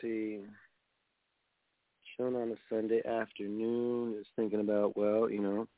[0.00, 0.40] See.
[2.16, 5.68] Shown on a Sunday afternoon is thinking about, well, you know,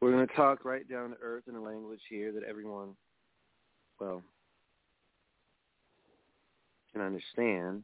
[0.00, 2.96] we're going to talk right down to earth in a language here that everyone,
[4.00, 4.22] well,
[6.92, 7.82] can understand,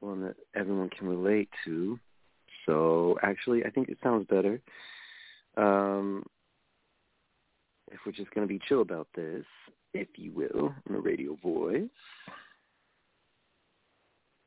[0.00, 1.98] one that everyone can relate to.
[2.66, 4.60] So actually, I think it sounds better
[5.56, 6.24] um,
[7.90, 9.44] if we're just going to be chill about this,
[9.92, 11.88] if you will, in a radio voice.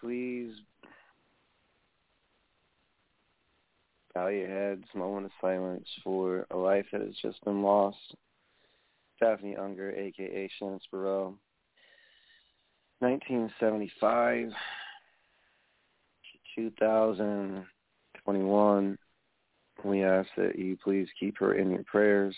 [0.00, 0.54] Please
[4.14, 7.98] bow your heads, moment of silence for a life that has just been lost.
[9.20, 10.50] Daffney Unger, a.k.a.
[10.58, 11.34] Shannon Spruill.
[13.00, 14.50] 1975
[16.54, 18.98] to 2021.
[19.84, 22.36] We ask that you please keep her in your prayers.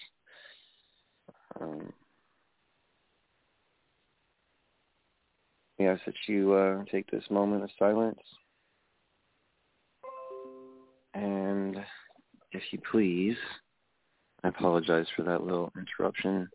[1.60, 1.92] Um,
[5.82, 8.20] we ask that you uh, take this moment of silence.
[11.14, 11.76] And
[12.52, 13.36] if you please,
[14.44, 16.48] I apologize for that little interruption.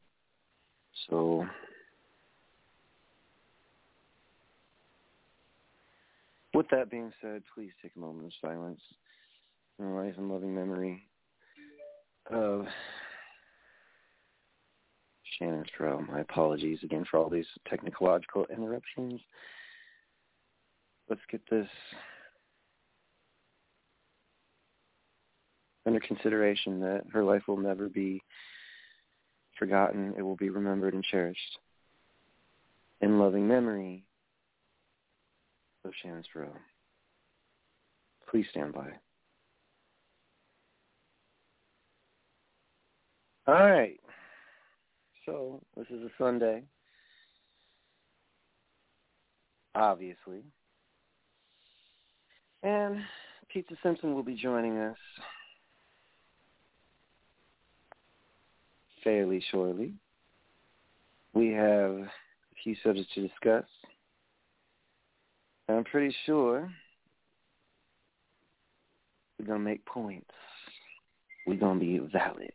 [1.10, 1.46] So,
[6.54, 8.82] with that being said, please take a moment of silence
[9.78, 11.04] in life and loving memory
[12.32, 12.66] of
[15.38, 16.08] Shannon Stroh.
[16.08, 19.22] My apologies again for all these technological interruptions.
[21.10, 21.68] Let's get this
[25.86, 28.22] under consideration that her life will never be
[29.58, 30.14] forgotten.
[30.18, 31.60] It will be remembered and cherished.
[33.02, 34.04] In loving memory
[35.86, 36.50] of Shannon Stroh.
[38.30, 38.90] Please stand by.
[43.48, 44.00] All right.
[45.28, 46.64] So this is a Sunday.
[49.76, 50.42] Obviously.
[52.64, 53.02] And
[53.54, 54.98] Pizza Simpson will be joining us
[59.04, 59.94] fairly shortly.
[61.34, 62.10] We have a
[62.64, 63.66] few subjects to discuss.
[65.70, 66.72] I'm pretty sure
[69.38, 70.32] we're going to make points.
[71.46, 72.54] We're going to be valid.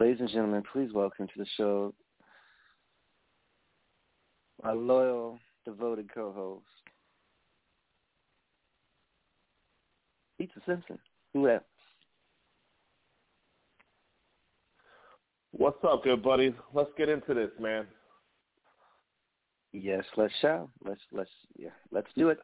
[0.00, 1.94] Ladies and gentlemen, please welcome to the show
[4.62, 6.64] my loyal, devoted co-host,
[10.38, 10.98] Pizza Simpson.
[11.34, 11.62] Who else?
[15.50, 16.54] What's up, good buddies?
[16.72, 17.86] Let's get into this, man.
[19.72, 20.70] Yes, let's shall.
[20.84, 22.38] Let's let's yeah, let's do it.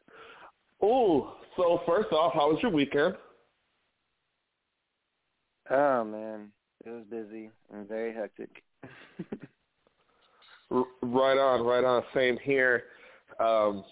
[0.81, 3.15] Oh, so first off, how was your weekend?
[5.71, 6.51] Oh man,
[6.89, 8.63] it was busy and very hectic.
[10.71, 12.03] Right on, right on.
[12.13, 12.83] Same here.
[13.39, 13.83] Um,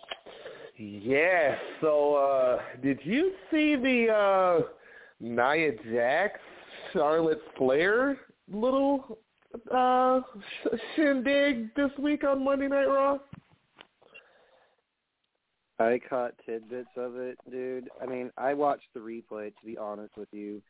[0.77, 1.55] yeah.
[1.81, 4.67] So, uh, did you see the uh,
[5.19, 6.39] Nia Jax,
[6.93, 8.17] Charlotte Flair
[8.51, 9.17] little
[9.73, 10.21] uh,
[10.63, 13.17] sh- shindig this week on Monday Night Raw?
[15.79, 17.89] I caught tidbits of it, dude.
[18.01, 19.49] I mean, I watched the replay.
[19.49, 20.61] To be honest with you,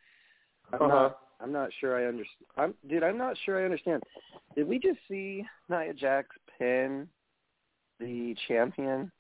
[0.74, 0.88] I'm Uh-huh.
[0.88, 1.20] not.
[1.40, 2.48] I'm not sure I understand.
[2.58, 3.04] I'm, dude.
[3.04, 4.04] I'm not sure I understand.
[4.56, 7.08] Did we just see Nia Jax pin
[8.00, 9.12] the champion?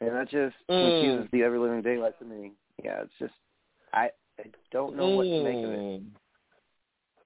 [0.00, 0.92] And that just Mm.
[0.92, 2.52] confuses the ever living daylight to me.
[2.82, 3.34] Yeah, it's just
[3.92, 6.02] I I don't know what to make of it.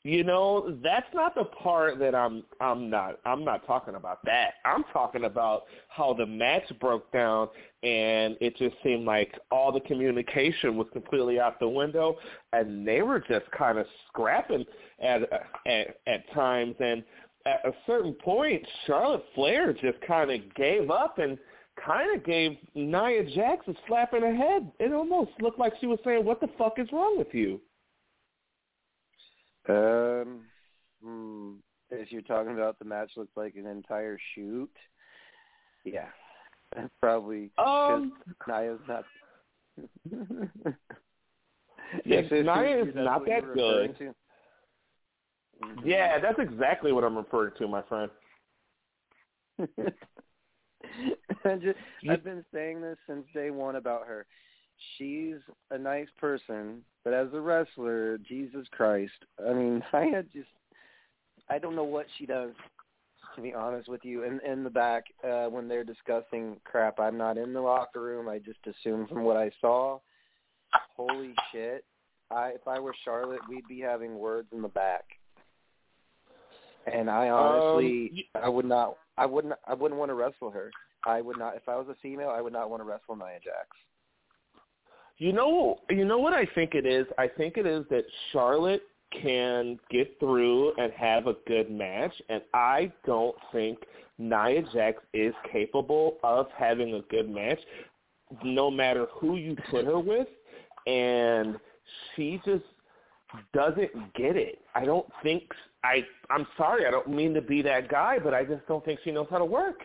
[0.06, 4.55] You know, that's not the part that I'm I'm not I'm not talking about that.
[4.67, 7.49] I'm talking about how the match broke down
[7.83, 12.17] and it just seemed like all the communication was completely out the window
[12.53, 14.67] and they were just kind of scrapping
[15.03, 15.23] at
[15.67, 17.03] at at times and
[17.47, 21.39] at a certain point Charlotte Flair just kind of gave up and
[21.83, 24.71] kind of gave Nia Jax a slap in the head.
[24.79, 27.59] It almost looked like she was saying, "What the fuck is wrong with you?"
[29.69, 30.43] Um,
[31.02, 31.52] hmm,
[31.90, 34.70] if you're talking about the match looks like an entire shoot,
[35.84, 36.08] yeah,
[37.00, 38.12] probably because Um,
[38.49, 39.05] Nia's not.
[42.05, 43.96] Yeah, If it's- Nia is that's not that good.
[45.62, 45.81] Mhm.
[45.84, 48.10] Yeah, that's exactly what I'm referring to, my friend.
[51.62, 51.78] Just,
[52.08, 54.26] I've been saying this since day one about her.
[54.99, 55.37] She's
[55.71, 59.12] a nice person, but as a wrestler, Jesus Christ.
[59.49, 60.49] I mean, I had just
[61.49, 62.53] I don't know what she does
[63.37, 64.25] to be honest with you.
[64.25, 68.29] In in the back, uh when they're discussing crap, I'm not in the locker room.
[68.29, 69.99] I just assume from what I saw.
[70.97, 71.85] Holy shit.
[72.31, 75.05] I if I were Charlotte, we'd be having words in the back.
[76.93, 80.70] And I honestly Um, I would not I wouldn't I wouldn't want to wrestle her.
[81.06, 83.41] I would not if I was a female, I would not want to wrestle Nia
[83.43, 83.69] Jax.
[85.19, 87.06] You know, you know what I think it is.
[87.19, 88.82] I think it is that Charlotte
[89.22, 93.78] can get through and have a good match, and I don't think
[94.19, 97.58] Nia Jax is capable of having a good match,
[98.43, 100.26] no matter who you put her with,
[100.87, 101.56] and
[102.14, 102.64] she just
[103.52, 104.60] doesn't get it.
[104.75, 105.44] I don't think
[105.84, 106.05] I.
[106.31, 106.87] I'm sorry.
[106.87, 109.38] I don't mean to be that guy, but I just don't think she knows how
[109.38, 109.82] to work,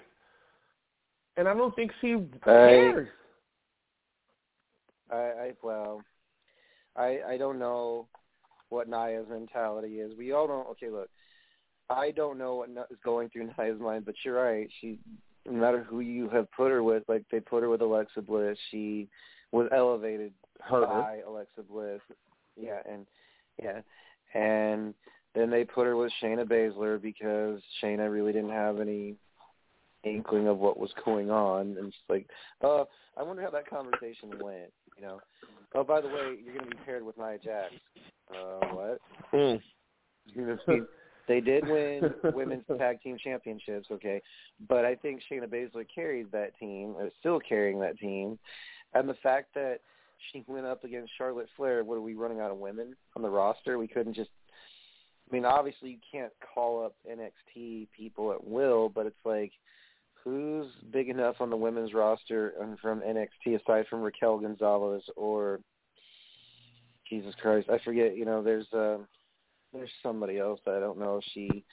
[1.37, 3.07] and I don't think she cares.
[3.07, 3.18] I,
[5.11, 6.01] I I well,
[6.95, 8.07] I I don't know
[8.69, 10.15] what Nia's mentality is.
[10.17, 10.67] We all don't.
[10.69, 11.09] Okay, look,
[11.89, 14.69] I don't know what is going through Nia's mind, but you're right.
[14.79, 14.99] She,
[15.45, 18.57] no matter who you have put her with, like they put her with Alexa Bliss,
[18.71, 19.07] she
[19.51, 20.85] was elevated Her.
[20.85, 22.01] by Alexa Bliss.
[22.55, 23.05] Yeah, and
[23.61, 23.81] yeah,
[24.33, 24.93] and
[25.33, 29.15] then they put her with Shayna Baszler because Shayna really didn't have any
[30.03, 32.27] inkling of what was going on, and it's like,
[32.63, 32.83] uh,
[33.17, 34.71] I wonder how that conversation went.
[34.99, 35.19] You know,
[35.75, 37.73] oh by the way, you're going to be paired with Nia Jax.
[38.31, 38.99] Uh, what?
[39.33, 39.61] Mm.
[40.25, 40.81] You know, see,
[41.27, 44.21] they did win women's tag team championships, okay,
[44.67, 48.37] but I think Shayna Baszler carried that team, is still carrying that team,
[48.93, 49.79] and the fact that
[50.31, 51.83] she went up against Charlotte Flair.
[51.83, 53.77] What are we running out of women on the roster?
[53.77, 54.29] We couldn't just.
[55.29, 59.51] I mean, obviously you can't call up NXT people at will, but it's like,
[60.23, 65.59] who's big enough on the women's roster and from NXT aside from Raquel Gonzalez or
[67.09, 68.15] Jesus Christ, I forget.
[68.15, 68.97] You know, there's uh,
[69.73, 71.63] there's somebody else I don't know if she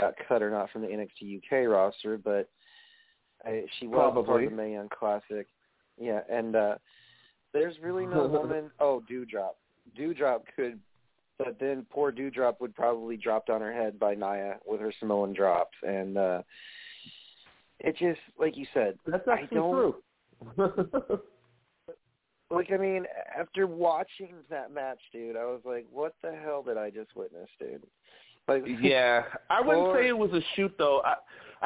[0.00, 2.48] got cut or not from the NXT UK roster, but
[3.44, 4.44] I, she was part Probably.
[4.44, 5.46] of the Mae Young Classic.
[5.98, 6.74] Yeah, and uh
[7.52, 8.70] there's really no woman.
[8.80, 9.54] Oh, Doudrop.
[9.98, 10.80] Doudrop could,
[11.38, 15.32] but then poor Doudrop would probably drop on her head by Nia with her Samoan
[15.32, 16.42] drops, and uh
[17.80, 18.98] it just like you said.
[19.06, 19.94] That's I actually don't-
[20.56, 21.20] true.
[22.50, 23.04] Like I mean,
[23.36, 27.48] after watching that match, dude, I was like, "What the hell did I just witness,
[27.58, 27.82] dude?"
[28.46, 31.00] Like, yeah, I wouldn't Or- say it was a shoot though.
[31.04, 31.14] I,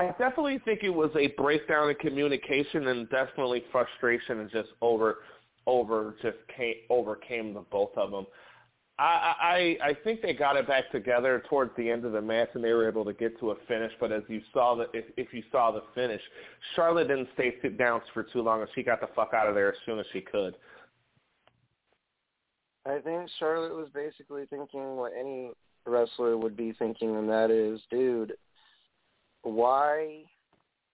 [0.01, 5.17] I definitely think it was a breakdown in communication and definitely frustration and just over,
[5.67, 8.25] over just came overcame the both of them.
[8.99, 12.49] I, I I think they got it back together towards the end of the match
[12.55, 13.93] and they were able to get to a finish.
[14.01, 16.21] But as you saw the if, if you saw the finish,
[16.75, 19.55] Charlotte didn't stay sit down for too long and she got the fuck out of
[19.55, 20.57] there as soon as she could.
[22.87, 25.51] I think Charlotte was basically thinking what any
[25.87, 28.33] wrestler would be thinking, and that is, dude,
[29.43, 30.23] why,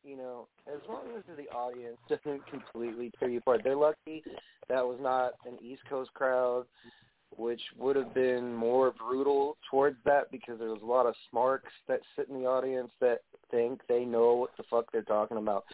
[0.02, 3.60] you know, as long as the audience doesn't completely tear you apart.
[3.62, 4.24] They're lucky
[4.68, 6.64] that was not an East Coast crowd,
[7.36, 11.72] which would have been more brutal towards that because there was a lot of smarks
[11.88, 15.64] that sit in the audience that think they know what the fuck they're talking about.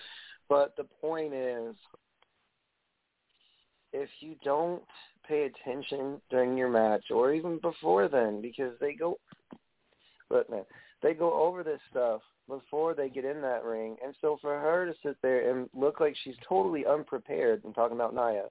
[0.49, 1.75] But the point is,
[3.93, 4.83] if you don't
[5.26, 9.17] pay attention during your match or even before then because they go
[10.29, 10.64] but man,
[11.02, 14.87] they go over this stuff before they get in that ring, and so for her
[14.87, 18.45] to sit there and look like she's totally unprepared, I'm talking about Nia,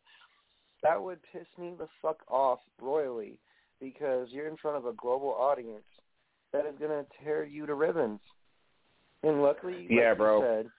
[0.84, 3.38] that would piss me the fuck off royally
[3.80, 5.84] because you're in front of a global audience
[6.52, 8.20] that is going to tear you to ribbons.
[9.24, 10.42] And luckily, Yeah, like bro.
[10.42, 10.70] said,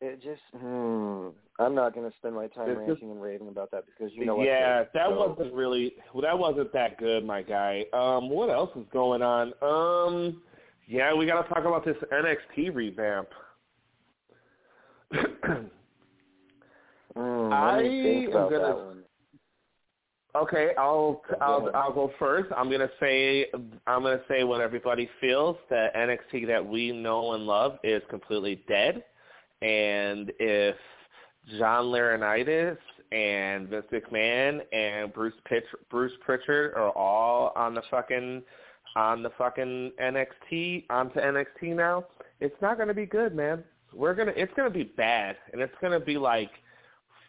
[0.00, 1.28] it just, hmm,
[1.58, 4.12] I'm not going to spend my time It's just- ranting and raving about that because
[4.14, 4.46] you know what?
[4.46, 7.86] yeah, that so- wasn't really well, that wasn't that good, my guy.
[7.92, 9.52] Um, what else is going on?
[9.62, 10.42] Um,
[10.86, 13.28] yeah, we got to talk about this NXT revamp.
[17.54, 19.04] I let me think am about gonna- that one.
[20.36, 21.70] Okay, I'll Go I'll.
[21.76, 22.50] I'll go first.
[22.56, 23.46] I'm gonna say
[23.86, 28.56] I'm gonna say what everybody feels that NXT that we know and love is completely
[28.66, 29.04] dead,
[29.62, 30.74] and if
[31.56, 32.78] John Laurinaitis
[33.12, 38.42] and Vince McMahon and Bruce Pitch Bruce Pritchard are all on the fucking
[38.96, 42.06] on the fucking NXT onto NXT now,
[42.40, 43.62] it's not gonna be good, man.
[43.92, 46.50] We're gonna it's gonna be bad, and it's gonna be like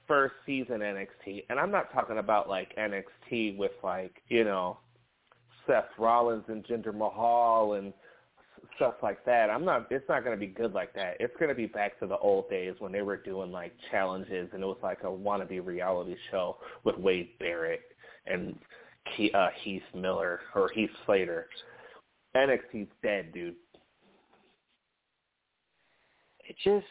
[0.08, 4.78] first season NXT, and I'm not talking about like NXT with like you know
[5.68, 7.94] Seth Rollins and Jinder Mahal and
[8.76, 9.50] stuff like that.
[9.50, 9.88] I'm not.
[9.92, 11.18] It's not going to be good like that.
[11.20, 14.50] It's going to be back to the old days when they were doing like challenges,
[14.54, 17.82] and it was like a wannabe reality show with Wade Barrett
[18.28, 18.56] and
[19.34, 21.48] uh, Heath Miller or Heath Slater.
[22.36, 23.56] NXT's dead, dude.
[26.48, 26.86] It just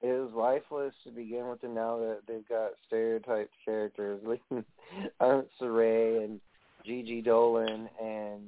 [0.00, 4.42] it was lifeless to begin with, and now that they've got stereotyped characters like
[5.20, 6.40] Aunt Saray and
[6.84, 8.42] Gigi Dolan and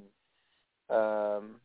[0.88, 1.56] um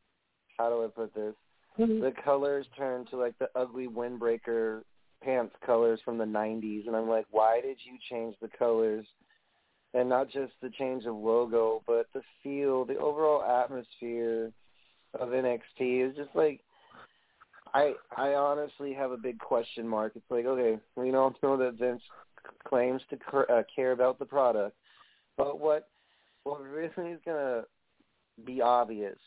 [0.58, 1.34] how do I put this?
[1.78, 4.82] The colors turn to like the ugly windbreaker
[5.22, 9.06] pants colors from the '90s, and I'm like, why did you change the colors?
[9.94, 14.52] And not just the change of logo, but the feel, the overall atmosphere
[15.20, 16.62] of NXT is just like
[17.76, 20.14] I I honestly have a big question mark.
[20.16, 22.02] It's like, okay, we don't know that Vince
[22.66, 24.78] claims to cr- uh, care about the product,
[25.36, 25.90] but what
[26.46, 27.64] what really is gonna
[28.46, 29.18] be obvious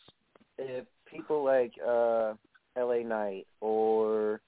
[0.57, 2.33] if people like uh
[2.77, 3.05] L.A.
[3.05, 4.41] Knight or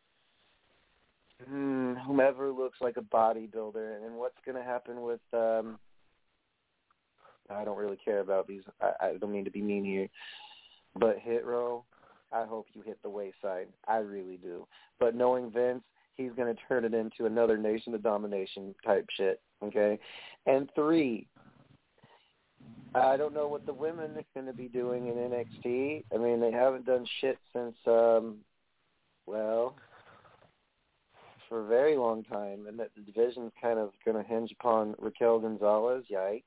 [1.47, 5.79] hmm, whomever looks like a bodybuilder, and what's gonna happen with um
[7.51, 8.63] I don't really care about these.
[8.81, 10.09] I, I don't mean to be mean here,
[10.99, 11.85] but Hit Row
[12.33, 13.69] I hope you hit the wayside.
[13.89, 14.67] I really do.
[14.99, 15.83] But knowing Vince,
[16.15, 19.41] he's going to turn it into another Nation of Domination type shit.
[19.63, 19.99] Okay,
[20.47, 21.27] and three.
[22.95, 26.05] I don't know what the women are going to be doing in NXT.
[26.13, 28.39] I mean, they haven't done shit since, um,
[29.27, 29.77] well,
[31.49, 34.95] for a very long time, and that the division's kind of going to hinge upon
[34.99, 36.05] Raquel Gonzalez.
[36.11, 36.43] Yikes.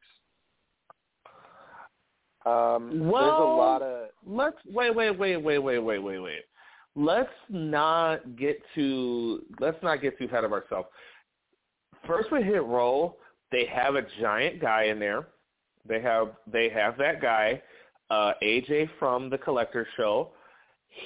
[2.45, 6.41] Um, there's a Well, lot of let's wait, wait, wait, wait, wait, wait, wait, wait.
[6.95, 10.89] Let's not get too let's not get too ahead of ourselves.
[12.05, 13.15] First with Hit Row,
[13.51, 15.27] they have a giant guy in there.
[15.87, 17.61] They have they have that guy,
[18.09, 20.31] uh, AJ from the Collector Show.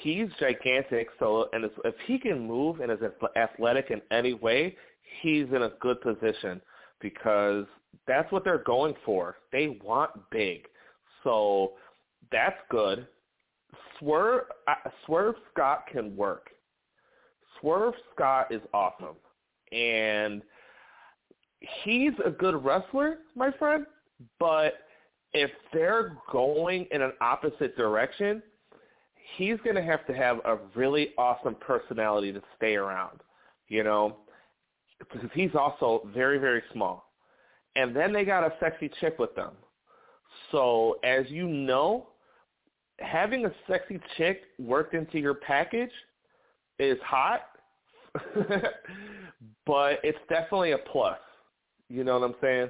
[0.02, 2.98] He's gigantic, so and if if he can move and is
[3.36, 4.76] athletic in any way,
[5.22, 6.60] he's in a good position
[7.00, 7.64] because
[8.06, 9.36] that's what they're going for.
[9.52, 10.66] They want big.
[11.28, 11.72] So
[12.32, 13.06] that's good.
[13.98, 16.48] Swerve uh, Swerve Scott can work.
[17.60, 19.16] Swerve Scott is awesome,
[19.70, 20.40] and
[21.84, 23.84] he's a good wrestler, my friend.
[24.40, 24.74] But
[25.34, 28.42] if they're going in an opposite direction,
[29.36, 33.20] he's going to have to have a really awesome personality to stay around.
[33.68, 34.16] You know,
[34.98, 37.12] because he's also very very small,
[37.76, 39.52] and then they got a sexy chick with them.
[40.52, 42.08] So as you know,
[43.00, 45.90] having a sexy chick worked into your package
[46.78, 47.42] is hot,
[49.66, 51.18] but it's definitely a plus.
[51.88, 52.68] You know what I'm saying?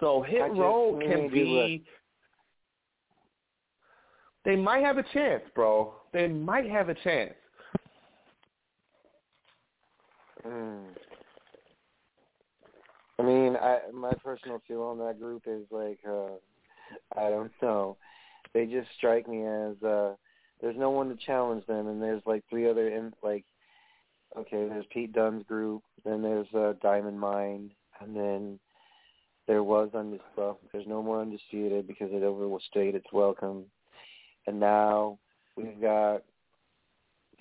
[0.00, 1.84] So Hit Row can be.
[4.44, 5.94] They might have a chance, bro.
[6.12, 7.34] They might have a chance.
[10.46, 10.84] Mm.
[13.18, 16.36] I mean, I my personal feel on that group is like uh
[17.16, 17.96] I don't know.
[18.54, 20.14] They just strike me as uh
[20.60, 23.44] there's no one to challenge them and there's like three other in like
[24.36, 28.58] okay, there's Pete Dunne's group, then there's uh Diamond Mine, and then
[29.46, 30.36] there was undisputed.
[30.36, 33.64] well, there's no more undisputed because it overstayed its welcome.
[34.46, 35.18] And now
[35.56, 36.22] we've got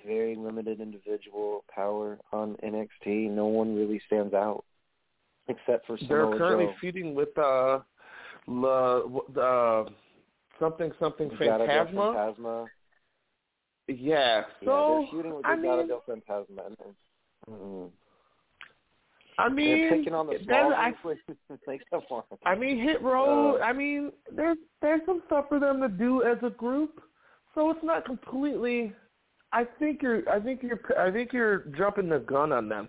[0.05, 3.31] very limited individual power on NXT.
[3.31, 4.63] No one really stands out
[5.47, 6.73] except for They're currently Joe.
[6.79, 7.79] feuding with uh,
[8.47, 8.97] La,
[9.41, 9.85] uh
[10.59, 11.93] something something Fantasma.
[11.93, 12.67] Fantasma.
[13.87, 13.95] Yeah.
[13.97, 16.65] Yeah, So they're shooting with I mean, Fantasma.
[16.67, 16.77] And,
[17.49, 17.89] mm,
[19.37, 20.93] I mean, they're picking on the small I,
[21.67, 22.23] like come on.
[22.45, 23.57] I mean, Hit Row.
[23.57, 27.01] Uh, I mean, there's there's some stuff for them to do as a group,
[27.53, 28.93] so it's not completely.
[29.51, 30.27] I think you're.
[30.29, 30.79] I think you're.
[30.97, 32.87] I think you're jumping the gun on them,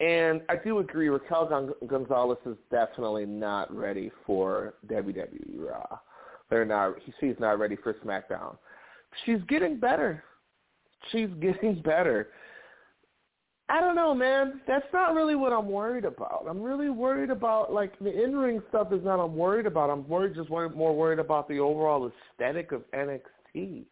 [0.00, 1.08] and I do agree.
[1.08, 5.98] Raquel Gon- Gonzalez is definitely not ready for WWE Raw.
[6.50, 6.94] They're not.
[7.20, 8.56] She's not ready for SmackDown.
[9.24, 10.22] She's getting better.
[11.10, 12.28] She's getting better.
[13.68, 14.60] I don't know, man.
[14.68, 16.46] That's not really what I'm worried about.
[16.48, 19.18] I'm really worried about like the in-ring stuff is not.
[19.18, 19.90] I'm worried about.
[19.90, 23.86] I'm worried just more worried about the overall aesthetic of NXT.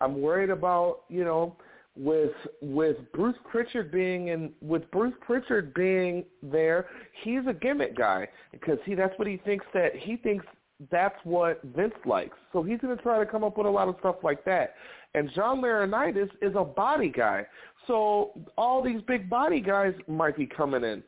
[0.00, 1.56] I'm worried about you know
[1.98, 6.86] with with Bruce Pritchard being in with Bruce Pritchard being there.
[7.22, 10.44] He's a gimmick guy because he that's what he thinks that he thinks
[10.90, 12.36] that's what Vince likes.
[12.52, 14.74] So he's going to try to come up with a lot of stuff like that.
[15.14, 17.46] And John Laurinaitis is a body guy.
[17.86, 21.02] So all these big body guys might be coming in.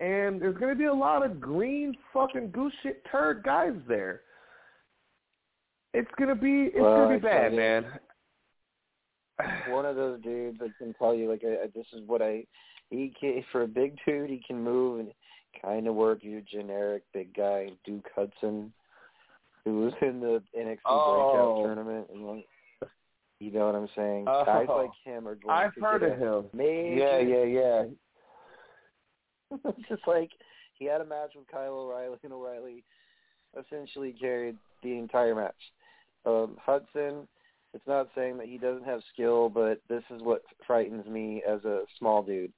[0.00, 4.22] And there's going to be a lot of green fucking goose shit turd guys there.
[5.92, 7.84] It's going to be it's Well, going to be bad, man.
[9.68, 12.44] One of those dudes that can tell you like I, I- this is what I
[12.90, 15.12] he can for a big dude he can move and
[15.60, 18.72] kind of work your generic big guy Duke Hudson
[19.64, 21.32] who was in the NXT Oh.
[21.32, 22.46] breakout tournament and like
[23.40, 24.44] you know what I'm saying Oh.
[24.44, 26.50] guys like him are going I've to heard of him.
[26.52, 27.84] major Yeah, yeah, yeah.
[29.64, 30.30] it's just like
[30.74, 32.84] he had a match with Kyle O'Reilly and O'Reilly
[33.58, 35.54] essentially carried the entire match.
[36.24, 37.28] Um, Hudson,
[37.74, 41.64] it's not saying that he doesn't have skill, but this is what frightens me as
[41.64, 42.52] a small dude,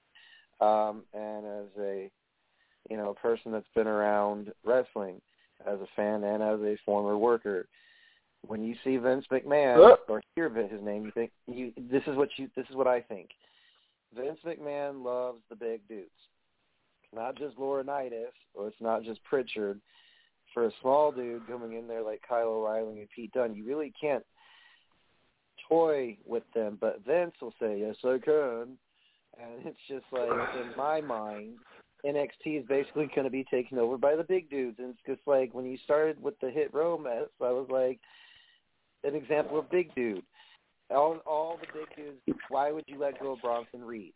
[0.61, 2.11] um, and as a
[2.90, 5.21] you know person that's been around wrestling
[5.66, 7.66] as a fan and as a former worker.
[8.47, 12.28] When you see Vince McMahon or hear his name, you think you this is what
[12.37, 13.30] you this is what I think.
[14.14, 16.11] Vince McMahon loves the big dudes
[17.02, 19.80] It's not just Laurinaitis or it's not just Pritchard.
[20.52, 23.92] For a small dude coming in there like Kyle O'Reilly and Pete Dunne, you really
[24.00, 24.25] can't
[25.68, 26.79] toy with them.
[26.81, 28.79] But Vince will say, "Yes, I can,"
[29.38, 31.59] and it's just like in my mind,
[32.05, 34.79] NXT is basically going to be taken over by the big dudes.
[34.79, 37.98] And it's just like when you started with the Hit Row mess, I was like
[39.05, 40.22] an example of big dude.
[40.90, 42.40] All all the big dudes.
[42.48, 44.12] Why would you let go of Bronson Reed?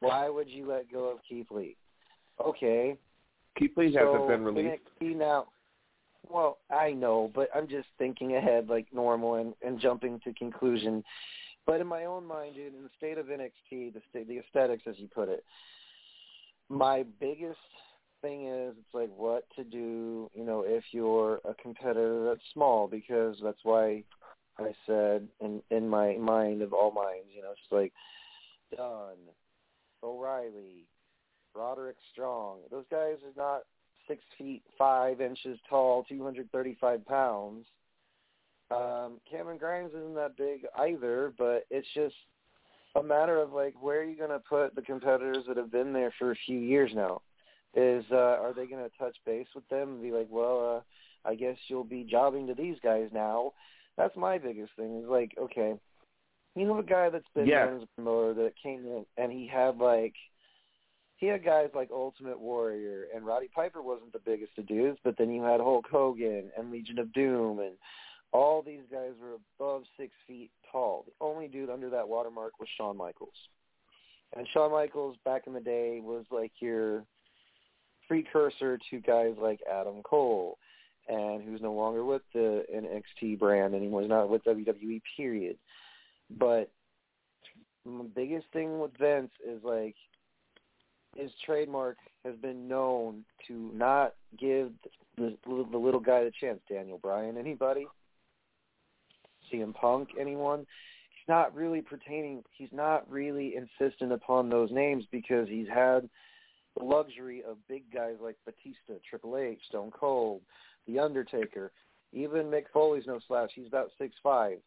[0.00, 1.76] Why would you let go of Keith Lee?
[2.44, 2.96] Okay,
[3.58, 4.82] Keith Lee so hasn't been released.
[5.00, 5.48] NXT now.
[6.28, 11.02] Well, I know, but I'm just thinking ahead like normal and, and jumping to conclusion.
[11.66, 14.84] But in my own mind, dude, in the state of NXT, the state, the aesthetics,
[14.88, 15.44] as you put it,
[16.68, 17.58] my biggest
[18.20, 22.88] thing is it's like what to do, you know, if you're a competitor that's small,
[22.88, 24.04] because that's why
[24.58, 27.92] I said in in my mind of all minds, you know, it's like
[28.76, 29.32] Dunne,
[30.02, 30.86] O'Reilly,
[31.54, 32.60] Roderick Strong.
[32.70, 33.62] Those guys are not
[34.08, 37.66] six feet five inches tall, two hundred thirty-five pounds.
[38.70, 42.14] Um, Cameron Grimes isn't that big either, but it's just
[42.96, 45.92] a matter of like where are you going to put the competitors that have been
[45.92, 47.22] there for a few years now?
[47.74, 50.84] Is uh, are they going to touch base with them and be like, well,
[51.24, 53.52] uh, I guess you'll be jobbing to these guys now?
[53.96, 55.02] That's my biggest thing.
[55.02, 55.74] Is like, okay,
[56.54, 57.66] you know, a guy that's been Yeah.
[57.66, 60.14] a promoter that came in and he had like
[61.22, 65.14] he had guys like Ultimate Warrior and Roddy Piper wasn't the biggest of dudes, but
[65.16, 67.76] then you had Hulk Hogan and Legion of Doom and
[68.32, 71.04] all these guys were above six feet tall.
[71.06, 73.36] The only dude under that watermark was Shawn Michaels.
[74.36, 77.04] And Shawn Michaels back in the day was like your
[78.08, 80.58] precursor to guys like Adam Cole
[81.06, 84.00] and who's no longer with the NXT brand anymore.
[84.00, 85.56] He's not with WWE period.
[86.36, 86.68] But
[87.84, 89.94] the biggest thing with Vince is like
[91.16, 94.70] his trademark has been known to not give
[95.16, 96.60] the, the little guy the chance.
[96.68, 97.86] Daniel Bryan, anybody?
[99.52, 100.60] CM Punk, anyone?
[100.60, 102.42] He's not really pertaining.
[102.56, 106.08] He's not really insistent upon those names because he's had
[106.76, 110.40] the luxury of big guys like Batista, Triple H, Stone Cold,
[110.88, 111.70] The Undertaker,
[112.12, 113.52] even Mick Foley's no slouch.
[113.54, 114.58] He's about six five.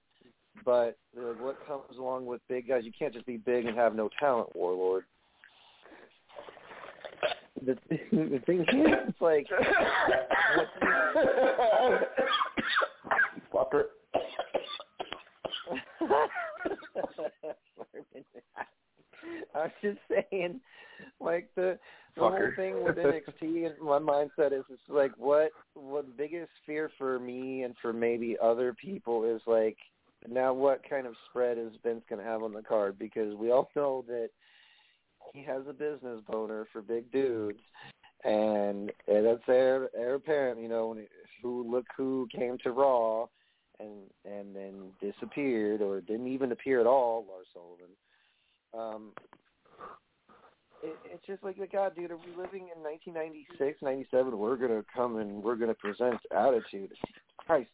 [0.63, 2.83] But uh, what comes along with big guys?
[2.85, 5.03] You can't just be big and have no talent, Warlord.
[7.63, 7.77] The,
[8.11, 9.47] the thing is, it's like
[13.53, 13.85] Fucker.
[19.55, 20.59] I was just saying,
[21.19, 21.79] like the
[22.15, 26.51] the whole thing with NXT and my mindset is it's like what what the biggest
[26.65, 29.77] fear for me and for maybe other people is like
[30.27, 33.51] now what kind of spread is Vince going to have on the card because we
[33.51, 34.29] all know that
[35.33, 37.59] he has a business boner for big dudes
[38.23, 39.85] and, that's their
[40.15, 40.97] apparent you know
[41.41, 43.27] who look who came to Raw
[43.79, 47.91] and and then disappeared or didn't even appear at all Lars Sullivan
[48.73, 49.11] um
[50.83, 54.37] it, it's just like, God, dude, are we living in 1996, 97?
[54.37, 56.91] We're to come and we're to present attitude.
[57.37, 57.69] Christ,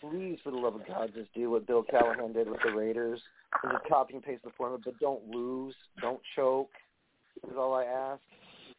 [0.00, 3.20] please, for the love of God, just do what Bill Callahan did with the Raiders
[3.62, 6.70] and just copy and paste the format, but don't lose, don't choke
[7.48, 8.20] is all I ask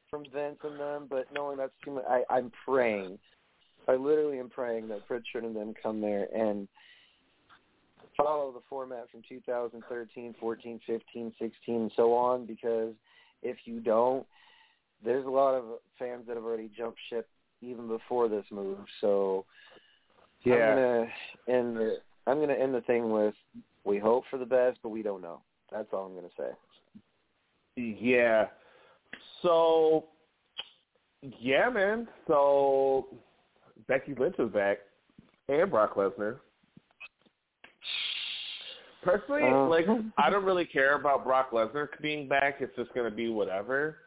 [0.09, 1.07] from Vince and them.
[1.09, 3.17] But knowing that's too much, I, I'm praying.
[3.87, 6.67] I literally am praying that Pritchard and them come there and
[8.15, 12.93] follow the format from 2013, 14, 15, 16, and so on because–
[13.41, 14.25] if you don't,
[15.03, 15.63] there's a lot of
[15.97, 17.27] fans that have already jumped ship
[17.61, 18.79] even before this move.
[18.99, 19.45] So
[20.43, 20.55] yeah.
[20.55, 21.07] I'm gonna
[21.47, 23.35] end the I'm gonna end the thing with
[23.83, 25.41] we hope for the best, but we don't know.
[25.71, 27.93] That's all I'm gonna say.
[27.99, 28.47] Yeah.
[29.41, 30.05] So
[31.39, 32.07] yeah, man.
[32.27, 33.07] So
[33.87, 34.79] Becky Lynch is back
[35.47, 36.37] and Brock Lesnar.
[39.03, 39.85] Personally, uh, like
[40.17, 42.57] I don't really care about Brock Lesnar being back.
[42.59, 43.97] It's just going to be whatever.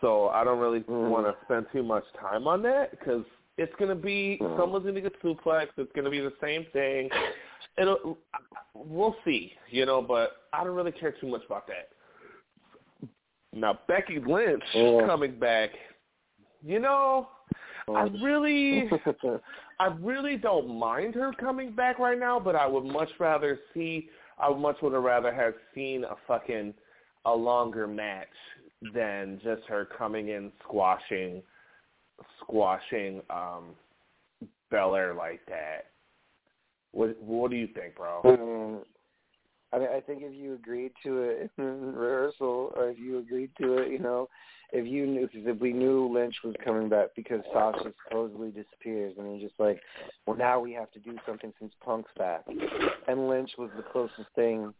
[0.00, 1.10] So I don't really mm.
[1.10, 3.24] want to spend too much time on that because
[3.60, 4.58] it's going to be mm.
[4.58, 5.76] someone's going to get suplexed.
[5.76, 7.10] It's going to be the same thing.
[7.76, 8.16] It'll
[8.74, 10.00] we'll see, you know.
[10.00, 11.90] But I don't really care too much about that.
[13.52, 15.06] Now Becky Lynch mm.
[15.06, 15.70] coming back,
[16.64, 17.28] you know,
[17.88, 18.88] I really,
[19.78, 24.08] I really don't mind her coming back right now, but I would much rather see
[24.38, 26.72] I much would have rather have seen a fucking
[27.26, 28.28] a longer match
[28.94, 31.42] than just her coming in squashing
[32.42, 33.74] squashing um
[34.70, 35.86] Belair like that.
[36.92, 38.20] What what do you think, bro?
[38.24, 38.84] Um,
[39.72, 43.50] I mean, I think if you agreed to it in rehearsal, or if you agreed
[43.60, 44.28] to it, you know,
[44.72, 49.14] if you knew, cause if we knew Lynch was coming back because Sasha supposedly disappears,
[49.18, 49.80] and you're just like,
[50.26, 52.44] well, now we have to do something since Punk's back,
[53.08, 54.72] and Lynch was the closest thing.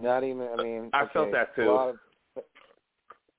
[0.00, 1.70] Not even, I mean, I okay, felt that too.
[1.70, 1.96] A lot, of,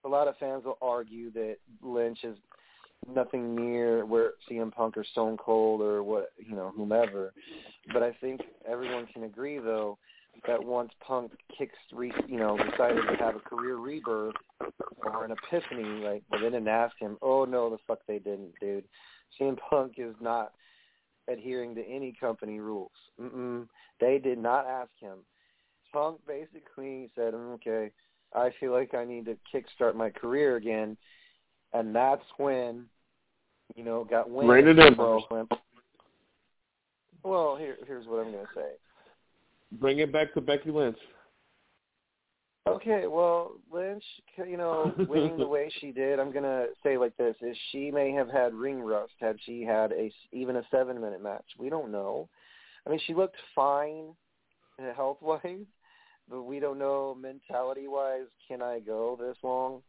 [0.05, 2.37] a lot of fans will argue that Lynch is
[3.05, 7.33] nothing near where CM Punk or Stone Cold or what you know whomever,
[7.93, 9.97] but I think everyone can agree though
[10.45, 14.35] that once Punk kicks, re, you know, decided to have a career rebirth
[15.03, 17.17] or an epiphany, like, they didn't ask him.
[17.21, 18.83] Oh no, the fuck they didn't, dude.
[19.39, 20.51] CM Punk is not
[21.27, 22.91] adhering to any company rules.
[23.19, 23.67] Mm-mm.
[23.99, 25.17] They did not ask him.
[25.91, 27.91] Punk basically said, mm, "Okay,
[28.33, 30.97] I feel like I need to kickstart my career again,"
[31.73, 32.85] and that's when,
[33.75, 34.49] you know, got wind.
[34.49, 35.21] Rain it in, bro.
[37.23, 38.71] Well, here, here's what I'm gonna say
[39.73, 40.97] Bring it back to Becky Lynch.
[42.67, 44.03] Okay, well, Lynch,
[44.37, 48.11] you know, winning the way she did, I'm gonna say like this: is she may
[48.11, 51.45] have had ring rust had she had a even a seven minute match.
[51.57, 52.27] We don't know.
[52.85, 54.13] I mean, she looked fine,
[54.95, 55.65] health wise,
[56.29, 58.27] but we don't know mentality wise.
[58.47, 59.81] Can I go this long?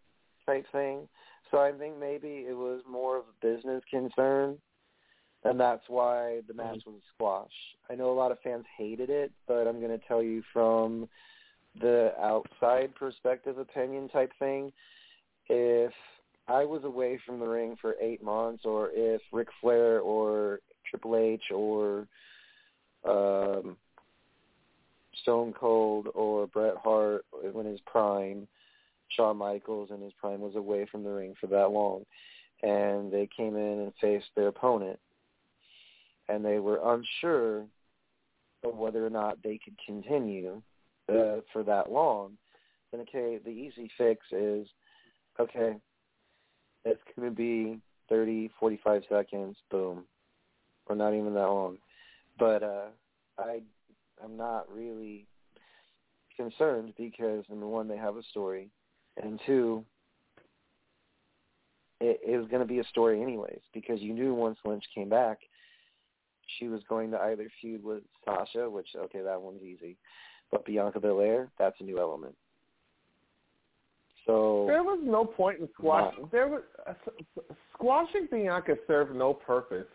[0.46, 1.08] Type thing.
[1.50, 4.58] So I think maybe it was more of a business concern
[5.44, 7.52] and that's why the match was a squash.
[7.88, 11.08] I know a lot of fans hated it, but I'm going to tell you from
[11.80, 14.72] the outside perspective opinion type thing,
[15.48, 15.92] if
[16.48, 21.16] I was away from the ring for eight months, or if Ric Flair or Triple
[21.16, 22.06] H or
[23.04, 23.76] um,
[25.22, 28.48] Stone Cold or Bret Hart in his prime,
[29.08, 32.04] Shawn Michaels in his prime was away from the ring for that long,
[32.62, 34.98] and they came in and faced their opponent
[36.28, 37.64] and they were unsure
[38.64, 40.60] of whether or not they could continue
[41.08, 42.32] uh, for that long,
[42.90, 44.66] then okay, the easy fix is
[45.40, 45.76] okay,
[46.84, 50.04] it's going to be thirty, forty-five seconds, boom,
[50.86, 51.78] or not even that long.
[52.38, 52.86] But uh,
[53.38, 53.60] I,
[54.22, 55.26] I'm not really
[56.36, 58.68] concerned because number one, they have a story,
[59.22, 59.84] and two,
[62.00, 65.08] it, it was going to be a story anyways because you knew once Lynch came
[65.08, 65.38] back
[66.58, 69.96] she was going to either feud with Sasha, which okay, that one's easy,
[70.50, 72.34] but Bianca Belair, that's a new element.
[74.26, 76.22] So there was no point in squashing.
[76.22, 76.92] Not, there was uh,
[77.74, 79.86] squashing Bianca served no purpose.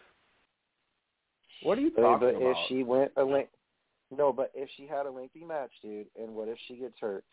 [1.61, 2.51] What are you talking but about?
[2.51, 3.52] if she went a length,
[4.17, 7.23] no, but if she had a lengthy match, dude, and what if she gets hurt?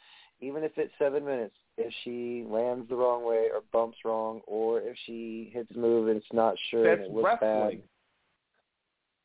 [0.40, 4.80] Even if it's seven minutes, if she lands the wrong way or bumps wrong, or
[4.80, 7.78] if she hits a move and it's not sure That's and it looks wrestling.
[7.78, 7.82] bad,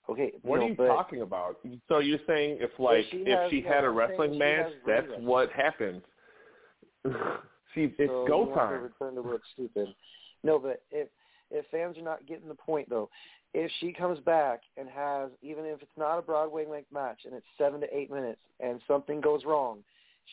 [0.07, 1.57] Okay, What no, are you talking about?
[1.87, 5.51] So you're saying if like she if has- she had a wrestling match, that's what
[5.51, 6.03] happens.
[7.73, 8.83] she it's so go you want her time.
[8.83, 9.87] return to look stupid.
[10.43, 11.07] No, but if
[11.51, 13.09] if fans are not getting the point though,
[13.53, 17.33] if she comes back and has even if it's not a Broadway length match and
[17.33, 19.79] it's seven to eight minutes and something goes wrong,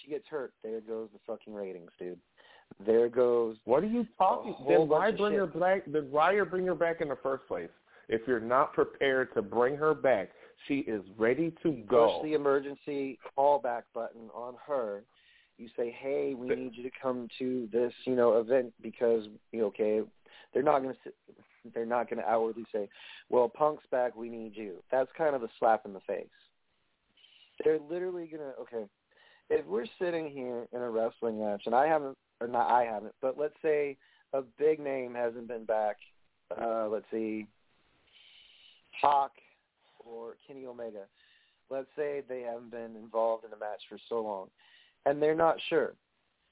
[0.00, 0.52] she gets hurt.
[0.62, 2.18] There goes the fucking ratings, dude.
[2.84, 3.56] There goes.
[3.64, 4.54] What are you talking?
[4.68, 5.82] Then why bring her back?
[5.86, 7.70] Then why you bring her back in the first place?
[8.08, 10.30] If you're not prepared to bring her back,
[10.66, 12.20] she is ready to go.
[12.20, 15.04] Push the emergency callback button on her.
[15.58, 20.02] You say, "Hey, we need you to come to this, you know, event because, okay,
[20.52, 21.12] they're not going to
[21.74, 22.88] they're not going to outwardly say,
[23.28, 26.26] "Well, Punk's back, we need you." That's kind of a slap in the face.
[27.62, 28.88] They're literally going to okay,
[29.50, 33.14] if we're sitting here in a wrestling match and I haven't or not I haven't,
[33.20, 33.96] but let's say
[34.32, 35.96] a big name hasn't been back,
[36.60, 37.46] uh let's see
[39.00, 39.32] Hawk
[39.98, 41.04] or Kenny Omega
[41.70, 44.48] let's say they haven't been involved in a match for so long
[45.06, 45.94] and they're not sure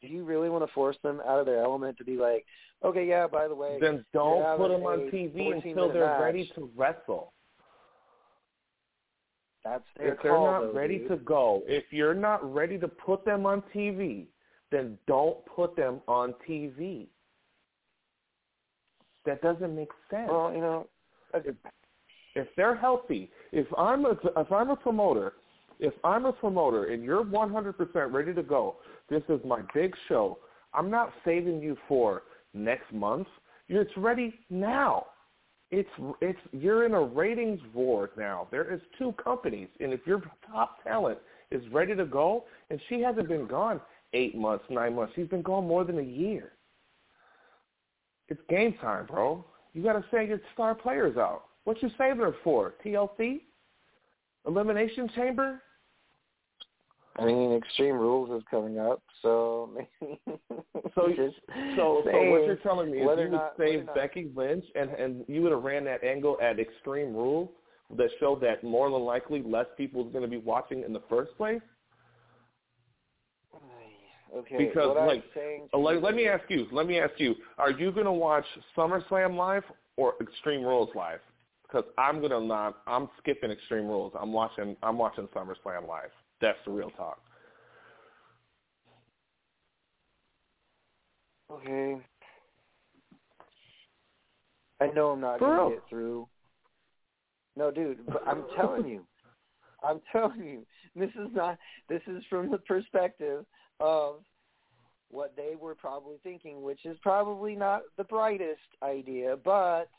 [0.00, 2.44] do you really want to force them out of their element to be like
[2.84, 6.20] okay yeah by the way then don't put them on TV until they're match.
[6.22, 7.32] ready to wrestle.
[9.64, 11.08] that's their If they're call, not though, ready dude.
[11.08, 14.26] to go, if you're not ready to put them on TV,
[14.70, 17.08] then don't put them on TV.
[19.26, 20.28] That doesn't make sense.
[20.30, 20.86] well you know
[21.34, 21.54] if,
[22.34, 25.34] if they're healthy, if I'm a if I'm a promoter,
[25.80, 28.76] if I'm a promoter and you're 100% ready to go,
[29.08, 30.38] this is my big show.
[30.74, 32.22] I'm not saving you for
[32.54, 33.26] next month.
[33.68, 35.06] It's ready now.
[35.70, 35.88] It's
[36.20, 38.48] it's you're in a ratings war now.
[38.50, 41.18] There is two companies, and if your top talent
[41.52, 43.80] is ready to go, and she hasn't been gone
[44.12, 46.52] eight months, nine months, she's been gone more than a year.
[48.28, 49.44] It's game time, bro.
[49.72, 51.44] You got to say your star players out.
[51.64, 52.74] What you saving her for?
[52.84, 53.42] TLC?
[54.46, 55.62] Elimination Chamber?
[57.16, 60.18] I mean, Extreme Rules is coming up, so maybe.
[60.94, 61.36] So, just
[61.76, 65.24] so, so what you're telling me is you would not- save Becky Lynch and and
[65.28, 67.48] you would have ran that angle at Extreme Rules
[67.96, 71.02] that showed that more than likely less people is going to be watching in the
[71.08, 71.60] first place.
[74.36, 75.24] Okay, Because, like,
[75.72, 76.68] Let, let me ask you.
[76.70, 77.34] Let me ask you.
[77.58, 78.44] Are you going to watch
[78.76, 79.64] SummerSlam live
[79.96, 81.18] or Extreme Rules live?
[81.64, 82.78] Because I'm gonna not.
[82.86, 84.12] I'm skipping Extreme Rules.
[84.18, 84.76] I'm watching.
[84.84, 86.10] I'm watching SummerSlam live.
[86.40, 87.18] That's the real talk.
[91.50, 92.00] Okay.
[94.80, 96.26] I know I'm not going to get through.
[97.56, 99.04] No, dude, but I'm telling you.
[99.84, 100.66] I'm telling you.
[100.94, 103.44] This is not this is from the perspective
[103.80, 104.16] of
[105.10, 109.90] what they were probably thinking, which is probably not the brightest idea, but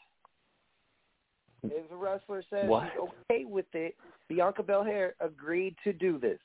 [1.63, 2.83] if a wrestler says What?
[2.83, 3.95] he's okay with it,
[4.27, 6.39] Bianca Belair agreed to do this.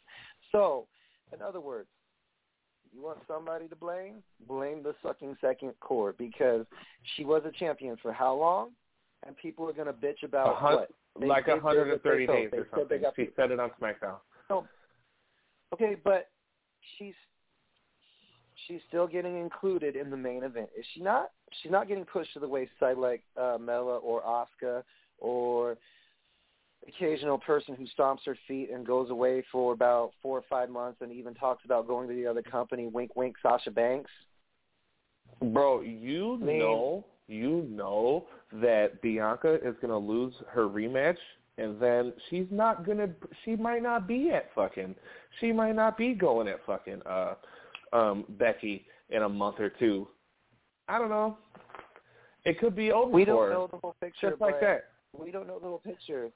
[0.52, 0.86] So,
[1.32, 1.88] in other words,
[2.94, 4.22] you want somebody to blame?
[4.48, 6.64] Blame the sucking second core because
[7.16, 8.70] she was a champion for how long?
[9.26, 10.90] And people are going to bitch about hun- what?
[11.18, 13.00] They like 130 days or They said they something.
[13.16, 14.16] She people- said it on SmackDown.
[15.72, 16.28] Okay, but
[16.96, 17.14] she's
[18.66, 20.68] she's still getting included in the main event.
[20.78, 21.32] Is she not?
[21.60, 24.82] She's not getting pushed to the wayside like uh, Mela or Asuka
[25.18, 25.76] or
[26.88, 30.98] occasional person who stomps her feet and goes away for about four or five months
[31.00, 32.86] and even talks about going to the other company.
[32.86, 34.10] Wink, wink, Sasha Banks.
[35.42, 41.18] Bro, you I mean- know, you know that Bianca is gonna lose her rematch,
[41.58, 43.08] and then she's not gonna.
[43.44, 44.94] She might not be at fucking.
[45.40, 47.34] She might not be going at fucking uh,
[47.92, 50.06] um, Becky in a month or two.
[50.88, 51.36] I don't know.
[52.44, 54.30] It could be over We don't her, know the whole picture.
[54.30, 54.84] just like that.
[55.18, 56.30] We don't know the whole picture.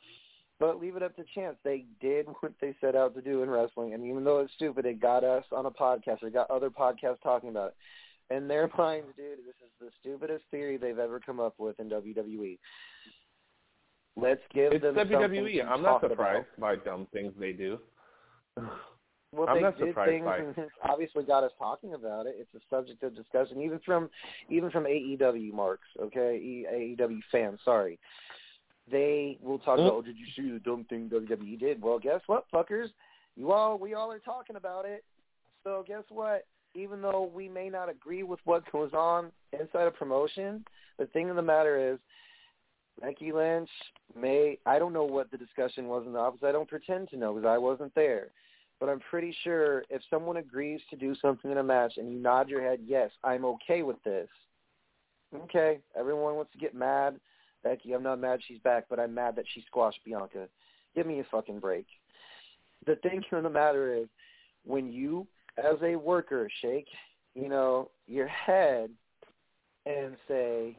[0.58, 1.56] But leave it up to chance.
[1.64, 4.84] They did what they set out to do in wrestling, and even though it's stupid,
[4.84, 6.22] it got us on a podcast.
[6.22, 8.36] It got other podcasts talking about it.
[8.36, 11.88] In their minds, dude, this is the stupidest theory they've ever come up with in
[11.88, 12.58] WWE.
[14.16, 15.66] Let's give It's them WWE.
[15.66, 17.78] I'm not surprised by dumb things they do.
[19.32, 22.34] Well, I'm they did things, and it's obviously got us talking about it.
[22.36, 24.10] It's a subject of discussion, even from
[24.48, 25.86] even from AEW marks.
[26.02, 26.64] Okay,
[26.98, 27.60] AEW fans.
[27.64, 27.96] Sorry,
[28.90, 29.86] they will talk Mm.
[29.86, 29.92] about.
[29.94, 31.80] Oh, did you see the dumb thing WWE did?
[31.82, 32.92] Well, guess what, fuckers?
[33.36, 35.04] You all, we all are talking about it.
[35.64, 36.46] So guess what?
[36.74, 40.64] Even though we may not agree with what goes on inside a promotion,
[40.98, 41.98] the thing of the matter is,
[43.00, 43.70] Becky Lynch
[44.14, 44.58] may.
[44.66, 46.42] I don't know what the discussion was in the office.
[46.44, 48.30] I don't pretend to know because I wasn't there.
[48.78, 52.18] But I'm pretty sure if someone agrees to do something in a match and you
[52.18, 54.28] nod your head, yes, I'm okay with this.
[55.34, 57.20] Okay, everyone wants to get mad
[57.62, 60.48] Becky, I'm not mad she's back, but I'm mad that she squashed Bianca.
[60.94, 61.86] Give me a fucking break.
[62.86, 64.08] The thing of the matter is,
[64.64, 65.26] when you,
[65.58, 66.88] as a worker, shake,
[67.34, 68.90] you know, your head
[69.86, 70.76] and say,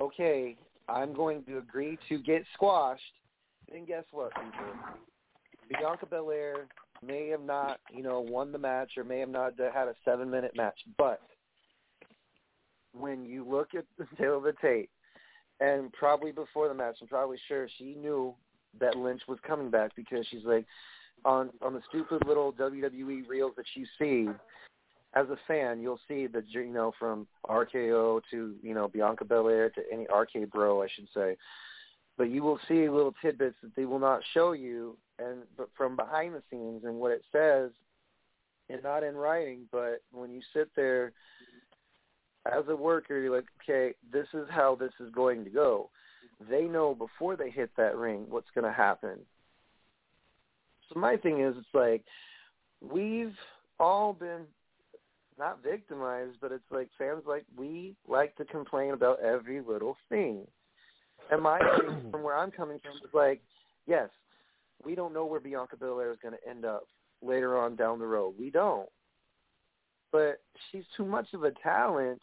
[0.00, 0.56] okay,
[0.88, 3.02] I'm going to agree to get squashed,
[3.70, 4.66] then guess what, people?
[5.68, 6.66] Bianca Belair
[7.06, 10.56] may have not, you know, won the match or may have not had a seven-minute
[10.56, 11.20] match, but
[12.92, 14.90] when you look at the tail of the tape,
[15.60, 18.34] and probably before the match, I'm probably sure she knew
[18.80, 20.66] that Lynch was coming back because she's like,
[21.24, 24.28] on on the stupid little WWE reels that you see,
[25.14, 29.70] as a fan, you'll see the you know from RKO to you know Bianca Belair
[29.70, 31.36] to any RK Bro, I should say.
[32.16, 35.96] But you will see little tidbits that they will not show you, and but from
[35.96, 37.70] behind the scenes and what it says,
[38.68, 39.60] and not in writing.
[39.72, 41.12] But when you sit there
[42.46, 45.90] as a worker, you're like, okay, this is how this is going to go.
[46.50, 49.18] They know before they hit that ring what's going to happen.
[50.88, 52.02] So my thing is, it's like
[52.80, 53.34] we've
[53.80, 54.42] all been
[55.38, 60.46] not victimized, but it's like fans like we like to complain about every little thing.
[61.30, 63.40] And my thing from where I'm coming from is like,
[63.86, 64.10] yes,
[64.84, 66.86] we don't know where Bianca Belair is going to end up
[67.22, 68.34] later on down the road.
[68.38, 68.88] We don't.
[70.12, 72.20] But she's too much of a talent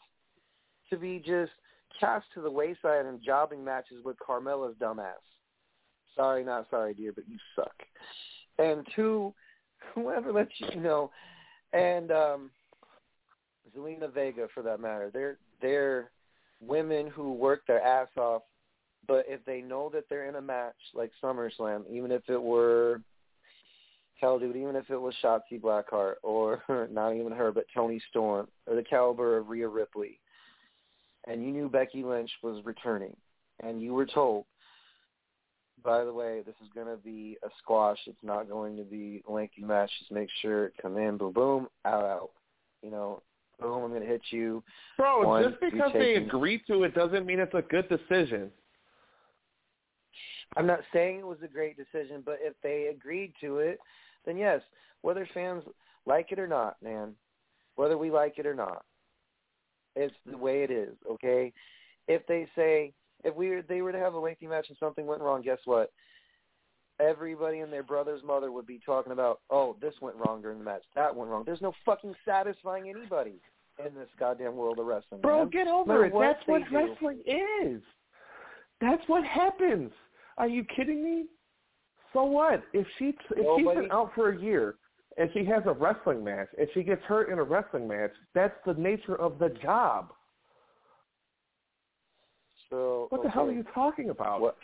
[0.91, 1.51] to be just
[1.99, 5.13] cast to the wayside in jobbing matches with Carmella's dumbass.
[6.15, 7.73] Sorry, not sorry, dear, but you suck.
[8.59, 9.33] And two,
[9.93, 11.09] whoever lets you know,
[11.73, 12.51] and um
[13.75, 15.09] Zelina Vega for that matter.
[15.11, 16.11] They're they're
[16.59, 18.43] women who work their ass off,
[19.07, 23.01] but if they know that they're in a match like SummerSlam, even if it were
[24.19, 28.47] hell dude, even if it was Shotzi Blackheart or not even her, but Toni Storm
[28.67, 30.19] or the caliber of Rhea Ripley,
[31.27, 33.15] and you knew Becky Lynch was returning,
[33.63, 34.45] and you were told,
[35.83, 37.97] by the way, this is going to be a squash.
[38.05, 39.89] It's not going to be a lengthy match.
[39.99, 42.29] Just make sure it come in, boom, boom, out, out.
[42.83, 43.21] You know,
[43.59, 44.63] boom, I'm going to hit you.
[44.97, 48.51] Bro, One, just because they agree to it doesn't mean it's a good decision.
[50.57, 53.79] I'm not saying it was a great decision, but if they agreed to it,
[54.25, 54.61] then yes,
[55.01, 55.63] whether fans
[56.05, 57.13] like it or not, man,
[57.75, 58.83] whether we like it or not,
[59.95, 61.51] it's the way it is, okay?
[62.07, 65.21] If they say if we they were to have a lengthy match and something went
[65.21, 65.91] wrong, guess what?
[66.99, 70.63] Everybody and their brother's mother would be talking about, oh, this went wrong during the
[70.63, 71.43] match, that went wrong.
[71.45, 73.39] There's no fucking satisfying anybody
[73.83, 75.21] in this goddamn world of wrestling.
[75.21, 75.49] Bro, man.
[75.49, 76.13] get over it.
[76.17, 76.75] That's what do.
[76.75, 77.81] wrestling is.
[78.79, 79.91] That's what happens.
[80.37, 81.25] Are you kidding me?
[82.13, 82.63] So what?
[82.73, 84.75] If she if she's Nobody- been out for a year
[85.17, 88.55] and she has a wrestling match and she gets hurt in a wrestling match, that's
[88.65, 90.13] the nature of the job.
[92.69, 94.41] So What the hell are you talking about?
[94.41, 94.57] What?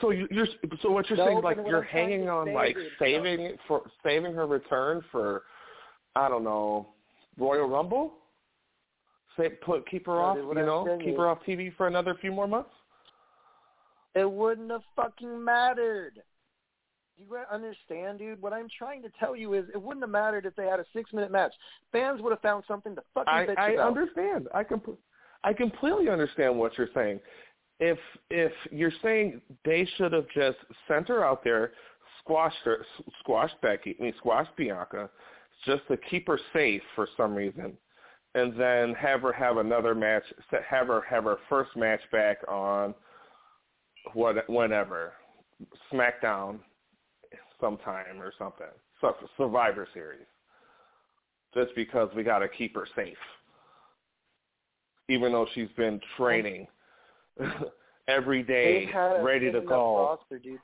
[0.00, 0.46] So you, you're
[0.80, 4.46] so what you're No, saying like you're hanging on like saving it for saving her
[4.46, 5.42] return for
[6.14, 6.88] I don't know
[7.36, 8.12] Royal Rumble.
[9.36, 12.30] Say put keep her No, off, you know, keep her off TV for another few
[12.30, 12.70] more months.
[14.14, 16.22] It wouldn't have fucking mattered.
[17.18, 18.40] You gotta understand, dude.
[18.40, 20.84] What I'm trying to tell you is, it wouldn't have mattered if they had a
[20.92, 21.52] six-minute match.
[21.90, 23.88] Fans would have found something to fucking I, bitch I about.
[23.88, 24.48] understand.
[24.54, 24.98] I com-
[25.42, 27.18] I completely understand what you're saying.
[27.80, 27.98] If
[28.30, 31.72] if you're saying they should have just sent her out there,
[32.20, 32.84] squashed her,
[33.20, 35.10] squashed Becky, I mean squashed Bianca,
[35.64, 37.76] just to keep her safe for some reason,
[38.34, 40.24] and then have her have another match,
[40.68, 42.94] have her have her first match back on
[44.14, 45.14] what whenever
[45.92, 46.60] SmackDown
[47.60, 48.66] sometime or something,
[49.36, 50.26] Survivor Series,
[51.54, 53.16] just because we got to keep her safe
[55.10, 56.66] even though she's been training
[58.08, 59.96] every day, They've had a ready to go.
[60.06, 60.60] Roster, dude.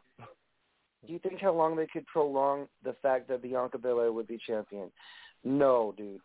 [1.07, 4.39] Do you think how long they could prolong the fact that Bianca Belair would be
[4.47, 4.91] champion?
[5.45, 6.21] No, dude.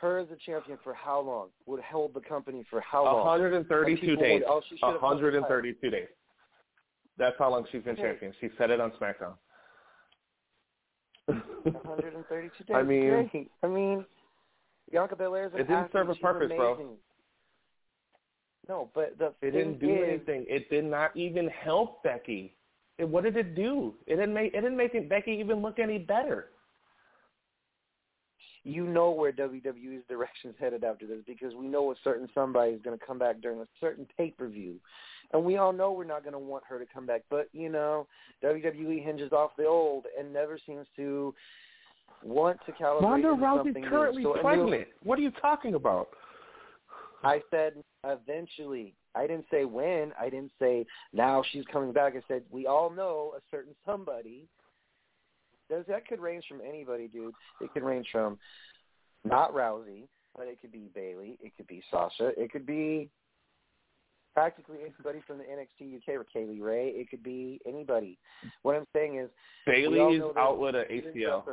[0.00, 1.48] Her as a champion for how long?
[1.66, 3.26] Would hold the company for how long?
[3.26, 4.42] 132 People days.
[4.46, 5.40] would- oh, she should have won the title.
[5.40, 6.08] 132 days.
[7.18, 8.02] That's how long she's been Okay.
[8.02, 8.32] champion.
[8.40, 9.34] She said it on SmackDown.
[11.84, 12.74] 132 days.
[12.76, 13.50] I mean, Great.
[13.62, 14.04] I mean,
[14.90, 16.96] Bianca Belair is an it didn't serve a She's purpose, bro.
[18.68, 20.46] No, but the It thing didn't do is, anything.
[20.48, 22.56] It did not even help Becky.
[22.98, 23.94] It, what did it do?
[24.06, 26.46] It didn't make it didn't make it, Becky even look any better.
[28.66, 32.72] you know where WWE's direction is headed after this because we know a certain somebody
[32.72, 34.76] is going to come back during a certain pay-per-view.
[35.32, 37.22] And we all know we're not going to want her to come back.
[37.28, 38.06] But, you know,
[38.42, 41.34] WWE hinges off the old and never seems to
[42.22, 43.88] want to calibrate Ronda into Rousey's something new.
[43.88, 44.88] currently So, I mean, pregnant.
[45.02, 46.08] What are you talking about?
[47.22, 47.74] I said
[48.04, 48.94] eventually.
[49.14, 50.12] I didn't say when.
[50.20, 52.14] I didn't say now she's coming back.
[52.16, 54.48] I said we all know a certain somebody.
[55.70, 57.34] Does that could range from anybody, dude.
[57.60, 58.38] It could range from
[59.24, 61.38] not Rousey, but it could be Bayley.
[61.40, 62.32] It could be Sasha.
[62.36, 63.08] It could be
[64.34, 66.88] practically anybody from the NXT UK or Kay Lee Ray.
[66.88, 68.18] It could be anybody.
[68.62, 69.30] What I'm saying is
[69.64, 71.44] Bayley we all is know that out with an she didn't ACL.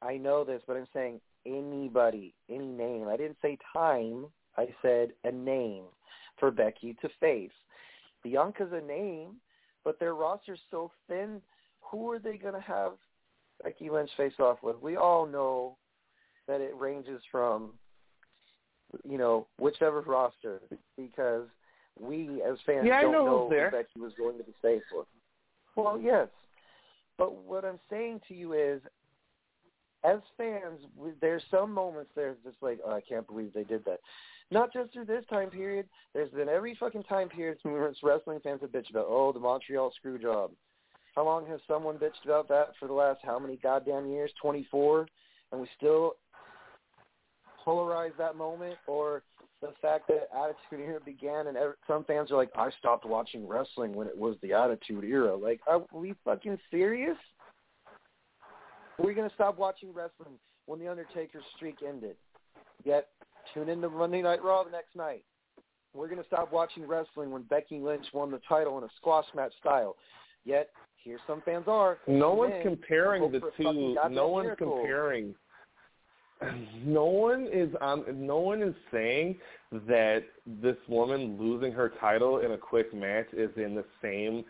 [0.00, 3.08] Come from some- I know this, but I'm saying anybody, any name.
[3.08, 4.32] I didn't say time.
[4.56, 5.84] I said a name
[6.38, 7.52] for Becky to face.
[8.22, 9.40] Bianca's a name,
[9.84, 11.42] but their roster's so thin.
[11.80, 12.98] Who are they going to have
[13.62, 14.80] Becky Lynch face off with?
[14.80, 15.78] We all know
[16.46, 17.78] that it ranges from,
[19.04, 20.60] you know, whichever roster
[20.96, 21.48] because
[21.98, 24.92] we as fans Yeah, I don't know know who Becky was going to be faced
[24.92, 25.06] with.
[25.76, 26.28] Well, yes.
[27.16, 28.82] But what I'm saying to you is,
[30.04, 33.84] as fans, we- there's some moments there's just like, oh, I can't believe they did
[33.84, 34.00] that.
[34.50, 35.88] Not just through this time period.
[36.12, 39.92] There's been every fucking time period since wrestling fans have bitched about, oh, the Montreal
[39.96, 40.52] screw job.
[41.14, 44.32] How long has someone bitched about that for the last how many goddamn years?
[44.40, 45.06] 24?
[45.52, 46.14] And we still
[47.66, 48.78] polarize that moment?
[48.86, 49.22] Or
[49.60, 53.46] the fact that Attitude Era began and ev some fans are like, I stopped watching
[53.46, 55.36] wrestling when it was the Attitude Era.
[55.36, 57.16] Like, are we fucking serious?
[59.00, 60.34] Are we going to stop watching wrestling
[60.66, 62.16] when The Undertaker's streak ended?
[62.84, 63.08] Yet,
[63.54, 65.24] tune in to Monday Night Raw the next night.
[65.94, 69.24] We're going to stop watching wrestling when Becky Lynch won the title in a squash
[69.34, 69.96] match style.
[70.44, 70.68] Yet,
[71.02, 71.96] here some fans are.
[72.06, 74.14] No one's in, comparing the for a fucking two.
[74.14, 74.76] No one's miracle.
[74.76, 75.34] comparing.
[76.84, 78.04] No one is on.
[78.14, 79.36] No one is saying
[79.86, 84.44] that this woman losing her title in a quick match is in the same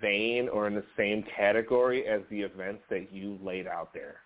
[0.00, 4.16] vein or in the same category as the events that you laid out there.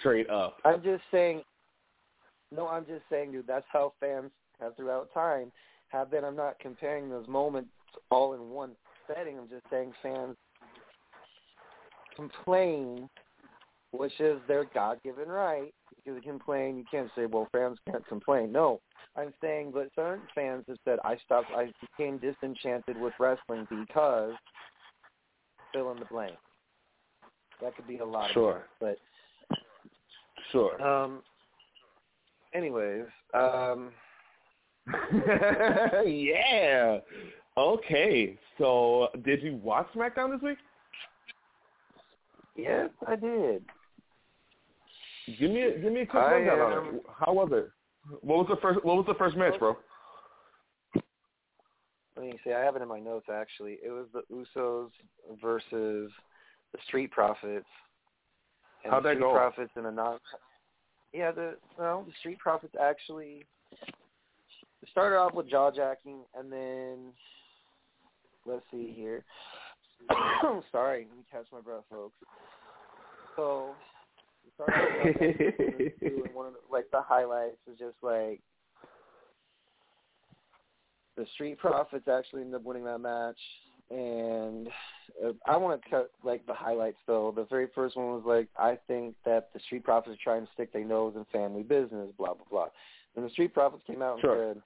[0.00, 0.58] Straight up.
[0.64, 1.42] I'm just saying.
[2.50, 3.46] No, I'm just saying, dude.
[3.46, 4.30] That's how fans
[4.60, 5.52] have throughout time
[5.88, 6.24] have been.
[6.24, 7.70] I'm not comparing those moments
[8.10, 8.72] all in one
[9.06, 9.38] setting.
[9.38, 10.36] I'm just saying fans
[12.16, 13.08] complain,
[13.92, 15.72] which is their God-given right.
[15.96, 18.50] Because they complain, you can't say, well, fans can't complain.
[18.52, 18.80] No,
[19.16, 24.32] I'm saying, but certain fans have said, I stopped, I became disenchanted with wrestling because
[25.72, 26.34] fill in the blank.
[27.60, 28.56] That could be a lot Sure.
[28.56, 28.98] of but
[30.50, 30.80] Sure.
[30.82, 31.22] um.
[32.54, 33.92] Anyways, um,
[36.04, 36.98] yeah.
[37.56, 38.38] Okay.
[38.58, 40.58] So, did you watch SmackDown this week?
[42.56, 43.64] yes, I did.
[45.38, 47.02] Give me a, give me a quick I rundown on it.
[47.18, 47.70] How was it?
[48.22, 49.76] What was the first What was the first match, bro?
[52.16, 52.52] Let me see.
[52.52, 53.26] I have it in my notes.
[53.32, 54.90] Actually, it was the Usos
[55.40, 56.10] versus
[56.72, 57.66] the Street Profits.
[58.84, 59.32] And How'd the that Street go?
[59.32, 60.18] Profits in a non.
[61.12, 63.44] Yeah, the well, the Street Profits actually
[64.90, 67.12] started off with jaw jacking, and then
[68.46, 69.24] let's see here.
[70.72, 72.16] Sorry, let me catch my breath, folks.
[73.36, 73.70] So
[74.54, 78.40] started and one of the, like the highlights was just like
[81.16, 83.38] the Street Profits actually ended up winning that match,
[83.90, 84.68] and
[85.24, 87.32] uh, I want to cut like the highlights though.
[87.34, 90.52] The very first one was like, I think that the Street Profits are trying to
[90.54, 92.66] stick their nose in family business, blah blah blah.
[93.14, 94.54] And the Street Profits came out and Sure.
[94.54, 94.62] said,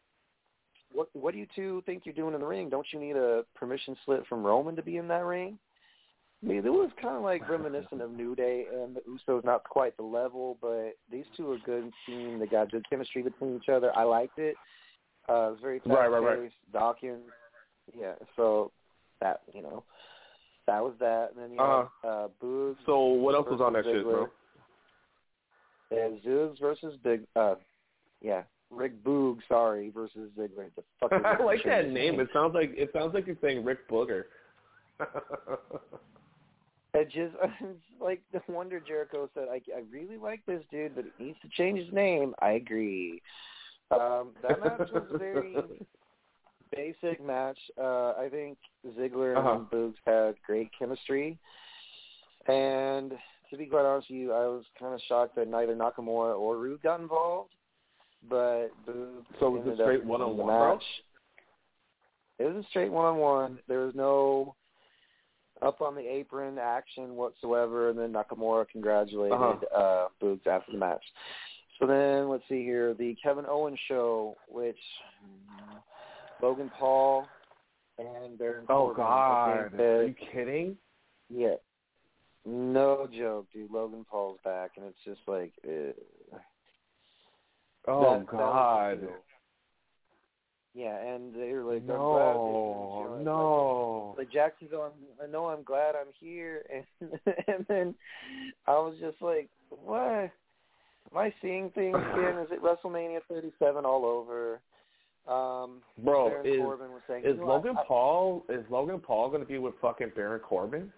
[0.92, 2.68] "What what do you two think you're doing in the ring?
[2.68, 5.58] Don't you need a permission slip from Roman to be in that ring?"
[6.42, 9.64] I mean, it was kind of like reminiscent of New Day and the Usos, not
[9.64, 12.38] quite the level, but these two are good team.
[12.38, 13.90] They got good chemistry between each other.
[13.96, 14.54] I liked it.
[15.28, 16.52] Uh, it was very Right, right, right.
[16.72, 17.22] Dawkins,
[17.98, 18.12] yeah.
[18.36, 18.70] So
[19.20, 19.82] that you know,
[20.66, 21.30] that was that.
[21.34, 22.76] And then you know, uh, Boogs.
[22.84, 24.28] So, what else was on that versus shit, bro?
[25.90, 26.14] Ziggler.
[26.22, 27.22] Yeah, Zoogs versus Big.
[27.34, 27.54] Uh,
[28.20, 29.38] yeah, Rick Boog.
[29.48, 30.68] Sorry, versus Ziggler.
[30.76, 32.20] The fuck I like that name.
[32.20, 34.24] It sounds like it sounds like you're saying Rick Booger.
[37.04, 39.48] Just it's like the Wonder Jericho said.
[39.50, 42.34] I I really like this dude, but he needs to change his name.
[42.40, 43.20] I agree.
[43.90, 45.56] Um, that match was a very
[46.74, 47.58] basic match.
[47.80, 48.58] Uh, I think
[48.98, 49.52] Ziggler Uh-huh.
[49.58, 51.38] and Boogs had great chemistry,
[52.48, 53.12] and
[53.50, 56.56] to be quite honest with you, I was kind of shocked that neither Nakamura or
[56.58, 57.50] Roode got involved.
[58.28, 60.82] But Boogs So was it ended up straight one-on-one, match.
[62.38, 63.58] It was a straight one-on-one.
[63.68, 64.56] There was no
[65.62, 69.76] up on the apron action whatsoever, and then Nakamura congratulated Uh-huh.
[69.76, 71.04] uh, Boogs after the match.
[71.78, 74.78] So then, let's see here, the Kevin Owens show, which
[75.24, 75.80] mm,
[76.42, 77.26] Logan Paul
[77.98, 78.96] and Baron oh Corbin.
[78.96, 80.76] God, are you kidding?
[81.28, 81.54] yeah,
[82.44, 83.70] no joke, dude.
[83.70, 85.92] Logan Paul's back, and it's just like, uh,
[87.88, 89.00] Oh that- that God.
[89.00, 89.10] deal.
[90.76, 94.14] Yeah, and they were like, no, I'm glad this is, you know, no.
[94.18, 96.66] Like, like Jacksonville, I'm, I know I'm glad I'm here,
[97.00, 97.10] and
[97.48, 97.94] and then
[98.66, 100.30] I was just like, what?
[101.12, 102.36] Am I seeing things again?
[102.38, 104.60] Is it WrestleMania 37 all over?
[105.26, 109.46] Um, Bro, Baron is Corbin was saying, is Logan I, Paul is Logan Paul gonna
[109.46, 110.92] be with fucking Baron Corbin,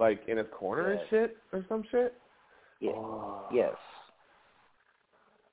[0.00, 2.14] like in his corner and shit or some shit?
[2.80, 2.90] Yeah.
[2.96, 3.46] Oh.
[3.52, 3.74] Yes.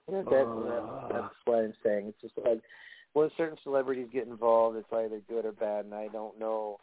[0.10, 0.24] That, Uh.
[0.24, 2.08] that, that's what I'm saying.
[2.08, 2.62] It's just like
[3.14, 6.78] when certain celebrities get involved, it's either good or bad, and I don't know.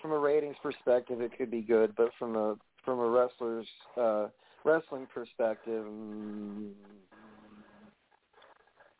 [0.00, 3.66] From a ratings perspective, it could be good, but from a from a wrestler's
[4.00, 4.28] uh,
[4.64, 6.70] wrestling perspective, mm,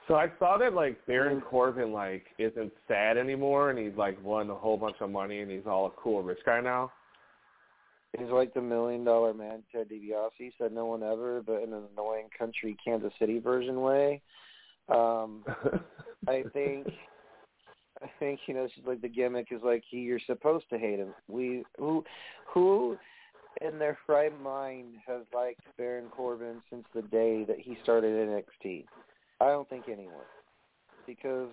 [0.09, 4.49] So I saw that like Baron Corbin like isn't sad anymore, and he's like won
[4.49, 6.91] a whole bunch of money, and he's all a cool rich guy now.
[8.19, 9.63] he's like the million dollar man.
[9.71, 14.23] Ted DiBiase said no one ever, but in an annoying country Kansas City version way.
[14.89, 15.45] Um,
[16.28, 16.89] I think
[18.03, 20.78] I think you know it's just like the gimmick is like he you're supposed to
[20.78, 21.14] hate him.
[21.28, 22.05] We who
[22.47, 22.97] who
[23.61, 28.84] in their right mind has liked Baron Corbin since the day that he started NXT.
[29.41, 30.14] I don't think anyone
[31.07, 31.49] because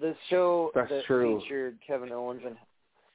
[0.00, 1.40] the show That's that true.
[1.40, 2.56] featured Kevin Owens and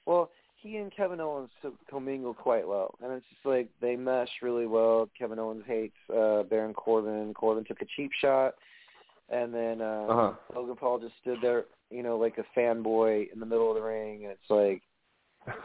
[0.06, 0.30] well
[0.62, 1.50] he and Kevin Owens
[1.90, 5.10] commingle quite well, and it's just like they mesh really well.
[5.18, 7.34] Kevin Owens hates uh, Baron Corbin.
[7.34, 8.54] Corbin took a cheap shot,
[9.32, 10.34] and then uh, Uh-huh.
[10.56, 13.82] Logan Paul just stood there, you know, like a fanboy in the middle of the
[13.82, 14.82] ring, and it's like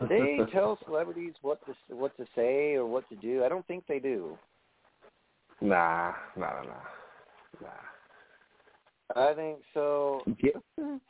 [0.08, 3.44] they tell celebrities what to what to say or what to do.
[3.44, 4.38] I don't think they do.
[5.60, 6.62] Nah, nah, nah,
[7.60, 7.68] nah.
[9.14, 9.30] nah.
[9.30, 10.22] I think so.
[10.42, 10.96] Yeah.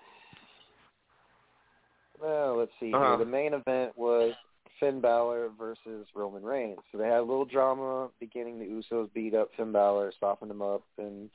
[2.21, 2.93] Well, let's see.
[2.95, 3.17] Uh-huh.
[3.17, 3.19] Here.
[3.19, 4.33] The main event was
[4.81, 6.79] Finn Balor versus Roman Reigns.
[6.91, 8.59] So they had a little drama beginning.
[8.59, 11.31] The Usos beat up Finn Balor, softened him up, and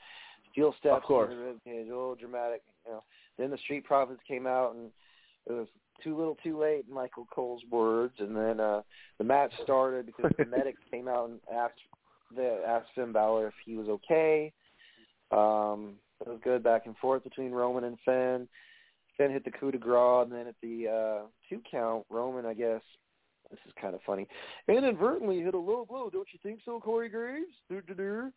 [0.52, 1.32] steel steps Of course.
[1.32, 1.88] in the rib cage.
[1.88, 3.04] A little dramatic, you know.
[3.38, 4.90] Then the Street Profits came out, and
[5.48, 5.68] it was
[6.04, 6.86] too little, too late.
[6.88, 8.82] in Michael Cole's words, and then uh
[9.18, 11.80] the match started because the medics came out and asked
[12.36, 14.52] the asked Finn Balor if he was okay.
[15.32, 18.48] Um, it was good back and forth between Roman and Finn.
[19.18, 22.54] Finn hit the coup de grace, and then at the uh, two count, Roman, I
[22.54, 22.82] guess,
[23.50, 24.28] this is kind of funny,
[24.68, 26.10] inadvertently hit a low blow.
[26.10, 27.52] Don't you think so, Corey Graves?
[27.70, 28.32] Doo-doo-doo.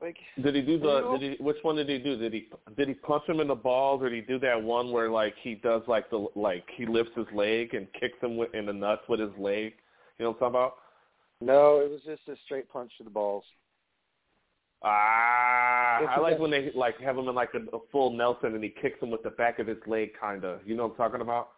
[0.00, 1.16] Like, Did he do the?
[1.18, 1.42] Did he?
[1.42, 2.16] Which one did he do?
[2.16, 2.48] Did he?
[2.76, 5.34] Did he punch him in the balls, or did he do that one where like
[5.42, 8.72] he does like the like he lifts his leg and kicks him with, in the
[8.72, 9.72] nuts with his leg?
[10.18, 10.74] You know what I'm talking about?
[11.40, 13.44] no, it was just a straight punch to the balls.
[14.82, 18.62] Ah, I like when they like have him in like a, a full Nelson and
[18.62, 20.60] he kicks him with the back of his leg, kind of.
[20.66, 21.48] You know what I'm talking about?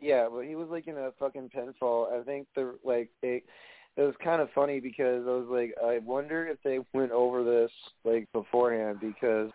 [0.00, 2.12] Yeah, but he was like in a fucking pinfall.
[2.12, 3.42] I think the like they
[3.96, 7.44] it was kind of funny because I was like, I wonder if they went over
[7.44, 7.70] this
[8.04, 9.50] like beforehand because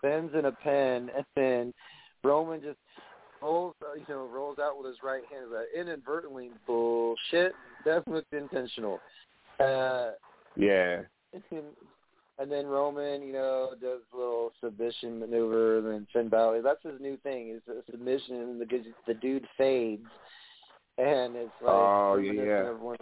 [0.00, 1.74] Finn's in a pen and then
[2.24, 2.78] Roman just
[3.42, 5.50] rolls, uh, you know, rolls out with his right hand.
[5.52, 7.52] Like, inadvertently, bullshit.
[7.84, 9.00] That was intentional.
[9.60, 10.12] Uh,
[10.56, 11.02] Yeah.
[11.32, 11.64] and,
[12.38, 16.62] and then Roman, you know, does a little submission maneuver, and then Finn Balor.
[16.62, 18.66] That's his new thing is a submission, and the
[19.06, 20.06] the dude fades,
[20.98, 22.72] and it's like Oh, yeah.
[22.72, 22.96] one,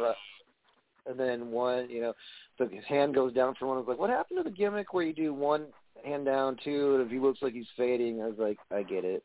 [1.06, 2.14] and then one, you know,
[2.58, 3.76] so his hand goes down for one.
[3.76, 5.66] I was like, what happened to the gimmick where you do one
[6.04, 8.22] hand down, two, and if he looks like he's fading?
[8.22, 9.22] I was like, I get it.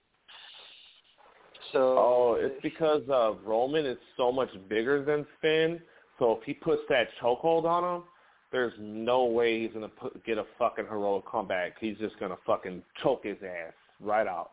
[1.72, 5.80] So Oh, it's because uh, Roman is so much bigger than Finn.
[6.18, 8.04] So if he puts that chokehold on him,
[8.52, 11.74] there's no way he's gonna put, get a fucking heroic comeback.
[11.80, 14.52] He's just gonna fucking choke his ass right out.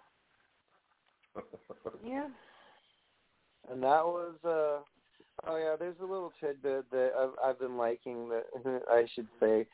[2.06, 2.28] Yeah.
[3.70, 4.82] And that was uh
[5.46, 9.66] oh yeah, there's a little tidbit that I've I've been liking that I should say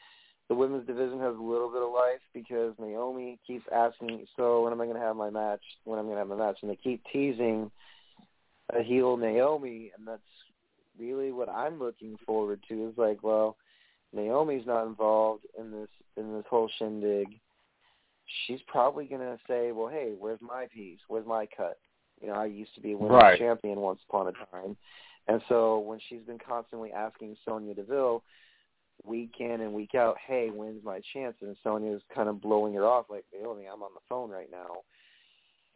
[0.48, 4.72] the women's division has a little bit of life because Naomi keeps asking, so when
[4.72, 5.62] am I gonna have my match?
[5.84, 6.58] When am I gonna have my match?
[6.62, 7.70] And they keep teasing
[8.74, 10.20] a heel Naomi and that's
[10.98, 13.56] really what I'm looking forward to is like, well,
[14.12, 17.28] Naomi's not involved in this in this whole shindig.
[18.46, 20.98] She's probably gonna say, Well, hey, where's my piece?
[21.08, 21.78] Where's my cut?
[22.20, 23.38] You know, I used to be a women's Right.
[23.38, 24.76] champion once upon a time.
[25.29, 28.23] And so when she's been constantly asking Sonya Deville
[29.05, 31.35] week in and week out, hey, when's my chance?
[31.41, 34.83] And Sonya's kind of blowing her off like, Naomi, I'm on the phone right now.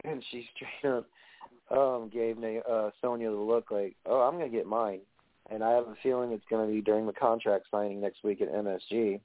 [0.05, 1.07] And she straight up
[1.71, 5.01] um, gave uh, Sonya the look like, oh, I'm going to get mine.
[5.51, 8.41] And I have a feeling it's going to be during the contract signing next week
[8.41, 9.21] at MSG.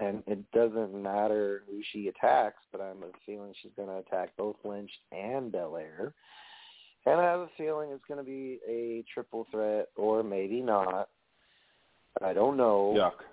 [0.00, 3.96] And it doesn't matter who she attacks, but I have a feeling she's going to
[3.96, 6.12] attack both Lynch and Belair.
[7.12, 11.08] And I have a feeling it's going to be a triple threat, or maybe not.
[12.22, 12.94] I don't know.
[12.96, 13.24] Yuck.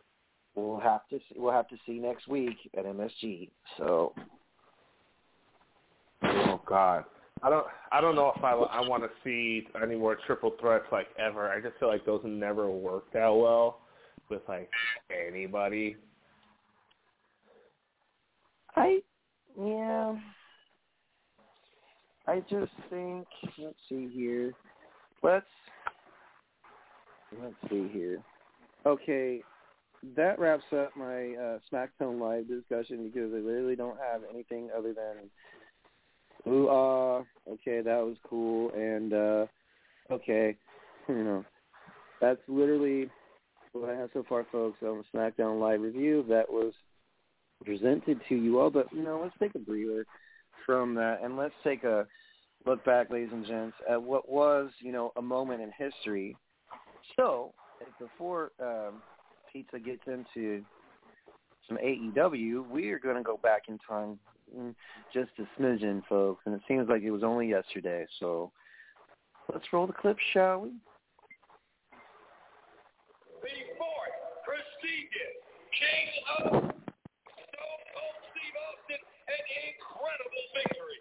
[0.56, 3.50] We'll have to see, we'll have to see next week at MSG.
[3.78, 4.14] So
[6.24, 7.06] Oh God.
[7.44, 7.66] I don't.
[7.92, 8.54] I don't know if I.
[8.54, 11.50] I want to see any more triple threats like ever.
[11.50, 13.82] I just feel like those never worked that well
[14.30, 14.70] with like
[15.12, 15.98] anybody.
[18.76, 19.00] I
[19.60, 20.16] yeah.
[22.28, 23.28] I just think
[23.60, 24.54] let's see here.
[25.22, 25.46] Let's
[27.42, 28.22] let's see here.
[28.86, 29.42] Okay,
[30.16, 34.94] that wraps up my uh, SmackDown Live discussion because I literally don't have anything other
[34.94, 37.24] than ooh ah.
[37.48, 39.46] Okay, that was cool, and uh
[40.12, 40.58] okay,
[41.10, 41.46] you know,
[42.22, 43.10] that's literally
[43.74, 46.26] what I have so far, folks, on SmackDown Live review.
[46.28, 46.74] That was
[47.64, 50.06] presented to you all, but you know, let's take a breather
[50.66, 52.08] from that and let's take a
[52.66, 56.36] look back, ladies and gents, at what was, you know, a moment in history.
[57.16, 57.54] So,
[58.00, 59.02] before um,
[59.52, 60.64] Pizza gets into
[61.68, 64.20] some AEW, we are going to go back in time
[65.14, 68.06] just a smidgen, folks, and it seems like it was only yesterday.
[68.20, 68.52] So,
[69.54, 70.70] let's roll the clip, shall we?
[73.42, 73.50] The
[74.46, 75.36] prestigious
[75.80, 76.08] King
[76.54, 76.85] of
[79.36, 81.00] an incredible victory.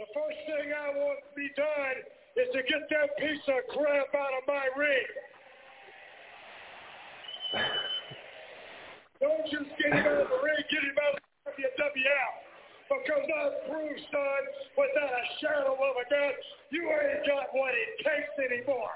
[0.00, 1.98] The first thing I want to be done
[2.40, 5.08] is to get that piece of crap out of my ring.
[9.22, 11.22] Don't just get him out of the ring, get him out of
[11.54, 12.32] the WWF.
[12.84, 14.42] Because I've proved, son,
[14.76, 16.36] without a shadow of a doubt,
[16.68, 18.92] you ain't got what it takes anymore.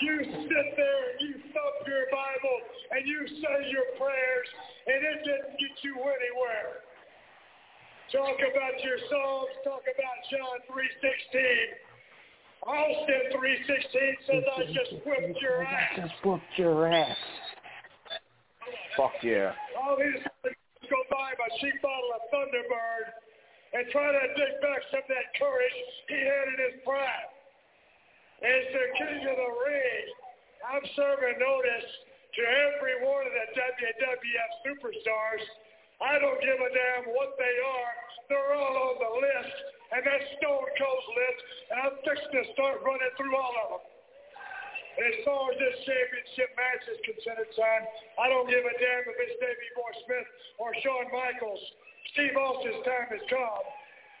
[0.00, 0.16] You
[0.48, 2.58] sit there and you thump your Bible
[2.92, 4.48] and you say your prayers,
[4.86, 6.80] and it didn't get you anywhere.
[8.12, 11.80] Talk about your Psalms, talk about John 3.16.
[12.68, 15.96] Austin 3.16 says, I just whipped your ass.
[15.96, 17.16] Just whooped your ass.
[18.96, 19.56] Fuck yeah.
[19.80, 20.20] All these
[20.92, 23.06] go buy him a cheap bottle of Thunderbird
[23.72, 25.80] and try to dig back some of that courage
[26.12, 27.28] he had in his prime.
[28.44, 30.04] As the king of the ring,
[30.68, 31.88] I'm serving notice
[32.36, 35.44] to every one of the WWF superstars.
[36.02, 37.92] I don't give a damn what they are.
[38.26, 39.56] They're all on the list,
[39.94, 41.40] and that's Stone Cold's list,
[41.70, 43.84] and I'm fixing to start running through all of them.
[44.92, 47.80] As far as this championship match is concerned, son,
[48.20, 50.28] I don't give a damn if it's Davey Boy Smith
[50.60, 51.62] or Shawn Michaels.
[52.12, 53.64] Steve Austin's time has come.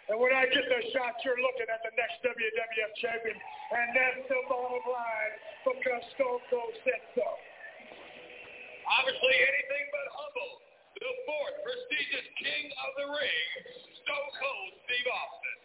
[0.08, 3.36] And when I get the shot, you're looking at the next WWF champion.
[3.36, 5.34] And that's the bottom line
[5.66, 7.26] because Stone Cold said so.
[8.96, 10.61] Obviously, anything but humble.
[11.00, 13.48] The fourth prestigious king of the ring,
[14.04, 15.56] Stone Cold Steve Austin.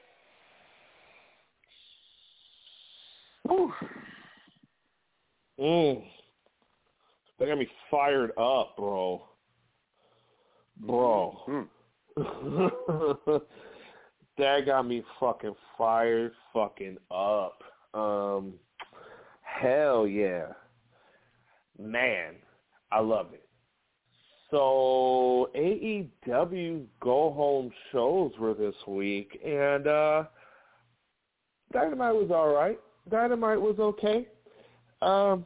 [3.48, 3.74] Whew.
[5.60, 6.04] Mm.
[7.40, 9.24] They got me fired up, bro.
[10.80, 11.40] Bro.
[11.48, 11.68] Mm.
[14.38, 17.62] that got me fucking fired fucking up.
[17.94, 18.54] Um
[19.42, 20.48] hell yeah.
[21.80, 22.36] Man,
[22.92, 23.47] I love it.
[24.52, 30.24] So AEW go home shows were this week and uh
[31.74, 32.80] Dynamite was alright.
[33.10, 34.28] Dynamite was okay.
[35.02, 35.46] Um,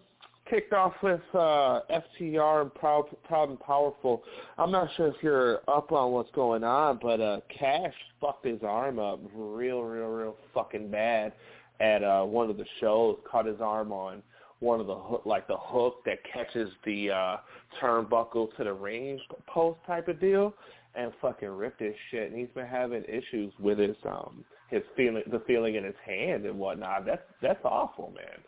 [0.49, 4.23] kicked off with uh, FTR and Proud, Proud and Powerful.
[4.57, 8.61] I'm not sure if you're up on what's going on, but uh, Cash fucked his
[8.61, 11.33] arm up real, real, real fucking bad
[11.79, 13.17] at uh, one of the shows.
[13.29, 14.21] Cut his arm on
[14.61, 17.37] one of the hook, like the hook that catches the uh,
[17.81, 20.53] turnbuckle to the ring post type of deal,
[20.95, 22.31] and fucking ripped his shit.
[22.31, 26.45] And he's been having issues with his um his feeling, the feeling in his hand
[26.45, 27.05] and whatnot.
[27.05, 28.39] That's that's awful, man.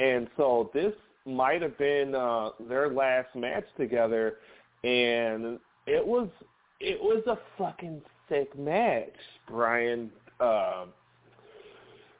[0.00, 0.92] And so this
[1.24, 4.36] might have been uh, their last match together,
[4.84, 6.28] and it was
[6.80, 9.14] it was a fucking sick match,
[9.46, 10.10] Brian.
[10.40, 10.86] Uh,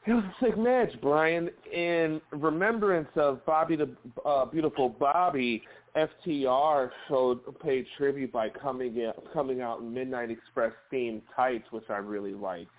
[0.09, 1.49] it was a sick match, Brian.
[1.71, 3.89] In remembrance of Bobby the
[4.25, 5.63] uh, Beautiful Bobby,
[5.95, 11.85] FTR showed paid tribute by coming in, coming out in Midnight Express themed tights, which
[11.89, 12.71] I really liked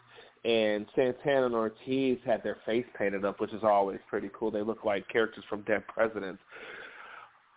[0.44, 4.50] and Santana and Ortiz had their face painted up, which is always pretty cool.
[4.50, 6.40] They look like characters from Dead Presidents.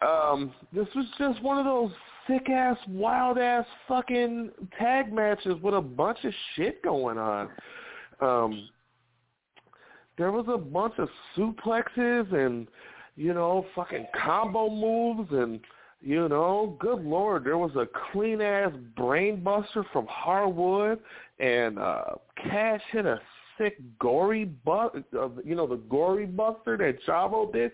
[0.05, 1.91] Um, this was just one of those
[2.27, 7.49] sick ass, wild ass fucking tag matches with a bunch of shit going on.
[8.19, 8.69] Um,
[10.17, 12.67] there was a bunch of suplexes and
[13.15, 15.59] you know fucking combo moves and
[16.05, 20.99] you know, good lord, there was a clean ass brainbuster from Harwood,
[21.39, 22.03] and uh
[22.35, 23.21] Cash hit a
[23.57, 27.71] sick gory butt, uh, you know, the gory buster that Chavo did.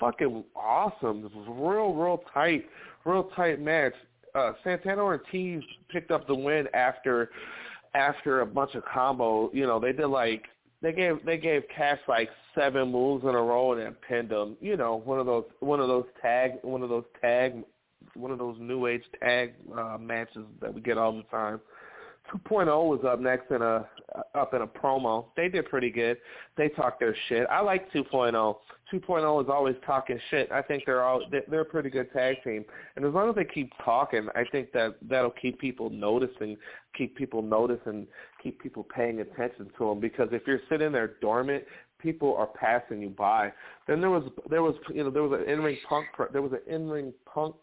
[0.00, 2.64] Fucking awesome, this was real, real tight,
[3.04, 3.92] real tight match.
[4.34, 7.30] Uh, Santana Ortiz picked up the win after
[7.94, 10.42] after a bunch of combo, you know, they did like
[10.84, 14.56] they gave they gave Cash like seven moves in a row and then pinned him.
[14.60, 17.64] You know, one of those one of those tag one of those tag
[18.14, 21.60] one of those new age tag uh, matches that we get all the time.
[22.32, 23.86] 2.0 was up next in a
[24.34, 25.26] up in a promo.
[25.36, 26.16] They did pretty good.
[26.56, 27.46] They talked their shit.
[27.50, 28.56] I like 2.0.
[28.92, 30.50] 2.0 is always talking shit.
[30.52, 32.64] I think they're all they're a pretty good tag team.
[32.96, 36.56] And as long as they keep talking, I think that that'll keep people noticing,
[36.96, 38.06] keep people noticing,
[38.44, 39.98] keep people paying attention to them.
[39.98, 41.64] Because if you're sitting there dormant,
[41.98, 43.52] people are passing you by.
[43.88, 46.52] Then there was there was you know there was an in ring punk there was
[46.52, 47.56] an in ring punk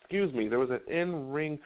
[0.00, 1.58] excuse me there was an in ring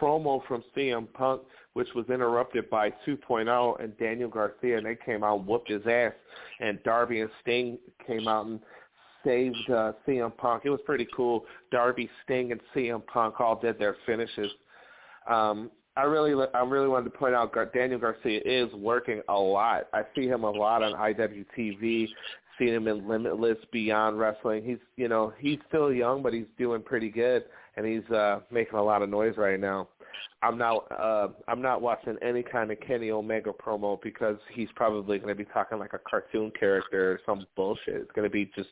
[0.00, 1.42] promo from CM Punk,
[1.72, 5.86] which was interrupted by 2.0 and Daniel Garcia, and they came out and whooped his
[5.86, 6.12] ass.
[6.60, 8.60] And Darby and Sting came out and
[9.24, 10.62] saved uh, CM Punk.
[10.64, 11.44] It was pretty cool.
[11.70, 14.50] Darby, Sting, and CM Punk all did their finishes.
[15.28, 19.88] Um, I really, I really wanted to point out Daniel Garcia is working a lot.
[19.92, 22.08] I see him a lot on IWTV.
[22.58, 24.64] Seen him in Limitless, Beyond Wrestling.
[24.64, 27.44] He's, you know, he's still young, but he's doing pretty good
[27.76, 29.88] and he's uh making a lot of noise right now.
[30.42, 35.18] I'm not uh I'm not watching any kind of Kenny Omega promo because he's probably
[35.18, 37.96] going to be talking like a cartoon character or some bullshit.
[37.96, 38.68] It's going to be just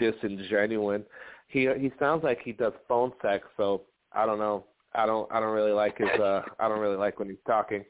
[0.00, 1.04] disingenuine.
[1.48, 4.64] He he sounds like he does phone sex, so I don't know.
[4.96, 7.84] I don't I don't really like his uh I don't really like when he's talking.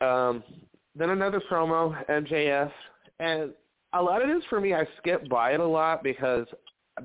[0.00, 0.42] Um
[0.94, 2.70] then another promo, MJF,
[3.18, 3.52] and
[3.94, 6.46] a lot of this for me I skip by it a lot because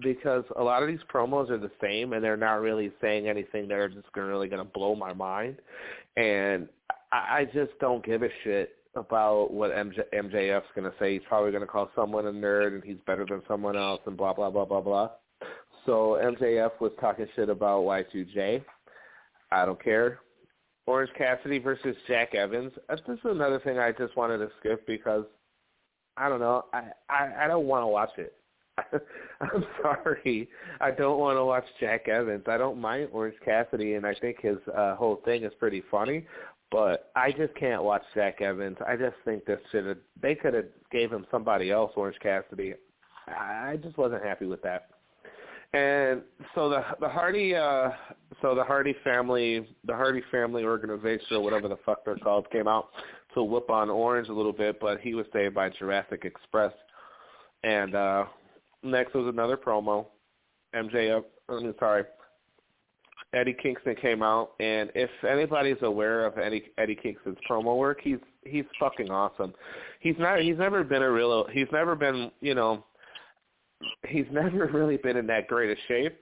[0.01, 3.67] because a lot of these promos are the same and they're not really saying anything
[3.69, 5.57] that are just gonna really gonna blow my mind,
[6.17, 6.67] and
[7.11, 11.13] I, I just don't give a shit about what MJ, MJF's gonna say.
[11.13, 14.33] He's probably gonna call someone a nerd and he's better than someone else and blah
[14.33, 15.11] blah blah blah blah.
[15.85, 18.63] So MJF was talking shit about Y2J.
[19.51, 20.19] I don't care.
[20.85, 22.71] Orange Cassidy versus Jack Evans.
[22.89, 25.25] This is another thing I just wanted to skip because
[26.15, 26.65] I don't know.
[26.73, 28.33] I I, I don't want to watch it.
[29.41, 30.49] I'm sorry.
[30.79, 32.43] I don't want to watch Jack Evans.
[32.47, 36.25] I don't mind Orange Cassidy, and I think his uh, whole thing is pretty funny.
[36.69, 38.77] But I just can't watch Jack Evans.
[38.85, 39.97] I just think this should have.
[40.21, 42.73] They could have gave him somebody else, Orange Cassidy.
[43.27, 44.89] I just wasn't happy with that.
[45.73, 46.21] And
[46.55, 47.89] so the the Hardy, uh,
[48.41, 52.67] so the Hardy family, the Hardy family organization or whatever the fuck they're called, came
[52.67, 52.89] out
[53.33, 56.73] to whip on Orange a little bit, but he was saved by Jurassic Express.
[57.63, 58.25] And uh
[58.83, 60.05] Next was another promo.
[60.75, 62.03] MJF, I mean, sorry,
[63.33, 68.19] Eddie Kingston came out, and if anybody's aware of Eddie Eddie Kingston's promo work, he's
[68.45, 69.53] he's fucking awesome.
[69.99, 72.85] He's not he's never been a real he's never been you know
[74.07, 76.19] he's never really been in that great a shape,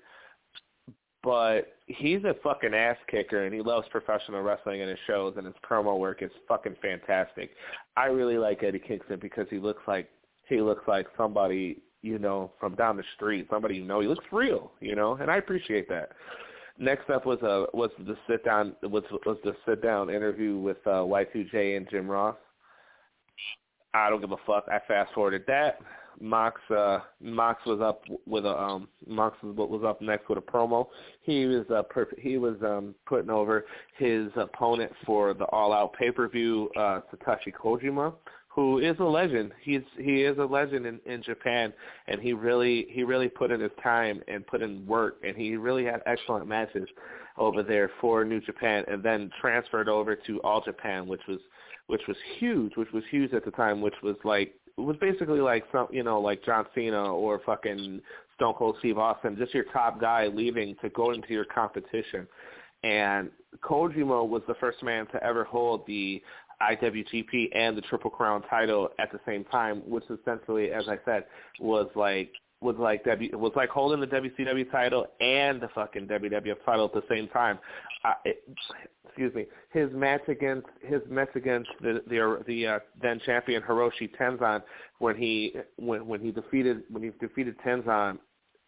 [1.24, 5.46] but he's a fucking ass kicker, and he loves professional wrestling and his shows, and
[5.46, 7.52] his promo work is fucking fantastic.
[7.98, 10.10] I really like Eddie Kingston because he looks like
[10.48, 14.00] he looks like somebody you know, from down the street, somebody you know.
[14.00, 16.12] He looks real, you know, and I appreciate that.
[16.78, 20.78] Next up was a was the sit down was was the sit down interview with
[20.86, 22.36] uh, Y2J and Jim Ross.
[23.96, 24.66] I don't give a fuck.
[24.70, 25.80] I fast forwarded that.
[26.22, 30.42] Mox uh Mox was up with a um Mox was, was up next with a
[30.42, 30.88] promo.
[31.22, 33.66] He was uh per- he was um putting over
[33.98, 38.14] his opponent for the All Out pay per view, uh Satoshi Kojima
[38.56, 39.52] who is a legend.
[39.62, 41.74] He's he is a legend in, in Japan,
[42.08, 45.58] and he really he really put in his time and put in work, and he
[45.58, 46.88] really had excellent matches
[47.38, 51.40] over there for New Japan, and then transferred over to All Japan, which was
[51.88, 55.64] which was huge, which was huge at the time, which was like was basically like
[55.72, 58.02] some you know like John Cena or fucking
[58.36, 62.28] Stone Cold Steve Austin, just your top guy leaving to go into your competition.
[62.84, 63.32] And
[63.64, 66.22] Kojima was the first man to ever hold the
[66.62, 71.26] IWGP and the Triple Crown title at the same time, which essentially, as I said,
[71.60, 72.32] was like
[72.66, 76.94] was like W was like holding the WCW title and the fucking WWF title at
[76.94, 77.60] the same time.
[78.04, 78.44] Uh, it,
[79.06, 79.46] excuse me.
[79.72, 84.62] His match against his match against the the, the uh, then champion Hiroshi Tenzan
[85.00, 88.18] when he when when he defeated when he defeated Tenzan.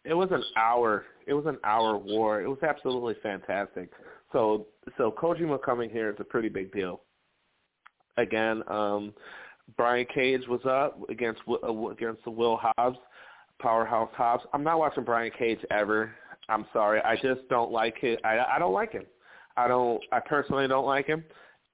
[0.06, 1.06] It was an hour.
[1.28, 2.42] It was an hour war.
[2.42, 3.92] It was absolutely fantastic.
[4.32, 4.68] So
[4.98, 7.02] so Kojima coming here is a pretty big deal
[8.18, 8.64] again.
[8.68, 9.14] Um,
[9.76, 11.42] Brian Cage was up against
[11.92, 12.98] against the Will Hobbs,
[13.60, 14.44] Powerhouse Hobbs.
[14.54, 16.12] I'm not watching Brian Cage ever.
[16.50, 17.02] I'm sorry.
[17.02, 18.20] I just don't like it.
[18.24, 19.06] I I don't like him.
[19.58, 20.02] I don't.
[20.12, 21.24] I personally don't like him.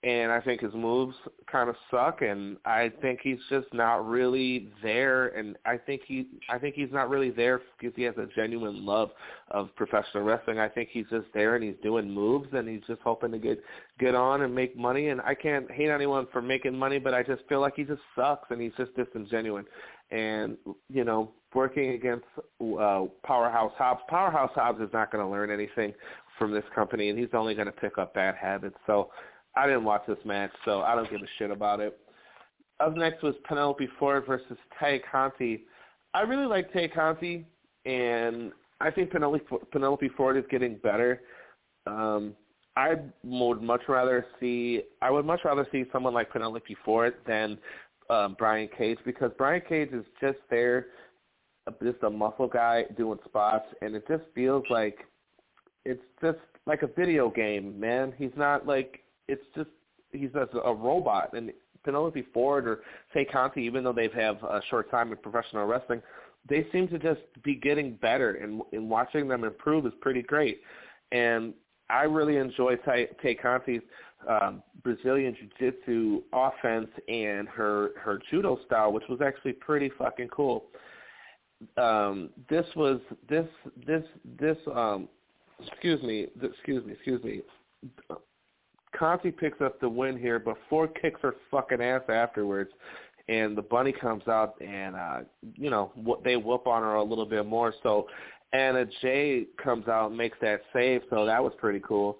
[0.04, 1.16] and I think his moves
[1.50, 5.28] kind of suck, and I think he's just not really there.
[5.30, 8.86] And I think he, I think he's not really there because he has a genuine
[8.86, 9.12] love
[9.52, 10.60] of professional wrestling.
[10.60, 13.64] I think he's just there and he's doing moves, and he's just hoping to get
[13.98, 15.08] get on and make money.
[15.08, 18.02] And I can't hate anyone for making money, but I just feel like he just
[18.14, 19.66] sucks, and he's just disingenuous.
[20.12, 20.58] And
[20.90, 25.94] you know, working against uh, Powerhouse Hobbs, Powerhouse Hobbs is not going to learn anything
[26.38, 28.76] from this company, and he's only going to pick up bad habits.
[28.88, 29.10] So
[29.56, 32.00] I didn't watch this match, so I don't give a shit about it.
[32.80, 35.64] Up next was Penelope Ford versus Tay Conti.
[36.14, 37.46] I really like Tay Conti,
[37.86, 38.52] and
[38.82, 41.22] I think Penelope, Penelope Ford is getting better.
[41.86, 42.36] Um,
[42.76, 47.58] I would much rather see I would much rather see someone like Penelope Ford than
[48.10, 50.88] um, Brian Cage because Brian Cage is just there,
[51.82, 55.00] just a muscle guy doing spots, and it just feels like
[55.86, 58.14] it's just like a video game, man.
[58.18, 59.70] He's not like it's just
[60.12, 61.34] he's a, a robot.
[61.34, 61.52] And
[61.84, 62.82] Penelope Ford or
[63.14, 66.02] Tay Conti, even though they've have a short time in professional wrestling,
[66.48, 70.62] they seem to just be getting better, and, and watching them improve is pretty great.
[71.12, 71.54] And
[71.90, 73.82] I really enjoy Tay Conti's
[74.28, 80.66] um, Brazilian Jiu-Jitsu offense and her her judo style, which was actually pretty fucking cool.
[81.78, 83.00] Um, this was
[83.30, 83.48] this
[83.86, 84.04] this
[84.40, 85.08] this um,
[85.68, 87.42] excuse me excuse me excuse me
[88.98, 92.70] Conti picks up the win here, but Ford kicks her fucking ass afterwards,
[93.28, 95.20] and the bunny comes out and uh,
[95.56, 95.92] you know
[96.24, 97.74] they whoop on her a little bit more.
[97.84, 98.08] So
[98.54, 102.18] Anna Jay comes out and makes that save, so that was pretty cool.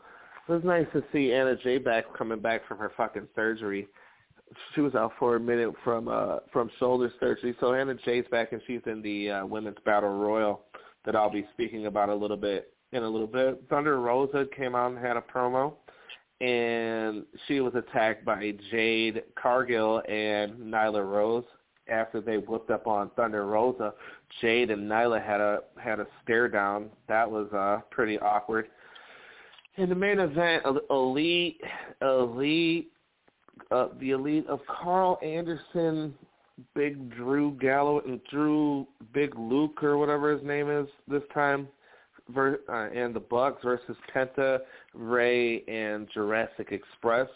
[0.48, 3.88] It was nice to see Anna Jay back coming back from her fucking surgery.
[4.76, 8.52] She was out for a minute from uh from shoulder surgery, so Anna Jay's back
[8.52, 10.62] and she's in the uh, women's battle royal
[11.06, 13.64] that I'll be speaking about a little bit in a little bit.
[13.70, 15.74] Thunder Rosa came out and had a promo
[16.42, 21.46] and she was attacked by Jade Cargill and Nyla Rose.
[21.90, 23.94] After they whooped up on Thunder Rosa,
[24.40, 26.90] Jade and Nyla had a had a stare down.
[27.10, 28.68] That was uh pretty awkward.
[29.76, 31.60] In the main event, elite,
[32.02, 32.92] elite,
[33.72, 36.14] uh, the elite of Karl Anderson,
[36.76, 41.68] Big Drew Gallo, and Drew Big Luke or whatever his name is this time
[42.30, 44.60] ver- uh, and the Bucks versus Penta,
[44.94, 47.28] Rey, and Jurassic Express.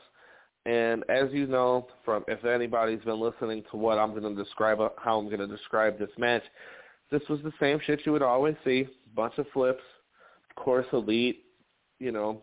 [0.65, 4.79] And as you know, from if anybody's been listening to what I'm going to describe,
[4.97, 6.43] how I'm going to describe this match,
[7.09, 9.83] this was the same shit you would always see: bunch of flips,
[10.55, 11.45] course, elite,
[11.99, 12.41] you know,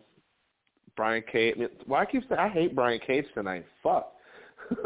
[0.95, 1.55] Brian Cage.
[1.85, 3.65] Why I keep saying I hate Brian Cage tonight?
[3.83, 4.11] Fuck.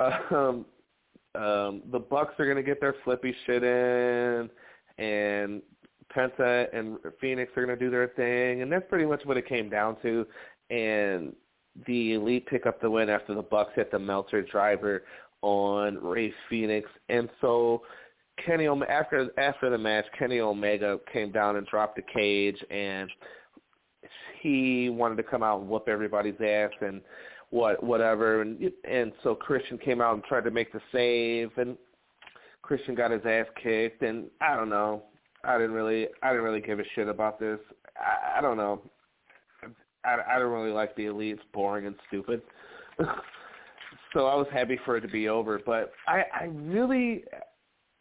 [0.00, 0.64] um,
[1.34, 4.50] um, the Bucks are gonna get their flippy shit in,
[4.98, 5.62] and
[6.14, 9.48] Penta and Fenix are going to do their thing, and that's pretty much what it
[9.48, 10.26] came down to.
[10.70, 11.34] And
[11.86, 15.04] the Elite pick up the win after the Bucks hit the Meltzer driver
[15.42, 17.82] on Rey Fenix, and so
[18.44, 23.08] Kenny after after the match, Kenny Omega came down and dropped the cage, and
[24.40, 27.00] he wanted to come out and whoop everybody's ass and
[27.50, 31.76] what whatever, and and so Christian came out and tried to make the save, and
[32.62, 35.02] Christian got his ass kicked, and I don't know.
[35.44, 37.58] I didn't really I didn't really give a shit about this.
[37.96, 38.82] I, I don't know.
[40.04, 41.34] I, I don't really like the elite.
[41.34, 42.40] It's boring and stupid.
[44.12, 45.60] so I was happy for it to be over.
[45.64, 47.24] But I I really,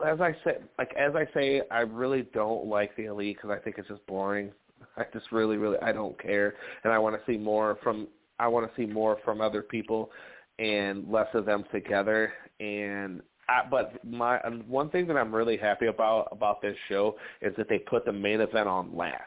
[0.06, 3.62] as I said, like as I say, I really don't like the elite because I
[3.62, 4.52] think it's just boring.
[4.98, 8.08] I just really really I don't care, and I want to see more from
[8.40, 10.12] I want to see more from other people
[10.58, 12.34] and less of them together.
[12.60, 17.16] And I, but my um, one thing that I'm really happy about about this show
[17.42, 19.24] is that they put the main event on last.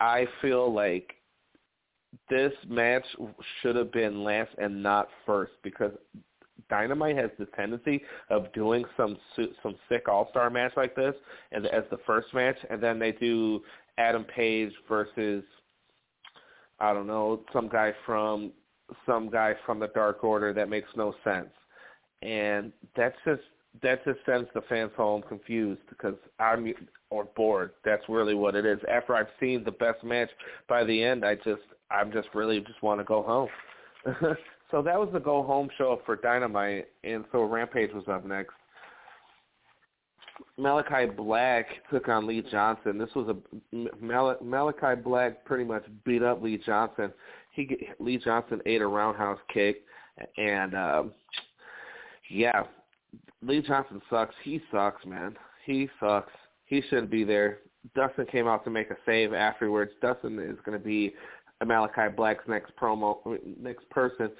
[0.00, 1.14] I feel like
[2.28, 3.04] this match
[3.60, 5.92] should have been last and not first because
[6.68, 11.14] Dynamite has the tendency of doing some some sick All Star match like this
[11.52, 13.62] and as the first match, and then they do
[13.98, 15.44] Adam Page versus
[16.80, 18.52] I don't know some guy from
[19.04, 21.48] some guy from the Dark Order that makes no sense
[22.22, 23.42] and that's just
[23.82, 26.72] that just sends the fans home confused because I'm
[27.10, 27.72] or bored.
[27.84, 28.78] That's really what it is.
[28.90, 30.30] After I've seen the best match,
[30.68, 33.48] by the end, I just I'm just really just want to go home.
[34.70, 38.54] so that was the go home show for Dynamite, and so Rampage was up next.
[40.56, 42.98] Malachi Black took on Lee Johnson.
[42.98, 47.12] This was a Mal- Malachi Black pretty much beat up Lee Johnson.
[47.52, 49.84] He Lee Johnson ate a roundhouse kick,
[50.36, 51.12] and um,
[52.30, 52.64] yeah,
[53.42, 54.34] Lee Johnson sucks.
[54.44, 55.36] He sucks, man.
[55.64, 56.32] He sucks.
[56.66, 57.60] He shouldn't be there.
[57.94, 59.92] Dustin came out to make a save afterwards.
[60.02, 61.14] Dustin is going to be
[61.64, 63.18] Malachi Black's next promo,
[63.60, 64.30] next person.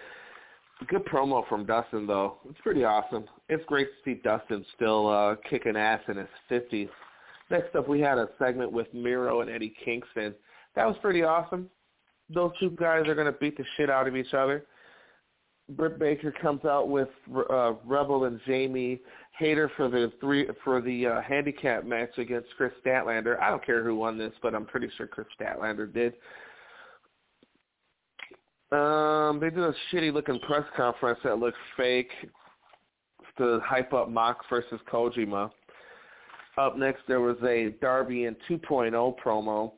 [0.88, 2.36] Good promo from Dustin though.
[2.48, 3.24] It's pretty awesome.
[3.48, 6.88] It's great to see Dustin still uh, kicking ass in his fifties.
[7.50, 10.34] Next up, we had a segment with Miro and Eddie Kingston.
[10.74, 11.70] That was pretty awesome.
[12.28, 14.66] Those two guys are to beat the shit out of each other.
[15.70, 17.08] Britt Baker comes out with
[17.50, 19.00] uh, Rebel and Jamie
[19.38, 23.40] Hayter for the three for the uh, handicap match against Kris Statlander.
[23.40, 26.14] I don't care who won this, but I'm pretty sure Kris Statlander did.
[28.76, 32.10] Um, they did a shitty looking press conference that looked fake
[33.38, 35.50] to hype up Mox versus Kojima.
[36.58, 39.72] Up next, there was a Darby and 2.0 promo.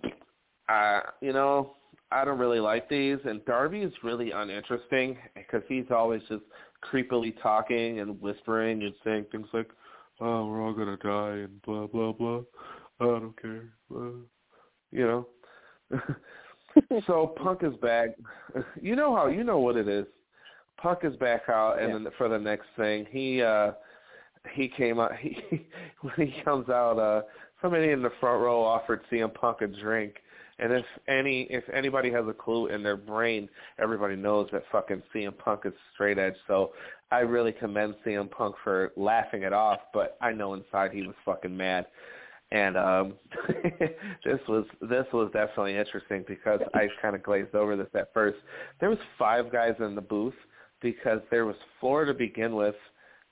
[0.69, 1.75] Uh, you know,
[2.11, 6.45] I don't really like these, and Darby is really uninteresting because he's always just
[6.83, 9.69] creepily talking and whispering and saying things like,
[10.21, 12.41] "Oh, we're all gonna die," and blah blah blah.
[13.01, 13.65] I don't care.
[13.91, 15.29] You know.
[17.07, 18.11] so Punk is back.
[18.81, 20.07] You know how you know what it is.
[20.77, 21.99] Punk is back out, and yeah.
[21.99, 23.73] then for the next thing, he uh
[24.53, 25.13] he came out.
[25.21, 25.67] He
[26.01, 27.23] when he comes out, uh
[27.61, 30.15] somebody in the front row offered CM Punk a drink
[30.59, 33.49] and if any if anybody has a clue in their brain,
[33.79, 36.35] everybody knows that fucking CM Punk is straight edge.
[36.47, 36.73] So
[37.11, 41.15] I really commend CM Punk for laughing it off, but I know inside he was
[41.25, 41.87] fucking mad.
[42.51, 43.15] And um
[44.25, 48.39] this was this was definitely interesting because I kind of glazed over this at first.
[48.81, 50.35] There was five guys in the booth
[50.81, 52.77] because there was four to begin with.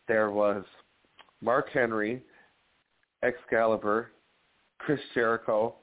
[0.08, 0.64] There was
[1.40, 2.22] Mark Henry,
[3.22, 4.10] Excalibur,
[4.78, 5.74] Chris Jericho,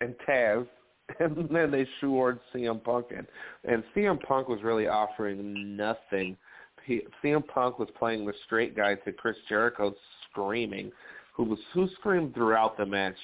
[0.00, 0.66] and Taz,
[1.20, 3.26] and then they shoehorned CM Punk in.
[3.70, 6.36] And CM Punk was really offering nothing.
[6.84, 9.94] He, CM Punk was playing the straight guy to Chris Jericho
[10.30, 10.90] screaming,
[11.34, 13.16] who was who screamed throughout the match.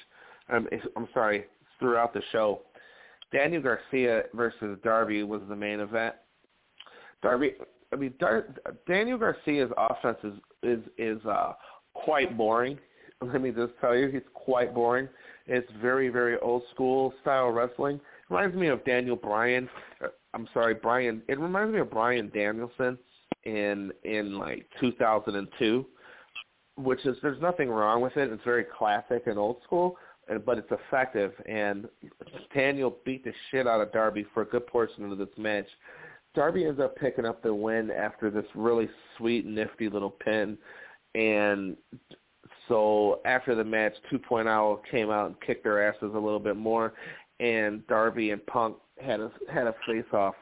[0.49, 1.45] Um, I'm sorry,
[1.79, 2.61] throughout the show.
[3.31, 6.15] Daniel Garcia versus Darby was the main event.
[7.23, 7.53] Darby,
[7.93, 8.47] I mean, Dar-
[8.87, 10.33] Daniel Garcia's offense is
[10.63, 11.53] is is uh,
[11.93, 12.77] quite boring.
[13.21, 15.07] Let me just tell you, he's quite boring.
[15.47, 17.99] It's very, very old school style wrestling.
[18.29, 19.69] Reminds me of Daniel Bryan.
[20.03, 21.21] Uh, I'm sorry, Brian.
[21.27, 22.97] It reminds me of Bryan Danielson
[23.43, 25.85] in in like 2002,
[26.83, 28.31] which is there's nothing wrong with it.
[28.31, 29.97] It's very classic and old school,
[30.45, 31.33] but it's effective.
[31.47, 31.87] And
[32.53, 35.67] Daniel beat the shit out of Darby for a good portion of this match.
[36.33, 40.57] Darby ends up picking up the win after this really sweet, nifty little pin,
[41.13, 41.75] and
[42.69, 46.93] so after the match, 2.0 came out and kicked their asses a little bit more,
[47.41, 50.35] and Darby and Punk had a had a face off.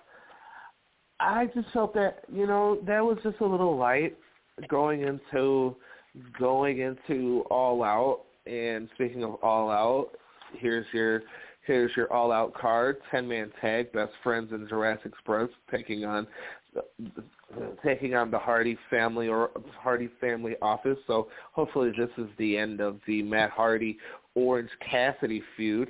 [1.20, 4.16] I just felt that you know that was just a little light
[4.68, 5.76] going into
[6.38, 8.22] going into All Out.
[8.46, 10.10] And speaking of All Out,
[10.58, 11.24] here's your
[11.66, 16.28] here's your All Out card, ten man tag, best friends in Jurassic Express taking on
[17.84, 20.98] taking on the Hardy family or Hardy family office.
[21.08, 23.98] So hopefully this is the end of the Matt Hardy
[24.36, 25.90] Orange Cassidy feud.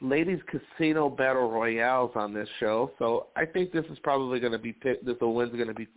[0.00, 4.58] Ladies Casino Battle Royales on this show, so I think this is probably going to
[4.58, 5.88] be the win's going to be.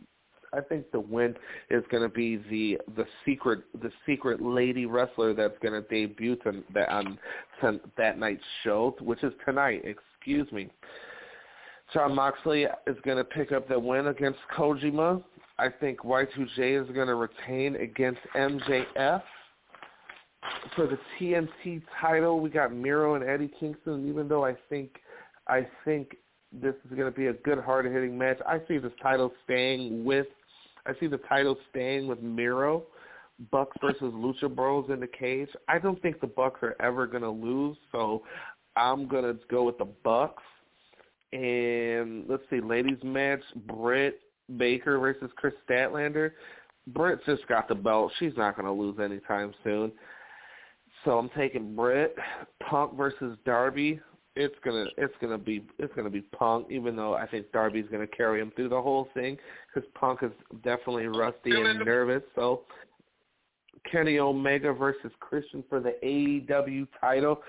[0.54, 1.36] I think the win
[1.70, 6.36] is going to be the the secret the secret lady wrestler that's going to debut
[6.38, 7.18] to, that on
[7.62, 9.84] to, that night's show, which is tonight.
[9.86, 10.70] Excuse me.
[11.94, 15.24] Jon Moxley is going to pick up the win against Kojima.
[15.60, 19.22] I think Y2J is going to retain against MJF.
[20.76, 24.08] For the TNT title, we got Miro and Eddie Kingston.
[24.10, 24.98] Even though I think,
[25.48, 26.16] I think
[26.52, 28.40] this is going to be a good, hard-hitting match.
[28.48, 30.28] I see this title staying with,
[30.86, 32.84] I see the title staying with Miro.
[33.50, 35.50] Bucks versus Lucha Bros in the cage.
[35.68, 38.24] I don't think the Bucks are ever going to lose, so
[38.76, 40.44] I'm going to go with the Bucks.
[41.34, 44.20] And let's see, ladies match, Britt
[44.58, 46.32] Baker versus Kris Statlander.
[46.88, 48.12] Britt just got the belt.
[48.20, 49.92] She's not going to lose anytime soon.
[51.06, 52.16] So I'm taking Britt.
[52.70, 54.00] Punk versus Darby.
[54.36, 58.08] It's gonna it's gonna be it's gonna be Punk, even though I think Darby's gonna
[58.08, 59.38] carry him through the whole thing
[59.74, 60.32] because Punk is
[60.64, 62.24] definitely rusty and nervous.
[62.36, 62.62] So
[63.90, 67.42] Kenny Omega versus Christian for the AEW title.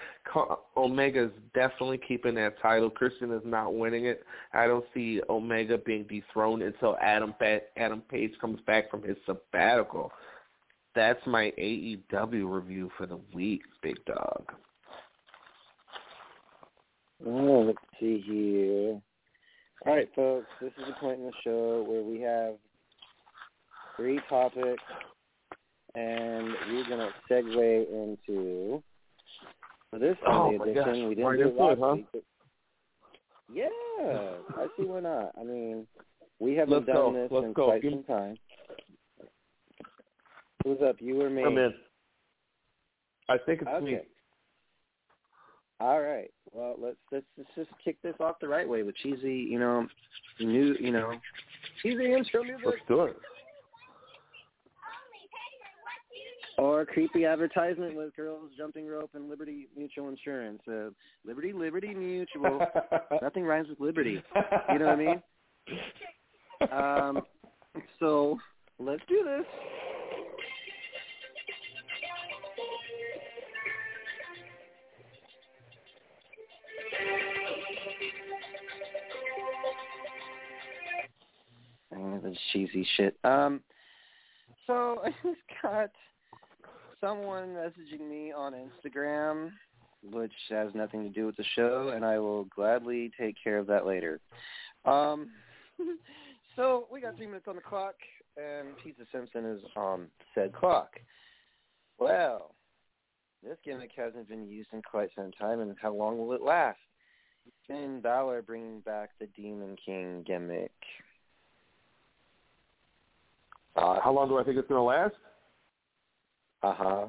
[0.76, 2.90] Omega is definitely keeping that title.
[2.90, 4.24] Christian is not winning it.
[4.52, 7.34] I don't see Omega being dethroned until Adam
[7.76, 10.10] Adam Page comes back from his sabbatical.
[10.94, 14.52] That's my AEW review for the week, Big Dog.
[17.26, 19.00] Oh, let's see here.
[19.86, 22.54] All right, folks, this is the point in the show where we have
[23.96, 24.82] three topics
[25.94, 28.82] and we're going to segue into
[29.90, 30.84] for this oh Sunday edition.
[30.84, 31.08] Gosh.
[31.08, 31.92] We didn't right do it last huh?
[31.96, 32.06] week.
[32.12, 32.22] But
[33.52, 33.68] Yeah,
[34.56, 35.32] I see why not.
[35.38, 35.86] I mean,
[36.38, 37.12] we haven't Let's done go.
[37.12, 37.64] this Let's in go.
[37.66, 38.36] quite Give- some time.
[40.64, 41.42] Who's up, you or me?
[41.44, 41.74] I'm in.
[43.28, 43.84] I think it's Okay.
[43.84, 43.98] me.
[45.82, 46.30] All right.
[46.52, 49.84] Well, let's let's let's just kick this off the right way with cheesy, you know,
[50.38, 51.14] new, you know,
[51.82, 53.16] cheesy intro music Let's do it.
[56.56, 60.60] or creepy advertisement with girls jumping rope and Liberty Mutual Insurance.
[60.68, 60.90] Uh,
[61.24, 62.64] Liberty, Liberty Mutual.
[63.20, 64.22] Nothing rhymes with liberty.
[64.72, 65.22] You know what I mean?
[66.70, 67.22] Um,
[67.98, 68.38] so
[68.78, 69.44] let's do this.
[82.52, 83.16] Cheesy shit.
[83.24, 83.60] Um,
[84.66, 85.90] so I just got
[87.00, 89.50] someone messaging me on Instagram,
[90.02, 93.66] which has nothing to do with the show, and I will gladly take care of
[93.68, 94.20] that later.
[94.84, 95.30] Um,
[96.56, 97.94] so we got three minutes on the clock,
[98.36, 100.98] and Pizza Simpson is on said clock.
[101.98, 102.54] Well,
[103.42, 106.78] this gimmick hasn't been used in quite some time, and how long will it last?
[107.66, 110.72] Finn Balor bringing back the Demon King gimmick.
[113.76, 115.14] Uh, how long do I think it's going to last?
[116.62, 117.06] Uh huh.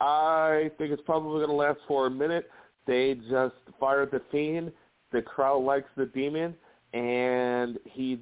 [0.00, 2.50] I think it's probably going to last for a minute.
[2.86, 4.72] They just fired the Fiend.
[5.12, 6.54] The crowd likes the Demon,
[6.92, 8.20] and he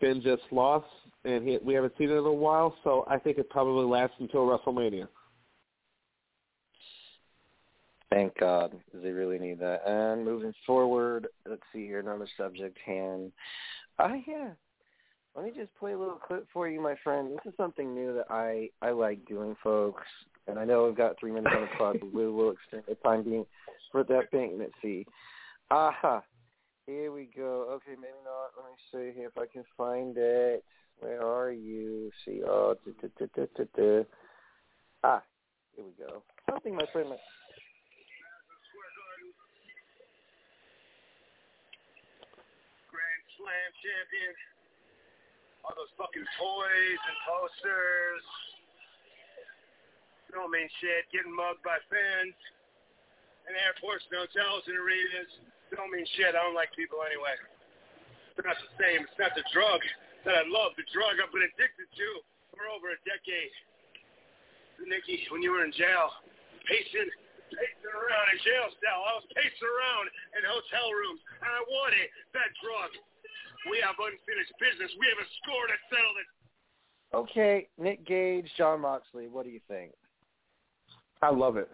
[0.00, 0.86] Finn just lost,
[1.24, 2.76] and he, we haven't seen it in a while.
[2.84, 5.08] So I think it probably lasts until WrestleMania.
[8.10, 9.86] Thank God, 'cause they really need that.
[9.86, 13.32] And moving forward, let's see here, another subject hand.
[14.00, 14.50] Ah, yeah.
[15.36, 17.30] Let me just play a little clip for you, my friend.
[17.30, 20.02] This is something new that I I like doing, folks.
[20.48, 22.96] And I know we've got three minutes on the clock, but we will extend the
[22.96, 23.46] time being
[23.92, 24.58] for that thing.
[24.58, 25.06] Let's.
[25.70, 26.22] Aha.
[26.86, 27.68] Here we go.
[27.70, 28.50] Okay, maybe not.
[28.56, 30.64] Let me see here if I can find it.
[30.98, 32.10] Where are you?
[32.24, 34.04] See, oh, da, da, da, da, da, da.
[35.04, 35.22] ah,
[35.76, 36.22] here we go.
[36.50, 37.08] Something my friend.
[37.08, 37.20] Grand
[43.38, 44.34] Slam champion.
[45.64, 48.24] All those fucking toys and posters.
[50.32, 51.10] Don't mean shit.
[51.12, 52.36] Getting mugged by fans.
[53.48, 55.30] And airports and hotels and arenas.
[55.74, 56.32] Don't mean shit.
[56.32, 57.34] I don't like people anyway.
[58.32, 59.04] It's not the same.
[59.04, 59.82] It's not the drug
[60.24, 60.72] that I love.
[60.78, 62.08] The drug I've been addicted to
[62.54, 63.52] for over a decade.
[64.80, 66.08] Nikki, when you were in jail,
[66.64, 67.10] pacing,
[67.52, 69.00] pacing around in jail cell.
[69.04, 70.06] I was pacing around
[70.38, 72.90] in hotel rooms, and I wanted that drug.
[73.68, 74.90] We have unfinished business.
[74.96, 76.30] We have a score to settle this.
[77.12, 79.26] Okay, Nick Gage, Jon Moxley.
[79.28, 79.92] What do you think?
[81.20, 81.68] I love it.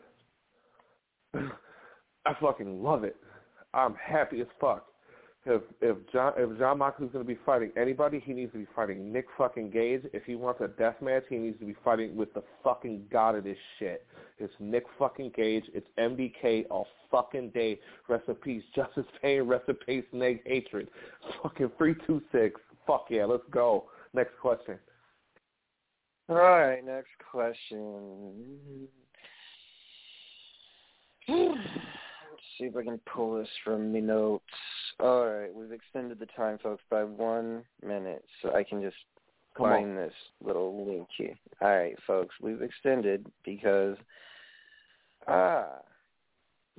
[1.34, 3.16] I fucking love it.
[3.74, 4.86] I'm happy as fuck.
[5.48, 8.66] If if Jon if Jon Moxley's going to be fighting anybody, he needs to be
[8.74, 10.02] fighting Nick fucking Gage.
[10.12, 13.36] If he wants a death match, he needs to be fighting with the fucking god
[13.36, 14.04] of this shit.
[14.38, 15.62] It's Nick fucking Gage.
[15.72, 17.78] It's MDK all fucking day.
[18.08, 19.42] Rest in peace, Justice Pain.
[19.42, 20.88] Rest in peace, Nate Hatred.
[21.44, 22.60] Fucking three two six.
[22.84, 23.84] Fuck yeah, let's go.
[24.14, 24.80] Next question.
[26.28, 28.88] All right, next question.
[32.58, 34.44] Let's see if I can pull this from me notes.
[34.98, 38.96] All right, we've extended the time, folks, by one minute, so I can just
[39.56, 41.34] Come find this little link here.
[41.60, 43.98] All right, folks, we've extended because
[45.28, 45.66] ah,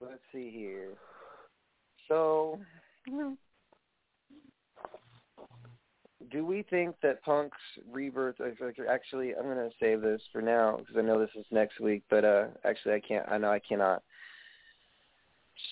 [0.00, 0.90] let's see here.
[2.06, 2.60] So,
[6.32, 7.56] do we think that Punk's
[7.90, 8.36] rebirth?
[8.90, 12.02] Actually, I'm going to save this for now because I know this is next week.
[12.10, 13.28] But uh actually, I can't.
[13.28, 14.02] I know I cannot.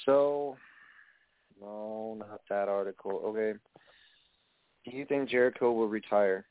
[0.04, 0.56] So,
[1.60, 3.22] no, not that article.
[3.26, 3.58] Okay.
[4.84, 6.46] Do you think Jericho will retire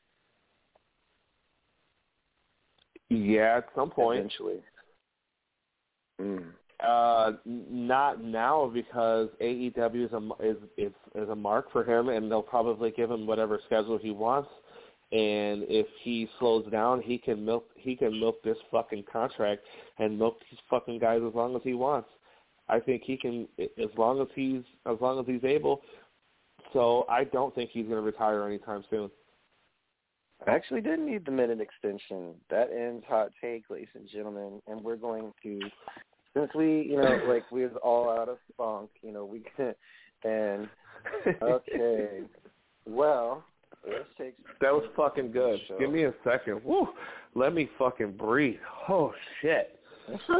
[3.09, 4.19] Yeah, at some point.
[4.19, 4.61] eventually?
[6.21, 6.45] Mm.
[6.85, 12.31] Uh, not now because AEW is a is, is is a mark for him, and
[12.31, 14.49] they'll probably give him whatever schedule he wants.
[15.11, 19.63] And if he slows down, he can milk he can milk this fucking contract
[19.97, 22.07] and milk these fucking guys as long as he wants.
[22.69, 25.81] I think he can as long as he's as long as he's able.
[26.71, 29.09] So I don't think he's going to retire anytime soon.
[30.47, 32.35] I actually didn't need the minute extension.
[32.49, 35.59] That ends hot take, ladies and gentlemen, and we're going to
[36.33, 39.73] since we, you know, like we was all out of funk, you know, we can
[40.23, 40.69] and
[41.41, 42.21] okay.
[42.85, 43.43] Well,
[43.87, 45.59] let's take That was fucking good.
[45.79, 46.63] Give me a second.
[46.63, 46.89] Woo.
[47.35, 48.59] Let me fucking breathe.
[48.87, 49.75] Oh shit.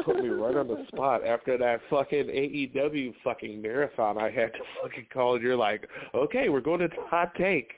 [0.04, 4.60] put me right on the spot after that fucking AEW fucking marathon I had to
[4.82, 7.74] fucking call and you're like, okay, we're going to hot take.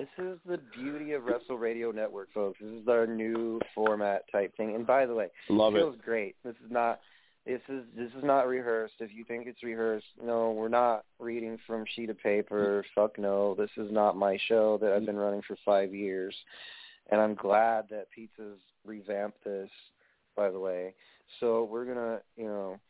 [0.00, 2.58] This is the beauty of Wrestle Radio Network, folks.
[2.58, 4.74] This is our new format type thing.
[4.74, 5.80] And by the way, Love it it.
[5.80, 6.36] feels great.
[6.42, 7.00] This is not
[7.44, 8.94] this is this is not rehearsed.
[9.00, 12.82] If you think it's rehearsed, no, we're not reading from sheet of paper.
[12.94, 13.54] Fuck no.
[13.54, 16.34] This is not my show that I've been running for five years.
[17.10, 19.68] And I'm glad that Pizza's revamped this,
[20.34, 20.94] by the way.
[21.40, 22.80] So we're gonna, you know,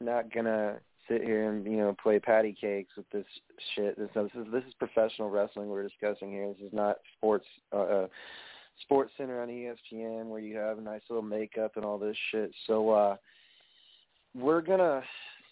[0.00, 0.78] not gonna
[1.10, 3.26] sit here and you know play patty cakes with this
[3.74, 3.98] shit.
[3.98, 6.48] This, this is this is professional wrestling we're discussing here.
[6.48, 8.06] This is not sports uh, uh
[8.82, 12.52] Sports Center on ESPN where you have a nice little makeup and all this shit.
[12.66, 13.16] So uh
[14.34, 15.02] we're gonna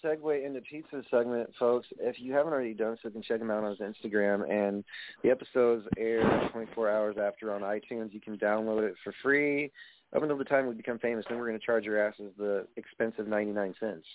[0.05, 1.89] segue into pizza segment, folks.
[1.99, 4.49] If you haven't already done so, you can check him out on his Instagram.
[4.49, 4.85] And
[5.23, 8.13] the episodes air 24 hours after on iTunes.
[8.13, 9.73] You can download it for free
[10.15, 11.25] up until the time we become famous.
[11.29, 14.07] Then we're going to charge your asses the expensive 99 cents.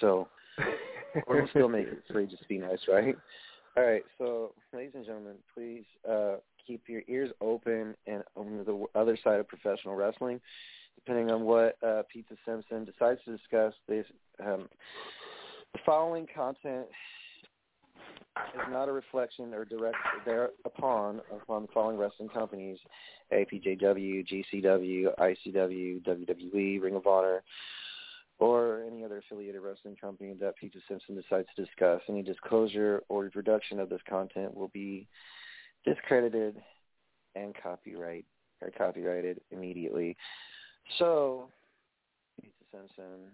[0.00, 0.28] So
[1.28, 3.16] we'll still make it free just be nice, right?
[3.76, 4.04] All right.
[4.18, 6.36] So, ladies and gentlemen, please uh,
[6.66, 10.40] keep your ears open and on the other side of professional wrestling
[10.98, 13.72] depending on what uh, Pizza Simpson decides to discuss.
[13.88, 14.04] This,
[14.44, 14.68] um,
[15.72, 16.86] the following content
[18.54, 22.78] is not a reflection or direct thereupon upon the following wrestling companies:
[23.32, 27.42] APJW, GCW, ICW, WWE, Ring of Honor,
[28.38, 32.00] or any other affiliated wrestling company that Pizza Simpson decides to discuss.
[32.08, 35.08] Any disclosure or reproduction of this content will be
[35.84, 36.56] discredited
[37.34, 38.24] and copyright
[38.60, 40.16] or copyrighted immediately.
[40.98, 41.48] So,
[42.40, 43.32] Pizza Simpson,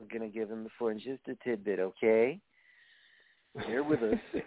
[0.00, 2.40] I'm to give him the floor in just a tidbit, okay?
[3.54, 4.18] Bear with us.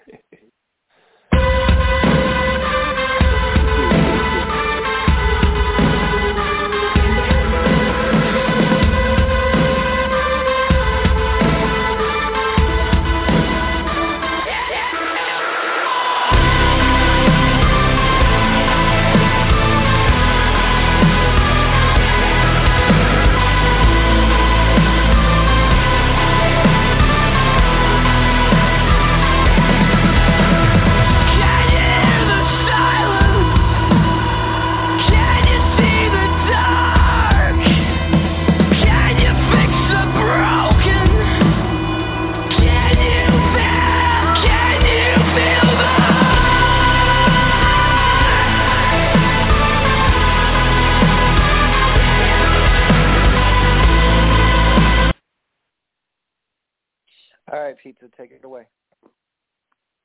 [57.84, 58.68] Right, Pizza, take it away.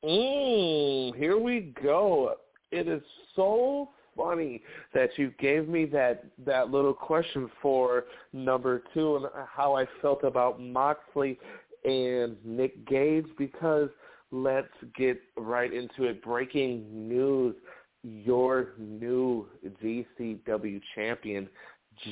[0.05, 2.35] Mm, here we go.
[2.71, 3.03] It is
[3.35, 4.63] so funny
[4.95, 10.25] that you gave me that that little question for number two and how I felt
[10.25, 11.39] about Moxley
[11.85, 13.89] and Nick Gage because
[14.31, 16.23] let's get right into it.
[16.23, 17.55] Breaking news:
[18.03, 19.49] your new
[19.83, 21.49] GCW champion,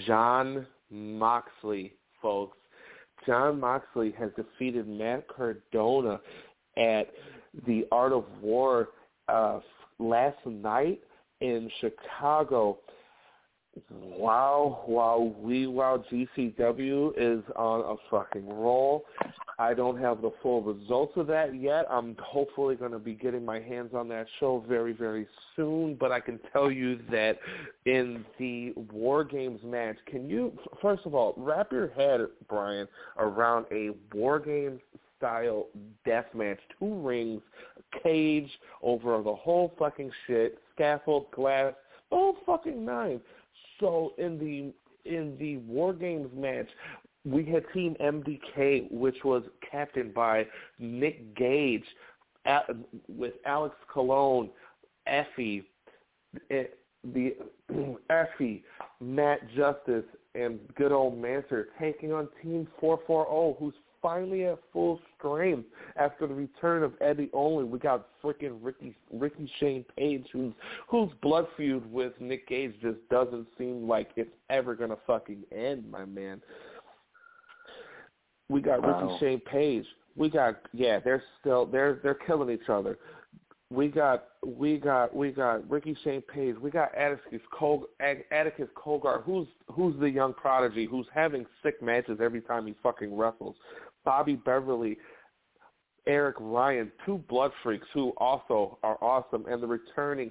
[0.07, 2.57] Jon Moxley, folks.
[3.27, 6.21] Jon Moxley has defeated Matt Cardona
[6.77, 7.09] at
[7.67, 8.89] the Art of War
[9.29, 9.61] uh,
[9.99, 11.01] last night
[11.41, 12.79] in Chicago.
[13.91, 19.05] Wow, wow, we wow GCW is on a fucking roll.
[19.59, 21.87] I don't have the full results of that yet.
[21.91, 25.95] I'm hopefully going to be getting my hands on that show very, very soon.
[25.95, 27.39] But I can tell you that
[27.85, 32.89] in the War Games match, can you, first of all, wrap your head, Brian,
[33.19, 34.81] around a War Games
[35.19, 35.67] style
[36.05, 36.59] death match?
[36.79, 37.43] Two rings,
[38.03, 38.51] cage
[38.83, 41.75] over the whole fucking shit, scaffold, glass,
[42.11, 43.21] the whole fucking nine.
[43.81, 44.73] So in the
[45.11, 46.69] in the War Games match,
[47.25, 50.47] we had Team MDK, which was captained by
[50.79, 51.85] Nick Gage,
[53.09, 54.51] with Alex Colon,
[55.07, 55.65] Effie,
[56.51, 56.65] eh,
[57.13, 57.37] the
[58.11, 58.65] Effie,
[59.01, 63.75] Matt Justice, and good old Manser taking on Team 440, who's
[64.05, 65.67] finally at full strength
[65.97, 67.65] after the return of Eddie Only.
[67.65, 70.53] We got freaking Ricky Ricky Shane Page, who's
[70.89, 75.91] whose blood feud with Nick Gage just doesn't seem like it's ever gonna fucking end,
[75.91, 76.43] my man.
[78.51, 79.01] We got Wow.
[79.01, 79.87] Ricky Shane Page.
[80.17, 82.99] We got yeah, they're still they're they're killing each other.
[83.71, 86.57] We got we got we got Ricky Shane Page.
[86.61, 87.87] We got Atticus Col
[88.31, 93.17] Atticus Cogar, who's who's the young prodigy who's having sick matches every time he fucking
[93.17, 93.57] wrestles.
[94.05, 94.99] Bobby Beverly,
[96.07, 100.31] Eric Ryan, two blood freaks who also are awesome, and the returning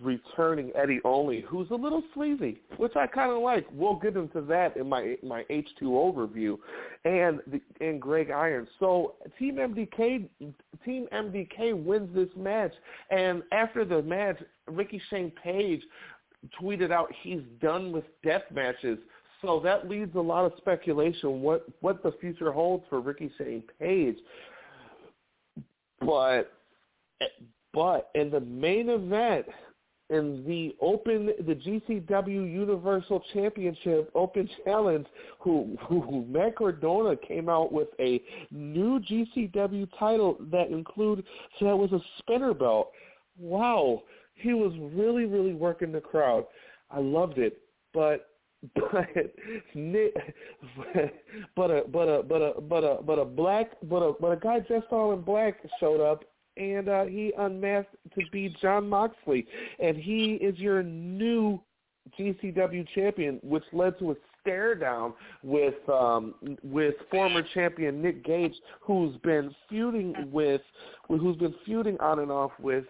[0.00, 3.66] returning Eddie Only, who's a little sleazy, which I kind of like.
[3.72, 6.56] We'll get into that in my my H two overview,
[7.04, 8.66] and the, and Greg Iron.
[8.80, 10.28] So Team MDK
[10.84, 12.72] Team MDK wins this match,
[13.10, 15.82] and after the match, Ricky Shane Page
[16.60, 18.98] tweeted out he's done with death matches.
[19.44, 23.62] So that leads a lot of speculation what what the future holds for Ricky Shane
[23.78, 24.16] Page.
[26.00, 26.52] But
[27.20, 27.26] eh,
[27.72, 29.46] but in the main event,
[30.10, 35.06] in the open, the GCW Universal Championship Open Challenge,
[35.40, 41.24] who, who Matt Cardona came out with a new GCW title that include
[41.58, 42.92] so that was a spinner belt.
[43.38, 44.02] Wow,
[44.34, 46.46] he was really really working the crowd.
[46.90, 47.58] I loved it,
[47.92, 48.28] but
[48.74, 49.06] but
[51.56, 54.36] but a but a but a but a but a black but a but a
[54.36, 56.24] guy dressed all in black showed up
[56.56, 59.46] and uh, he unmasked to be Jon Moxley,
[59.80, 61.60] and he is your new
[62.18, 64.14] GCW champion, which led to a
[64.44, 70.60] stare down with um, with former champion Nick Gage, who's been feuding with
[71.08, 72.84] who's been feuding on and off with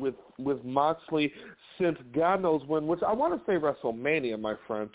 [0.00, 1.32] with with Moxley
[1.80, 4.90] since God knows when, which I want to say WrestleMania, my friend.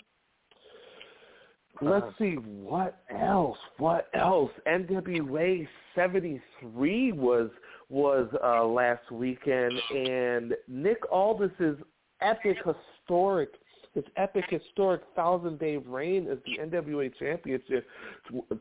[1.80, 3.58] Let's see what else.
[3.78, 4.50] What else?
[4.68, 7.50] NWA seventy three was
[7.88, 11.78] was uh, last weekend, and Nick Aldis's
[12.20, 13.50] epic historic
[13.94, 17.86] his epic historic thousand day reign as the NWA championship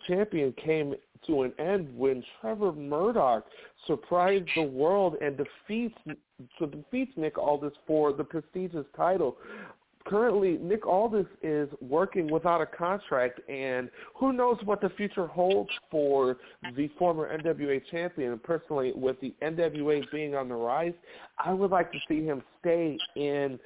[0.08, 0.94] champion came
[1.28, 3.46] to an end when Trevor Murdoch
[3.88, 5.98] surprised the world and defeats
[6.58, 9.38] so defeats Nick Aldis for the prestigious title
[10.06, 15.70] currently Nick Aldis is working without a contract, and who knows what the future holds
[15.90, 16.38] for
[16.76, 18.40] the former NWA champion.
[18.40, 20.94] Personally, with the NWA being on the rise,
[21.44, 23.60] I would like to see him stay in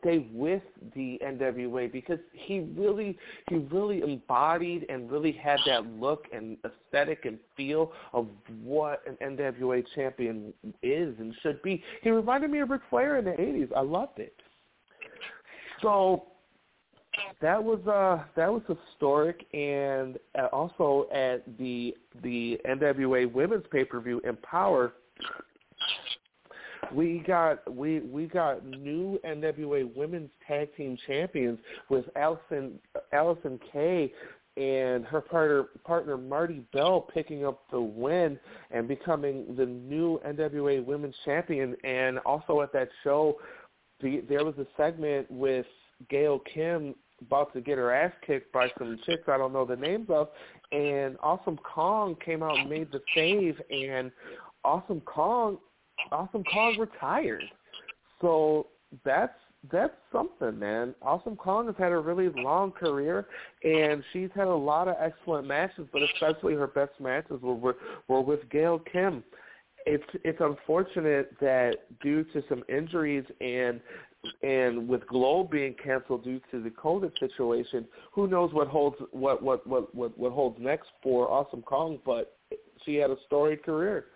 [0.00, 0.62] stay with
[0.94, 3.18] the NWA because he really
[3.48, 8.28] he really embodied and really had that look and aesthetic and feel of
[8.62, 10.52] what an NWA champion
[10.82, 11.82] is and should be.
[12.02, 13.68] He reminded me of Ric Flair in the 80s.
[13.76, 14.34] I loved it.
[15.82, 16.24] So
[17.40, 23.84] that was uh that was historic and uh, also at the the NWA Women's Pay
[23.84, 24.94] Per View Empower
[26.92, 31.58] we got we we got new NWA Women's Tag Team Champions
[31.88, 32.72] with Allysin
[33.12, 34.12] Allysin Kay
[34.56, 38.38] and her partner partner Marti Belle picking up the win
[38.70, 41.76] and becoming the new NWA Women's Champion.
[41.84, 43.36] And also at that show,
[44.00, 45.66] the, there was a segment with
[46.08, 49.76] Gail Kim about to get her ass kicked by some chicks I don't know the
[49.76, 50.28] names of,
[50.72, 54.10] and Awesome Kong came out and made the save, and
[54.64, 55.58] Awesome Kong,
[56.12, 57.44] Awesome Kong retired.
[58.20, 58.68] So
[59.04, 59.34] that's
[59.70, 60.94] that's something, man.
[61.02, 63.26] Awesome Kong has had a really long career,
[63.64, 67.76] and she's had a lot of excellent matches, but especially her best matches were were,
[68.08, 69.24] were with Gail Kim.
[69.84, 73.80] It's it's unfortunate that due to some injuries and
[74.42, 79.42] and with GLOW being canceled due to the COVID situation, who knows what holds what
[79.42, 81.98] what what what, what holds next for Awesome Kong?
[82.04, 82.36] But
[82.84, 84.06] she had a storied career.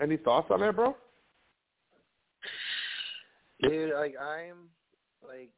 [0.00, 0.94] Any thoughts on that, bro?
[3.62, 4.68] Dude, like I'm
[5.26, 5.50] like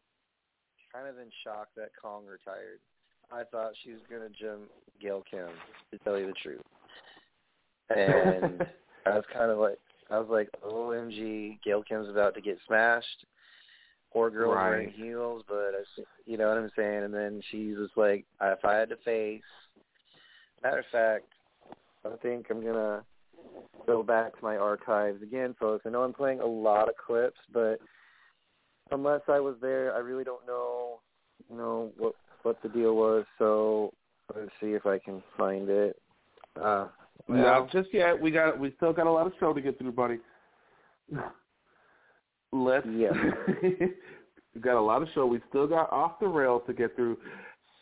[0.92, 2.80] kind of in shock that Kong retired.
[3.30, 4.70] I thought she was gonna jump
[5.00, 5.48] Gail Kim,
[5.90, 6.62] to tell you the truth.
[7.90, 8.66] And
[9.06, 9.78] I was kind of like,
[10.10, 13.26] I was like, OMG, Gail Kim's about to get smashed
[14.12, 14.70] poor girl right.
[14.70, 17.04] wearing heels, but I, you know what I'm saying.
[17.04, 19.42] And then she's just like, if I had to face,
[20.62, 21.26] matter of fact,
[22.04, 23.04] I think I'm gonna
[23.86, 25.84] go back to my archives again, folks.
[25.86, 27.78] I know I'm playing a lot of clips, but
[28.90, 31.00] unless I was there, I really don't know,
[31.50, 33.24] you know what what the deal was.
[33.38, 33.92] So
[34.34, 36.00] let's see if I can find it.
[36.56, 36.88] Uh,
[37.28, 38.20] well, Not just yet.
[38.20, 40.18] We got we still got a lot of show to get through, buddy.
[42.52, 42.86] Let's.
[42.90, 43.10] Yeah.
[43.62, 45.26] we got a lot of show.
[45.26, 47.18] We still got off the rails to get through.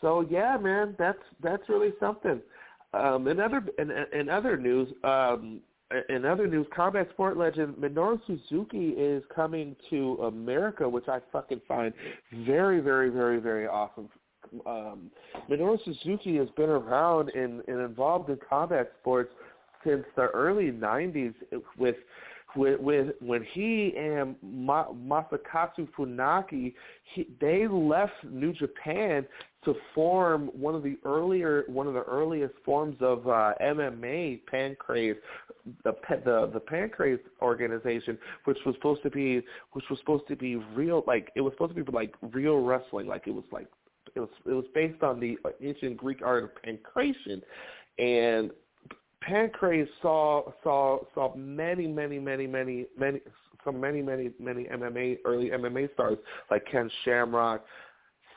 [0.01, 2.41] So yeah, man, that's that's really something.
[2.95, 5.61] Um, in other in, in other news, um,
[6.09, 11.61] in other news, combat sport legend Minoru Suzuki is coming to America, which I fucking
[11.69, 11.93] find
[12.47, 14.09] very, very, very, very awesome.
[14.67, 15.11] Um,
[15.51, 19.31] Minoru Suzuki has been around and, and involved in combat sports
[19.85, 21.35] since the early '90s
[21.77, 21.97] with
[22.57, 26.75] with, with when he and Ma, Masakatsu Funaki,
[27.15, 29.27] he, they left New Japan
[29.65, 35.17] to form one of the earlier one of the earliest forms of uh, MMA, Pancrase,
[35.85, 35.93] the
[36.25, 39.43] the the Pancrase organization, which was supposed to be
[39.73, 43.07] which was supposed to be real, like it was supposed to be like real wrestling,
[43.07, 43.67] like it was like
[44.15, 47.43] it was it was based on the ancient Greek art of pancration,
[47.99, 48.51] and
[49.29, 53.21] Pancrase saw saw saw many many many many many
[53.65, 56.19] some many many many MMA early MMA stars
[56.51, 57.65] like Ken Shamrock,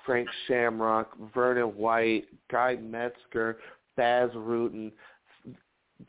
[0.05, 3.57] Frank Shamrock, Vernon White, Guy Metzger,
[3.95, 4.91] Bas Rutten.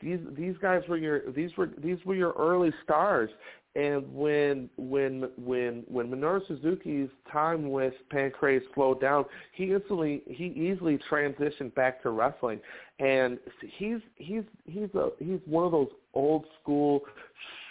[0.01, 3.29] These these guys were your these were these were your early stars.
[3.75, 9.23] And when when when when Minoru Suzuki's time with Pancrase slowed down,
[9.53, 12.59] he instantly he easily transitioned back to wrestling,
[12.99, 13.39] and
[13.77, 17.01] he's he's he's a he's one of those old school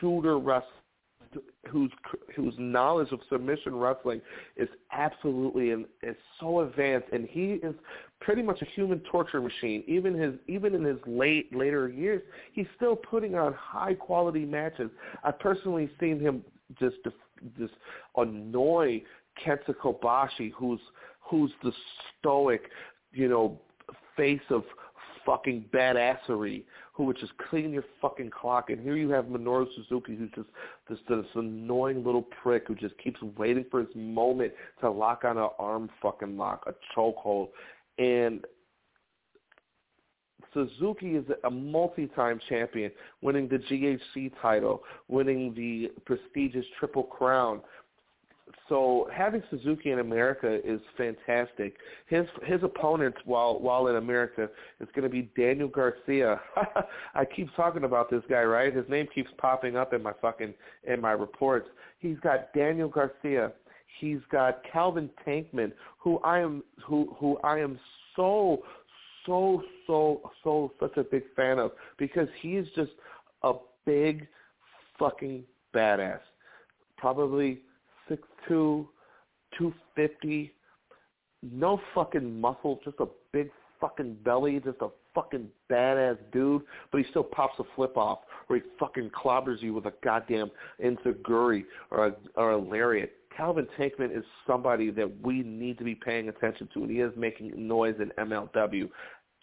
[0.01, 0.73] shooter wrestlers
[1.69, 1.91] whose
[2.35, 4.21] whose knowledge of submission wrestling
[4.57, 7.75] is absolutely and is so advanced, and he is
[8.21, 9.83] pretty much a human torture machine.
[9.87, 12.23] Even his even in his late later years,
[12.53, 14.91] he's still putting on high quality matches.
[15.25, 16.45] I've personally seen him
[16.79, 16.97] just
[17.59, 17.75] just
[18.17, 19.03] annoy
[19.45, 20.81] Kenta Kobashi, who's
[21.21, 21.73] who's the
[22.19, 22.63] stoic,
[23.13, 23.59] you know,
[24.17, 24.65] face of
[25.25, 26.65] fucking badassery
[27.01, 28.69] who would just clean your fucking clock.
[28.69, 30.49] And here you have Minoru Suzuki, who's just
[30.89, 35.39] this this annoying little prick who just keeps waiting for his moment to lock on
[35.39, 37.49] an arm fucking lock, a chokehold.
[38.01, 38.45] And
[40.53, 42.91] Suzuki is a multi-time champion,
[43.23, 47.61] winning the GHC title, winning the prestigious Triple Crown,
[48.71, 51.77] so having Suzuki in America is fantastic.
[52.07, 54.49] His his opponent while while in America
[54.81, 56.41] is going to be Daniel Garcia.
[57.15, 58.75] I keep talking about this guy, right?
[58.75, 60.55] His name keeps popping up in my fucking
[60.85, 61.69] in my reports.
[61.99, 63.53] He's got Daniel Garcia.
[63.99, 67.79] He's got Calvin Tankman, who I am who who I am
[68.17, 68.63] so
[69.27, 72.93] so so so such a big fan of because he's just
[73.43, 73.55] a
[73.85, 74.27] big
[74.99, 75.45] fucking
[75.75, 76.21] badass.
[76.97, 77.61] Probably
[78.09, 78.89] six two,
[79.57, 80.53] two fifty,
[81.43, 83.51] no fucking muscle, just a big
[83.81, 88.57] fucking belly, just a fucking badass dude, but he still pops a flip off or
[88.57, 90.51] he fucking clobbers you with a goddamn
[90.85, 93.13] enzuigiri or a, or a lariat.
[93.37, 97.13] Calvin Tankman is somebody that we need to be paying attention to, and he is
[97.17, 98.89] making noise in MLW.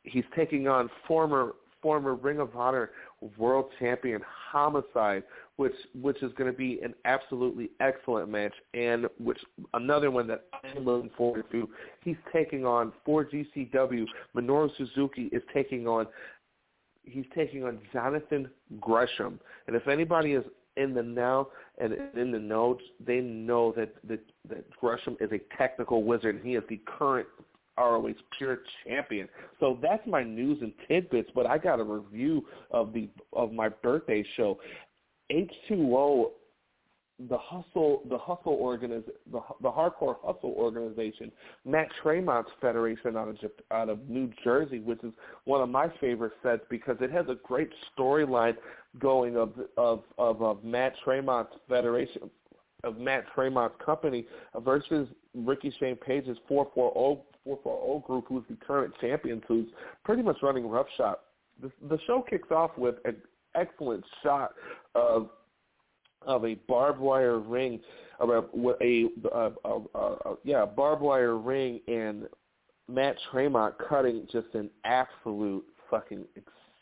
[0.04, 2.92] He's taking on former former Ring of Honor
[3.38, 5.24] world champion Homicide,
[5.58, 9.40] which which is going to be an absolutely excellent match, and which
[9.74, 11.70] another one that I'm looking forward to.
[12.04, 14.06] He's taking on for GCW.
[14.36, 16.08] Minoru Suzuki is taking on
[17.04, 18.50] he's taking on Jonathan
[18.80, 20.44] Gresham, and if anybody is
[20.78, 21.48] in the now
[21.78, 26.46] and in the notes, they know that that, that Gresham is a technical wizard, and
[26.46, 27.28] he is the current
[27.78, 29.30] ROH Pure Champion.
[29.60, 31.30] So that's my news and tidbits.
[31.36, 34.60] But I got a review of the of my birthday show.
[35.32, 36.32] H2O,
[37.30, 41.32] the hustle, the hustle organiz, the the hardcore hustle organization,
[41.66, 43.38] Matt Tremont's federation out of
[43.72, 45.14] out of New Jersey, which is
[45.46, 48.56] one of my favorite sets because it has a great storyline
[49.00, 52.30] going of of of, of Matt Tremont's federation
[52.84, 58.94] of Matt Tremont's company uh, versus Ricky Shane Page's 440 440 group, who's the current
[59.00, 59.68] champion, who's
[60.04, 61.18] pretty much running roughshod.
[61.62, 63.18] The, the show kicks off with an
[63.56, 64.54] excellent shot
[64.96, 65.30] of
[66.24, 67.80] of a barbed wire ring,
[68.20, 68.44] of a,
[68.84, 72.28] a, a, a, a yeah, barbed wire ring, and
[72.90, 76.26] Matt Tremont cutting just an absolute fucking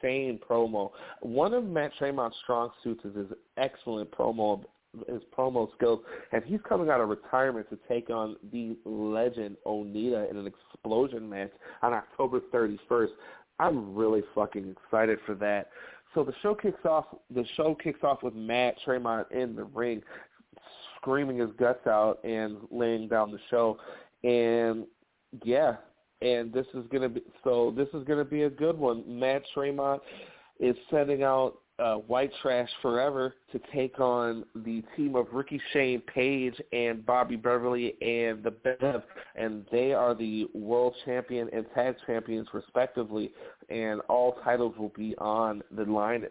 [0.05, 0.91] insane promo.
[1.21, 3.27] One of Matt Tremont's strong suits is his
[3.57, 4.63] excellent promo
[5.09, 5.99] his promo skills,
[6.31, 11.29] and he's coming out of retirement to take on the legend Onita in an explosion
[11.29, 11.51] match
[11.81, 13.09] on October 31st.
[13.59, 15.69] I'm really fucking excited for that.
[16.13, 17.05] So the show kicks off.
[17.33, 20.01] The show kicks off with Matt Tremont in the ring,
[20.95, 23.77] screaming his guts out and laying down the show,
[24.23, 24.85] and
[25.43, 25.75] yeah,
[26.21, 27.73] and this is gonna be so.
[27.75, 29.03] This is gonna be a good one.
[29.07, 30.01] Matt Tremont
[30.59, 36.01] is sending out uh, White Trash Forever to take on the team of Ricky Shane
[36.01, 39.03] Page and Bobby Beverly and the Bev,
[39.35, 43.31] and they are the world champion and tag champions respectively,
[43.69, 46.25] and all titles will be on the line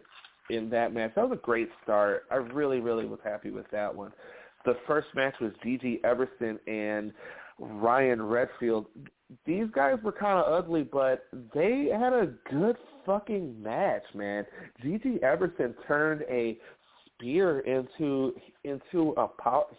[0.49, 1.11] in that match.
[1.15, 2.23] That was a great start.
[2.31, 4.11] I really, really was happy with that one.
[4.65, 7.13] The first match was Gigi Everson and
[7.59, 8.87] Ryan Redfield.
[9.45, 14.45] These guys were kind of ugly, but they had a good fucking match, man.
[14.81, 16.57] Gigi Everson turned a
[17.05, 18.33] spear into
[18.63, 19.27] into a.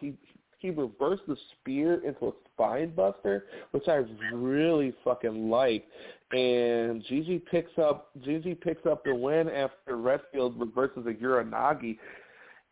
[0.01, 0.15] He
[0.59, 5.86] he reversed the spear into a spine buster, which I really fucking like.
[6.32, 11.98] And Gigi picks up Gigi picks up the win after Redfield reverses a uranage.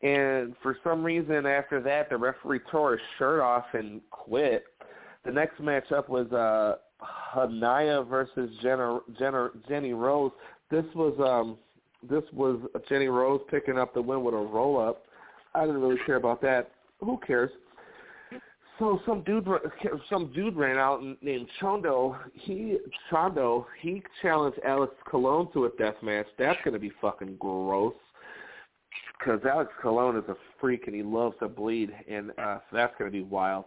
[0.03, 4.65] And for some reason after that the referee tore his shirt off and quit.
[5.25, 6.77] The next matchup was uh
[7.35, 10.33] Hanaya versus Jenna, Jenna, Jenny Rose.
[10.71, 11.59] This was um
[12.09, 15.05] this was Jenny Rose picking up the win with a roll up.
[15.55, 16.71] I didn't really care about that.
[17.01, 17.51] Who cares?
[18.79, 19.47] So some dude,
[20.11, 22.19] some dude ran out named Chondo.
[22.35, 22.79] He
[23.11, 23.67] Chondo.
[23.81, 26.27] He challenged Alex Colon to a death match.
[26.39, 27.95] That's gonna be fucking gross.
[29.19, 32.93] Because Alex Colon is a freak and he loves to bleed, and uh, so that's
[32.99, 33.65] gonna be wild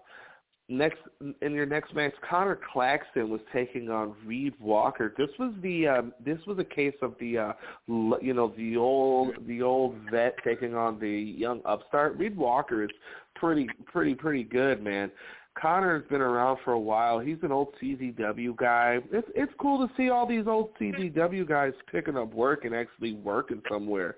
[0.69, 0.99] next
[1.41, 5.13] in your next match, Connor Claxton was taking on Reed Walker.
[5.17, 7.53] This was the um, this was a case of the uh,
[7.87, 12.17] you know the old the old vet taking on the young upstart.
[12.17, 12.89] Reed Walker is
[13.35, 15.11] pretty pretty pretty good, man.
[15.59, 17.17] Connor's been around for a while.
[17.19, 18.99] He's an old CZW guy.
[19.11, 23.13] It's it's cool to see all these old CZW guys picking up work and actually
[23.13, 24.17] working somewhere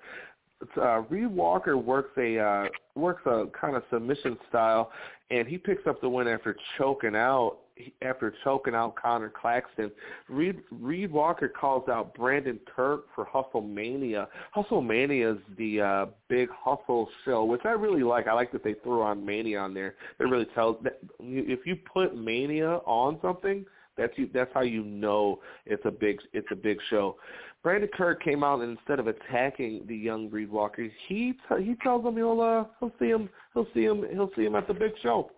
[0.78, 2.66] uh, Reed Walker works a uh,
[2.96, 4.92] works a kind of submission style,
[5.32, 7.58] and he picks up the win after choking out
[8.02, 9.92] after choking out Connor Claxton.
[10.28, 14.28] Reed Reed Walker calls out Brandon Kirk for Hustle Mania.
[14.52, 18.28] Hustle Mania is the uh, big hustle show, which I really like.
[18.28, 19.96] I like that they threw on Mania on there.
[20.20, 23.66] It really tells that if you put Mania on something,
[24.00, 24.30] that's you.
[24.34, 27.18] That's how you know it's a big it's a big show.
[27.62, 31.76] Brandon Kirk came out and instead of attacking the young Reed Walker, he t- he
[31.84, 34.74] tells him he'll uh, he'll see him he'll see him he'll see him at the
[34.74, 35.30] big show.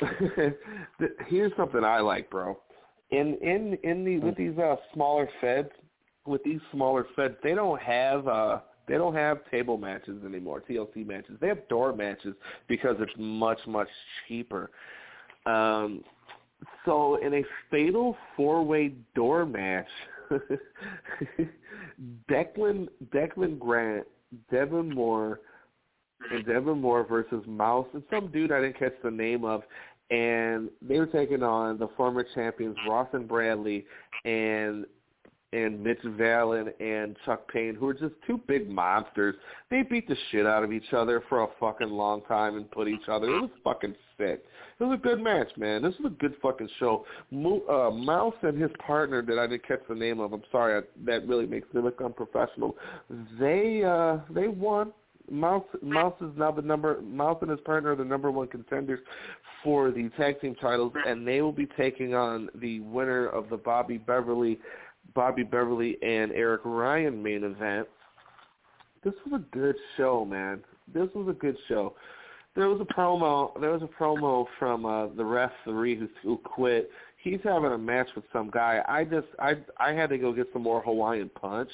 [1.26, 2.58] Here's something I like, bro.
[3.10, 5.70] In in in the with these uh, smaller feds,
[6.26, 11.06] with these smaller feds, they don't have uh they don't have table matches anymore, TLC
[11.06, 11.36] matches.
[11.40, 12.34] They have door matches
[12.68, 13.88] because it's much much
[14.28, 14.70] cheaper.
[15.46, 16.04] Um,
[16.84, 19.86] so in a fatal four way door match,
[22.30, 24.06] Declan Declan Grant,
[24.50, 25.40] Devin Moore,
[26.30, 29.62] and Devin Moore versus Mouse and some dude I didn't catch the name of,
[30.10, 33.86] and they were taking on the former champions Ross and Bradley
[34.24, 34.86] and
[35.54, 39.36] and Mitch Vallon and Chuck Payne, who are just two big monsters.
[39.70, 42.88] They beat the shit out of each other for a fucking long time and put
[42.88, 43.28] each other.
[43.28, 44.44] It was fucking sick.
[44.80, 45.82] It was a good match, man.
[45.82, 47.06] This was a good fucking show.
[47.32, 50.32] Uh, Mouse and his partner that I didn't catch the name of.
[50.32, 52.76] I'm sorry, I, that really makes me look unprofessional.
[53.38, 54.92] They uh they won.
[55.30, 59.00] Mouse Mouse is now the number Mouse and his partner are the number one contenders
[59.62, 63.56] for the tag team titles, and they will be taking on the winner of the
[63.56, 64.58] Bobby Beverly
[65.14, 67.88] Bobby Beverly and Eric Ryan main event.
[69.02, 70.60] This was a good show, man.
[70.92, 71.94] This was a good show.
[72.56, 73.58] There was a promo.
[73.60, 76.90] There was a promo from uh, the referee who, who quit.
[77.18, 78.82] He's having a match with some guy.
[78.86, 81.70] I just I I had to go get some more Hawaiian punch,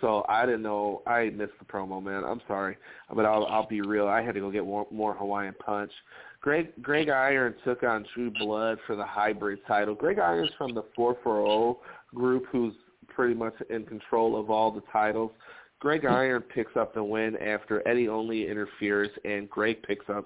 [0.00, 1.02] so I didn't know.
[1.06, 2.22] I missed the promo, man.
[2.24, 2.76] I'm sorry,
[3.14, 4.06] but I'll I'll be real.
[4.06, 5.90] I had to go get more, more Hawaiian punch.
[6.40, 9.94] Greg Greg Iron took on True Blood for the hybrid title.
[9.94, 11.80] Greg Iron's from the 440
[12.14, 12.74] group, who's
[13.08, 15.32] pretty much in control of all the titles.
[15.80, 20.24] Greg Iron picks up the win after Eddie Only interferes, and Greg picks up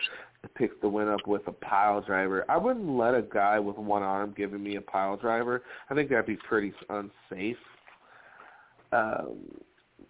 [0.57, 2.45] picks the win up with a pile driver.
[2.51, 5.63] I wouldn't let a guy with one arm giving me a pile driver.
[5.89, 7.57] I think that'd be pretty unsafe.
[8.93, 9.39] Um,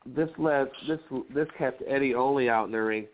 [0.07, 1.01] this led this
[1.35, 3.07] this kept Eddie Only out in the ring.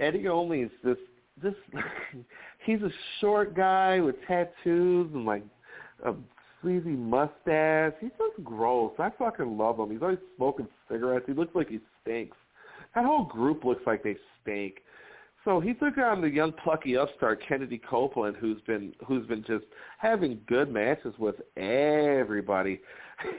[0.00, 0.98] Eddie Only is this
[1.42, 1.54] this
[2.64, 2.90] he's a
[3.20, 5.44] short guy with tattoos and like
[6.04, 6.14] a
[6.64, 7.92] sleazy mustache.
[8.00, 8.92] He's just gross.
[8.98, 9.90] I fucking love him.
[9.90, 11.26] He's always smoking cigarettes.
[11.26, 12.36] He looks like he stinks.
[12.94, 14.76] That whole group looks like they stink.
[15.44, 19.64] So he took on the young plucky upstart Kennedy Copeland, who's been who's been just
[19.98, 22.80] having good matches with everybody.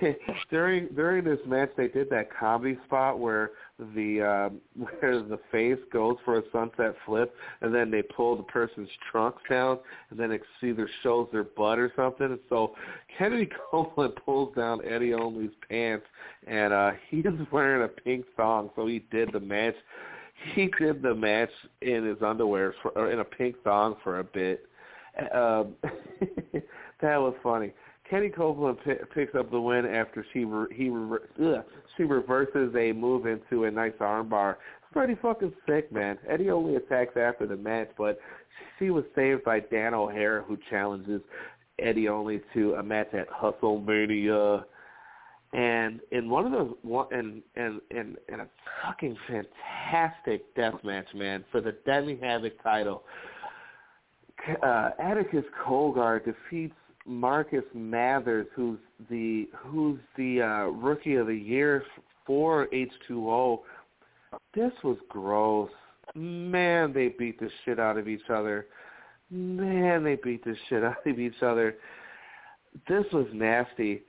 [0.52, 3.52] during during this match, they did that comedy spot where
[3.95, 4.61] the um,
[4.99, 9.41] where the face goes for a sunset flip, and then they pull the person's trunks
[9.49, 9.80] down,
[10.11, 12.27] and then it either shows their butt or something.
[12.27, 12.76] And so
[13.18, 16.06] Kennedy Copeland pulls down Eddie Only's pants,
[16.48, 19.76] and uh, he is wearing a pink thong, so he did the match.
[20.53, 21.49] He did the match
[21.82, 24.68] in his underwear for, or in a pink thong for a bit.
[25.34, 25.76] Um,
[27.02, 27.72] that was funny.
[28.10, 31.64] Kenny Copeland p- picks up the win after she re- he re- ugh,
[31.98, 34.57] she reverses a move into a nice armbar.
[34.91, 36.18] Pretty fucking sick, man.
[36.30, 38.20] Eddie only attacks after the match, but
[38.78, 41.22] she was saved by Dan O'Hara, who challenges
[41.80, 44.66] Eddie only to a match at Hustle Mania.
[45.56, 48.48] And in one of those, and and and and a
[48.84, 53.03] fucking fantastic death match, man, for the Deadly Havoc title.
[54.61, 56.76] uh, Atticus Cogar defeats
[57.06, 58.80] Marcus Mathers, who's
[59.10, 61.86] the who's the uh, rookie of the year
[62.27, 63.60] for H2O.
[64.53, 65.69] This was gross.
[66.15, 68.68] Man, they beat the shit out of each other.
[69.32, 71.76] Man, they beat the shit out of each other.
[72.90, 74.02] This was nasty.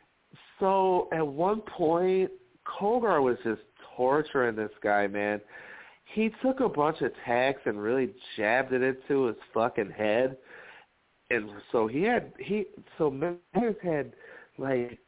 [0.60, 2.30] So at one point,
[2.66, 3.62] Cogar was just
[3.96, 5.40] torturing this guy, man.
[6.14, 10.36] He took a bunch of tacks and really jabbed it into his fucking head.
[11.30, 12.66] And so he had he
[12.96, 14.12] so Mathers had
[14.58, 14.98] like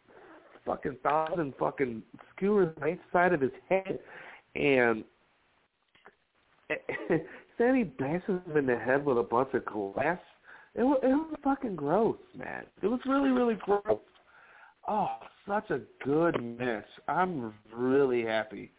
[0.67, 2.03] fucking thousand fucking
[2.35, 4.01] skewers on each side of his head
[4.55, 5.05] and
[7.59, 10.19] then he bashes him in the head with a bunch of glass.
[10.75, 12.65] It was, it was fucking gross, man.
[12.83, 14.01] It was really, really gross.
[14.91, 15.11] Oh,
[15.47, 16.87] such a good match.
[17.09, 18.71] I'm really happy.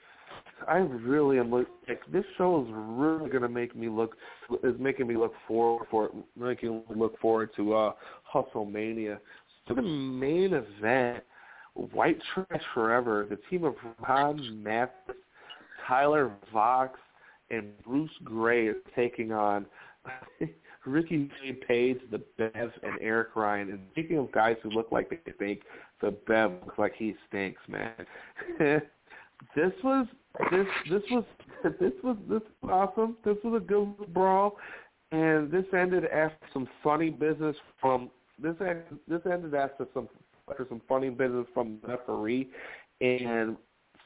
[0.68, 1.52] I really am.
[1.52, 4.15] Look, like, this show is really to make me look
[4.64, 7.91] is making me look forward for making look forward to uh
[8.23, 9.19] Hustle Mania.
[9.68, 11.23] So the main event,
[11.76, 13.76] White Trash Forever, the team of
[14.07, 15.15] Ron Mathis,
[15.88, 16.99] Tyler Vox,
[17.52, 19.65] and Bruce Gray is taking on
[20.86, 21.54] Ricky J.
[21.54, 23.70] Page, the Bev, and Eric Ryan.
[23.72, 25.62] And speaking of guys who look like they stink,
[26.02, 27.94] the Bev looks like he stinks, man.
[29.56, 30.08] this was
[30.52, 31.24] this this was
[31.80, 33.18] this was this was awesome.
[33.24, 34.58] This was a good brawl,
[35.12, 38.10] and this ended after some funny business from
[38.42, 40.08] this ended, this ended after some
[40.50, 42.50] after some funny business from the referee,
[43.02, 43.58] and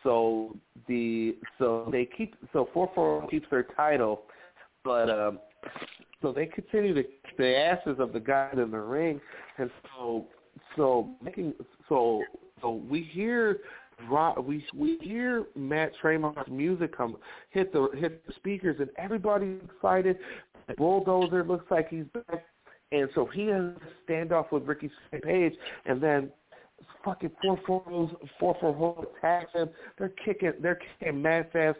[0.03, 0.55] so
[0.87, 4.23] the so they keep so four four keeps their title,
[4.83, 5.39] but um,
[6.21, 9.19] so they continue to kick the asses of the guys in the ring,
[9.57, 10.27] and so
[10.75, 11.53] so making
[11.89, 12.23] so
[12.61, 13.59] so we hear
[14.45, 17.17] we we hear Matt Tremont's music come
[17.49, 20.17] hit the hit the speakers, and everybody's excited.
[20.77, 22.45] Bulldozer looks like he's back,
[22.91, 23.77] and so he has a
[24.11, 24.89] standoff with Ricky
[25.23, 25.53] Page,
[25.85, 26.29] and then
[27.03, 29.69] fucking four four four four attacks him.
[29.97, 31.75] They're kicking they're kicking Matt's ass.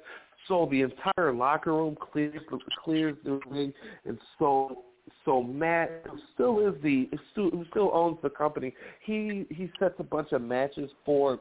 [0.47, 2.41] So the entire locker room clears
[2.83, 3.73] clears the ring,
[4.05, 4.83] and so
[5.25, 6.03] so Matt
[6.33, 8.73] still is the who still owns the company.
[9.05, 11.39] He he sets a bunch of matches for.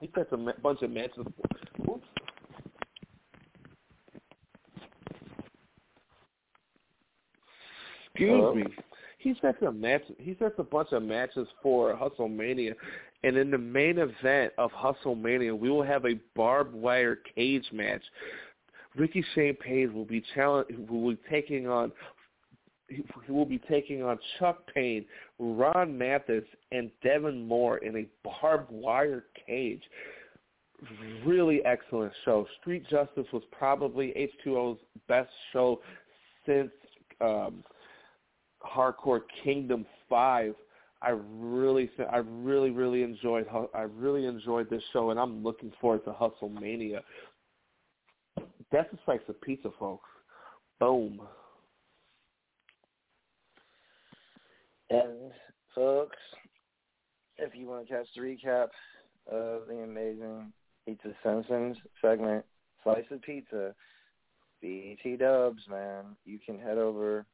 [0.00, 1.16] He sets a bunch of matches.
[1.16, 2.06] For, oops.
[8.14, 8.64] Excuse uh, me
[9.24, 10.02] he sets a match.
[10.18, 12.74] He sets a bunch of matches for Hustle Mania,
[13.22, 17.64] and in the main event of Hustle Mania, we will have a barbed wire cage
[17.72, 18.02] match.
[18.94, 20.68] Ricky Shane Page will be challenge.
[20.88, 21.90] Will be taking on.
[22.88, 23.02] He
[23.32, 25.06] will be taking on Chuck Payne,
[25.38, 29.82] Ron Mathis, and Devon Moore in a barbed wire cage.
[31.24, 32.46] Really excellent show.
[32.60, 34.78] Street Justice was probably H2O's
[35.08, 35.80] best show
[36.44, 36.70] since
[37.22, 37.64] um,
[38.64, 40.54] Hardcore Kingdom Five.
[41.02, 43.46] I really, I really, really enjoyed.
[43.74, 47.02] I really enjoyed this show, and I'm looking forward to Hustle Mania.
[48.72, 50.08] That's a slice of pizza, folks.
[50.80, 51.20] Boom.
[54.90, 55.32] And
[55.74, 56.16] folks,
[57.38, 58.68] if you want to catch the recap
[59.30, 60.52] of the amazing
[60.86, 62.44] Pizza Simpsons segment,
[62.82, 63.74] Slice of Pizza,
[64.60, 67.26] BT Dubs, man, you can head over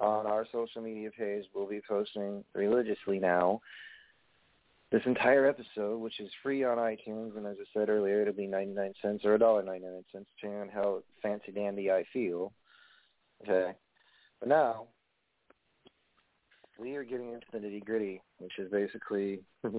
[0.00, 1.44] on our social media page.
[1.54, 3.60] We'll be posting religiously now
[4.90, 8.46] this entire episode, which is free on iTunes, and as I said earlier, it'll be
[8.46, 10.02] 99 cents or $1.99,
[10.36, 12.52] depending on how fancy dandy I feel.
[13.42, 13.72] Okay.
[14.40, 14.86] But now,
[16.78, 19.70] we are getting into the nitty gritty, which is basically, uh,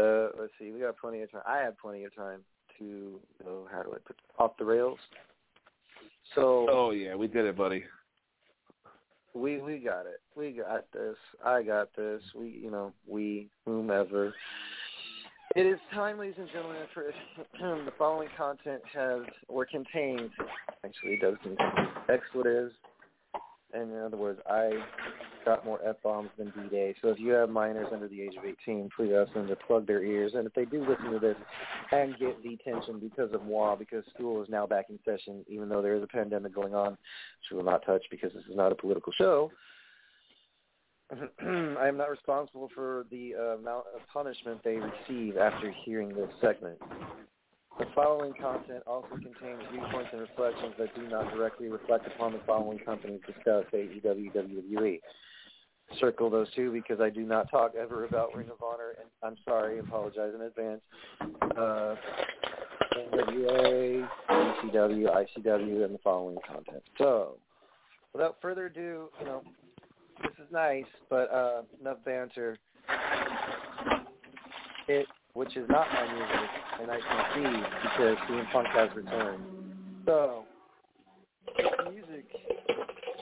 [0.00, 1.42] let's see, we got plenty of time.
[1.46, 2.40] I have plenty of time
[2.78, 4.98] to, oh, how do I put off the rails?
[6.34, 6.66] So.
[6.68, 7.84] Oh yeah, we did it, buddy
[9.36, 10.20] we we got it.
[10.34, 11.16] We got this.
[11.44, 12.22] I got this.
[12.34, 14.34] We you know we whomever.
[15.54, 17.04] It is time, ladies and gentlemen, for
[17.60, 20.30] the following content has or contains
[20.84, 22.72] actually does contain expletives.
[23.76, 24.70] And in other words, I
[25.44, 26.94] got more F bombs than D Day.
[27.02, 29.86] So if you have minors under the age of 18, please ask them to plug
[29.86, 30.32] their ears.
[30.34, 31.36] And if they do listen to this
[31.92, 35.82] and get detention because of moi, because school is now back in session, even though
[35.82, 38.72] there is a pandemic going on, which we will not touch because this is not
[38.72, 39.50] a political show.
[41.40, 46.30] I am not responsible for the uh, amount of punishment they receive after hearing this
[46.40, 46.78] segment.
[47.78, 52.40] The following content also contains viewpoints and reflections that do not directly reflect upon the
[52.46, 55.00] following companies discussed, AEW, WWE
[56.00, 59.36] circle those two because I do not talk ever about Ring of Honor, and I'm
[59.44, 60.80] sorry, apologize in advance.
[61.56, 61.94] Uh,
[63.12, 66.82] NWA, ECW, ICW, and the following content.
[66.98, 67.36] So,
[68.12, 69.42] without further ado, you know,
[70.22, 72.58] this is nice, but uh, enough banter.
[74.88, 76.50] It, which is not my music,
[76.80, 77.42] and I can see
[77.82, 79.44] because CM Punk has returned.
[80.06, 80.44] So,
[81.90, 82.24] music,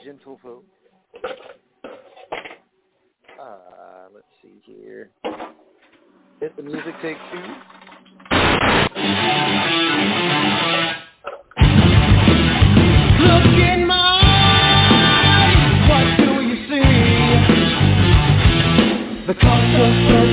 [0.01, 0.63] gentle folk.
[3.37, 5.09] Uh, let's see here.
[6.39, 7.37] Hit the music, take two.
[13.19, 14.21] Look in my
[15.35, 16.89] eyes, what do you see?
[19.27, 20.24] The cost of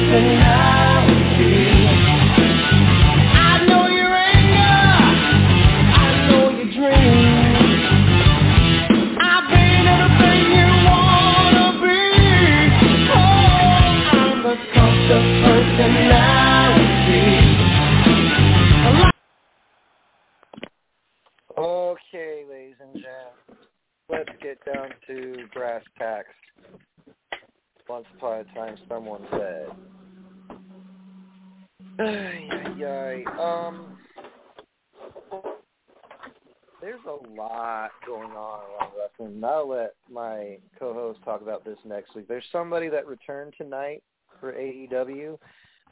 [42.43, 44.03] There's somebody that returned tonight
[44.41, 45.39] for AEW.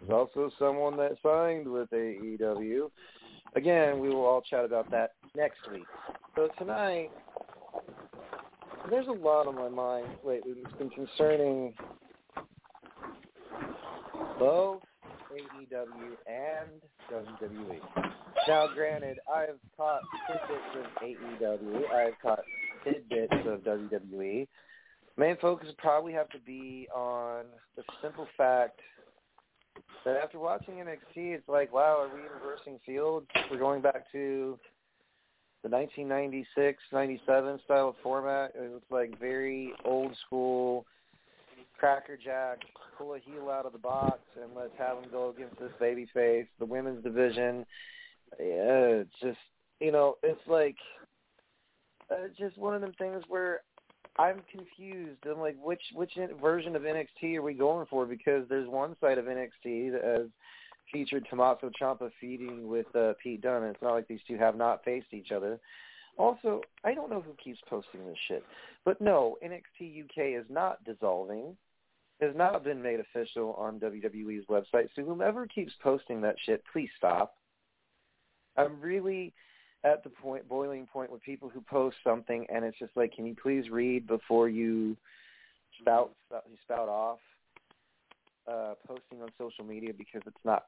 [0.01, 2.91] There's also someone that signed with AEW.
[3.55, 5.85] Again, we will all chat about that next week.
[6.35, 7.11] So tonight,
[8.89, 11.75] there's a lot on my mind lately that's been concerning
[14.39, 14.83] both
[15.33, 16.81] AEW and
[17.13, 17.81] WWE.
[18.49, 21.93] Now, granted, I've caught tidbits of AEW.
[21.93, 22.43] I've caught
[22.83, 24.49] tidbits of WWE.
[25.21, 27.45] Main focus probably have to be on
[27.77, 28.81] the simple fact
[30.07, 33.27] that after watching NXT, it's like, wow, are we reversing fields?
[33.51, 34.59] We're going back to
[35.63, 38.53] the 1996, 97 style of format.
[38.55, 40.87] It was like very old school,
[41.79, 42.61] crackerjack,
[42.97, 46.09] pull a heel out of the box and let's have him go against this baby
[46.15, 46.47] face.
[46.59, 47.67] The women's division,
[48.39, 49.39] yeah, it's just
[49.81, 50.77] you know, it's like
[52.11, 53.61] uh, just one of them things where
[54.21, 55.19] I'm confused.
[55.25, 58.05] I'm like, which which version of NXT are we going for?
[58.05, 60.27] Because there's one side of NXT that has
[60.93, 63.63] featured Tommaso Ciampa feeding with uh, Pete Dunne.
[63.65, 65.59] It's not like these two have not faced each other.
[66.19, 68.45] Also, I don't know who keeps posting this shit,
[68.85, 71.57] but no, NXT UK is not dissolving.
[72.21, 74.91] Has not been made official on WWE's website.
[74.95, 77.37] So whomever keeps posting that shit, please stop.
[78.59, 79.33] I'm really
[79.85, 83.27] at the point boiling point with people who post something and it's just like, can
[83.27, 84.97] you please read before you
[85.81, 87.19] spout you spout off
[88.51, 90.67] uh, posting on social media because it's not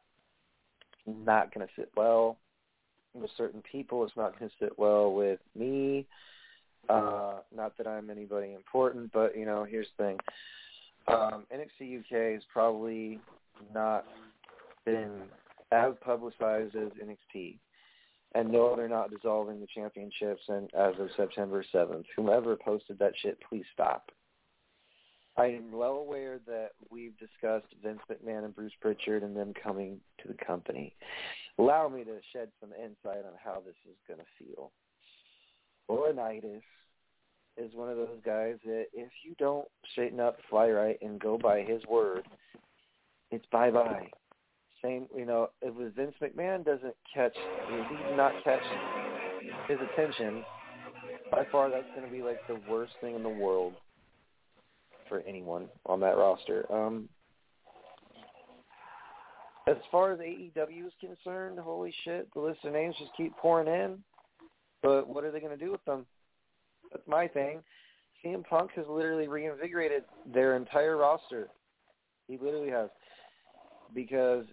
[1.06, 2.38] not going to sit well
[3.14, 4.04] with certain people.
[4.04, 6.06] It's not going to sit well with me.
[6.88, 10.18] Uh, not that I'm anybody important, but you know, here's the thing.
[11.08, 13.18] Um, NXT UK has probably
[13.74, 14.04] not
[14.84, 15.22] been
[15.70, 17.58] as publicized as NXT.
[18.34, 22.04] And no, they're not dissolving the championships and as of September 7th.
[22.16, 24.10] Whomever posted that shit, please stop.
[25.36, 29.98] I am well aware that we've discussed Vince McMahon and Bruce Pritchard and them coming
[30.22, 30.94] to the company.
[31.58, 34.72] Allow me to shed some insight on how this is going to feel.
[35.90, 36.62] Laurinaitis
[37.56, 41.38] is one of those guys that if you don't straighten up, fly right, and go
[41.38, 42.24] by his word,
[43.30, 44.08] it's bye-bye.
[44.82, 47.36] Same, you know, if Vince McMahon doesn't catch,
[47.68, 48.62] he does not catch
[49.68, 50.44] his attention,
[51.30, 53.74] by far that's going to be like the worst thing in the world
[55.08, 56.70] for anyone on that roster.
[56.72, 57.08] Um,
[59.68, 63.68] as far as AEW is concerned, holy shit, the list of names just keep pouring
[63.68, 63.98] in.
[64.82, 66.04] But what are they going to do with them?
[66.90, 67.60] That's my thing.
[68.24, 70.02] CM Punk has literally reinvigorated
[70.32, 71.48] their entire roster.
[72.28, 72.90] He literally has.
[73.94, 74.44] Because,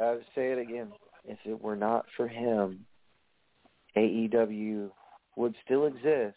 [0.00, 0.92] I'll say it again,
[1.26, 2.84] if it were not for him,
[3.96, 4.90] AEW
[5.36, 6.36] would still exist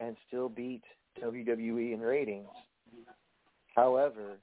[0.00, 0.82] and still beat
[1.22, 2.48] WWE in ratings.
[3.74, 4.38] However,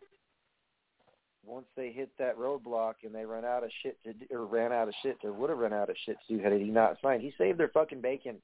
[1.45, 4.71] once they hit that roadblock and they run out of shit to do, or ran
[4.71, 6.97] out of shit or would have run out of shit to do had he not
[7.01, 8.37] signed, he saved their fucking bacon.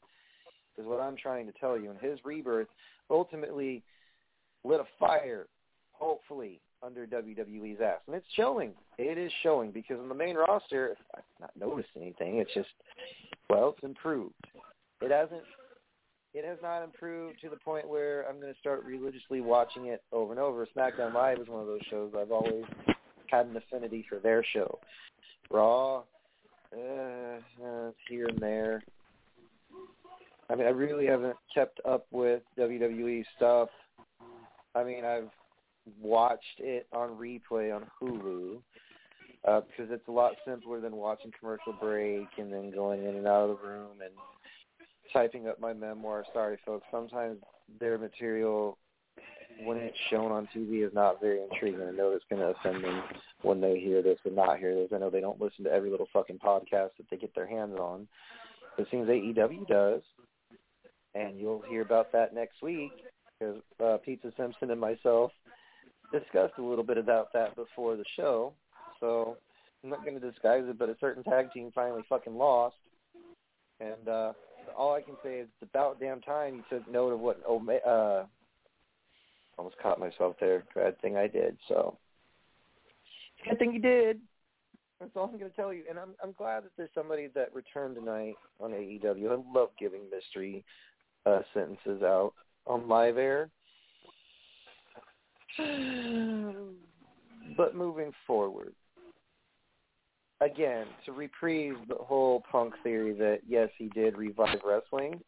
[0.77, 1.89] Is what I'm trying to tell you.
[1.89, 2.67] And his rebirth
[3.09, 3.84] ultimately
[4.63, 5.47] lit a fire,
[5.91, 8.72] hopefully, under WWE's ass, and it's showing.
[8.97, 12.38] It is showing because on the main roster, I've not noticed anything.
[12.38, 12.69] It's just,
[13.49, 14.34] well, it's improved.
[15.01, 15.43] It hasn't
[16.34, 20.03] it has not improved to the point where I'm going to start religiously watching it
[20.11, 20.68] over and over.
[20.77, 22.65] SmackDown Live is one of those shows I've always
[23.27, 24.77] had an affinity for their show.
[25.49, 26.03] Raw,
[26.72, 28.84] uh, uh, here and there.
[30.51, 33.69] I mean, I really haven't kept up with WWE stuff.
[34.76, 35.30] I mean, I've
[36.01, 38.57] watched it on replay on Hulu
[39.47, 43.27] uh, because it's a lot simpler than watching commercial break and then going in and
[43.27, 44.14] out of the room and
[45.14, 46.26] typing up my memoir.
[46.34, 46.85] Sorry, folks.
[46.91, 47.38] Sometimes
[47.80, 48.77] their material,
[49.64, 51.81] when it's shown on TV, is not very intriguing.
[51.81, 53.01] I know it's going to offend them
[53.41, 54.89] when they hear this and not hear this.
[54.93, 57.77] I know they don't listen to every little fucking podcast that they get their hands
[57.80, 58.07] on.
[58.77, 60.01] It seems AEW does,
[61.15, 62.91] and you'll hear about that next week
[63.39, 65.31] because uh, Pizza Simpson and myself
[66.11, 68.53] discussed a little bit about that before the show.
[68.99, 69.38] So
[69.84, 72.76] I'm not going to disguise it, but a certain tag team finally fucking lost,
[73.80, 74.34] and uh,
[74.77, 77.69] all I can say is it's about damn time you took note of what Ome-
[77.86, 78.23] uh
[79.57, 80.64] almost caught myself there.
[80.76, 81.57] Bad thing I did.
[81.68, 81.98] So
[83.48, 84.19] good thing you did.
[84.99, 85.84] That's all I'm going to tell you.
[85.90, 89.31] And I'm I'm glad that there's somebody that returned tonight on AEW.
[89.31, 90.64] I love giving mystery
[91.26, 92.34] uh sentences out
[92.68, 93.49] on live air.
[97.57, 98.73] but moving forward,
[100.41, 105.22] again, to reprieve the whole punk theory that yes, he did revive wrestling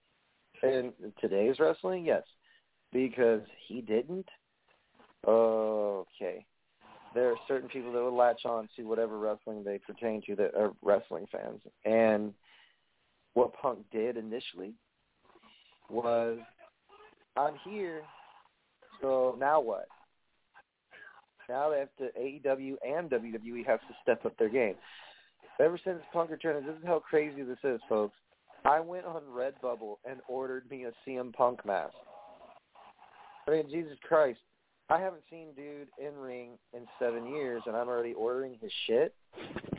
[0.63, 2.23] and today's wrestling, yes,
[2.93, 4.27] because he didn't.
[5.27, 6.45] Okay,
[7.13, 10.55] there are certain people that will latch on to whatever wrestling they pertain to that
[10.55, 12.33] are wrestling fans, and
[13.33, 14.73] what Punk did initially
[15.89, 16.39] was,
[17.37, 18.01] I'm here,
[19.01, 19.87] so now what?
[21.51, 24.75] Now they have to AEW and WWE have to step up their game.
[25.59, 28.15] Ever since Punk returned, this is how crazy this is, folks.
[28.63, 31.93] I went on Redbubble and ordered me a CM Punk mask.
[33.47, 34.39] I mean, Jesus Christ.
[34.89, 39.13] I haven't seen dude in ring in seven years, and I'm already ordering his shit.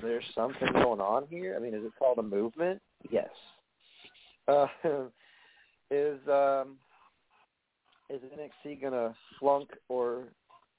[0.03, 1.55] There's something going on here.
[1.57, 2.82] I mean, is it called a movement?
[3.11, 3.28] Yes.
[4.47, 4.66] Uh,
[5.90, 6.77] is um,
[8.11, 8.20] is
[8.66, 10.24] NXT gonna flunk, or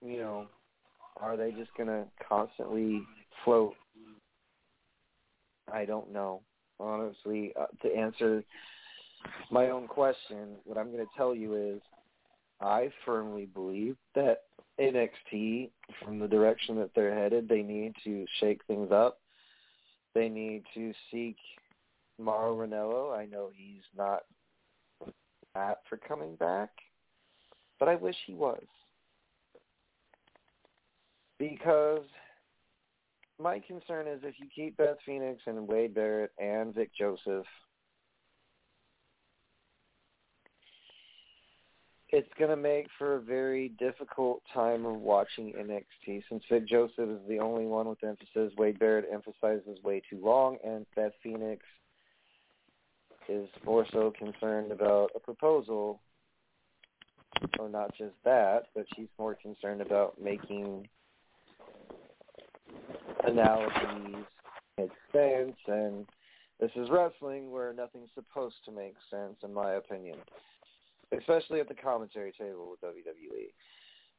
[0.03, 0.47] you know,
[1.17, 3.03] are they just gonna constantly
[3.43, 3.75] float?
[5.71, 6.41] I don't know.
[6.79, 8.43] Honestly, uh, to answer
[9.51, 11.81] my own question, what I'm going to tell you is
[12.61, 14.43] I firmly believe that
[14.79, 15.69] NXT,
[16.03, 19.19] from the direction that they're headed, they need to shake things up.
[20.15, 21.37] They need to seek
[22.19, 23.17] Mauro Ranallo.
[23.17, 24.23] I know he's not
[25.55, 26.69] apt for coming back,
[27.79, 28.63] but I wish he was.
[31.39, 32.03] Because
[33.39, 37.45] my concern is if you keep Beth Phoenix and Wade Barrett and Vic Joseph,
[42.09, 47.09] it's going to make for a very difficult time of watching NXT since Vic Joseph
[47.09, 48.53] is the only one with emphasis.
[48.55, 51.65] Wade Barrett emphasizes way too long, and Beth Phoenix
[53.27, 55.99] is more so concerned about a proposal,
[57.57, 60.87] or not just that, but she's more concerned about making
[63.25, 64.25] analogies
[64.77, 66.05] make sense, and
[66.59, 70.17] this is wrestling where nothing's supposed to make sense, in my opinion
[71.17, 73.51] especially at the commentary table with WWE.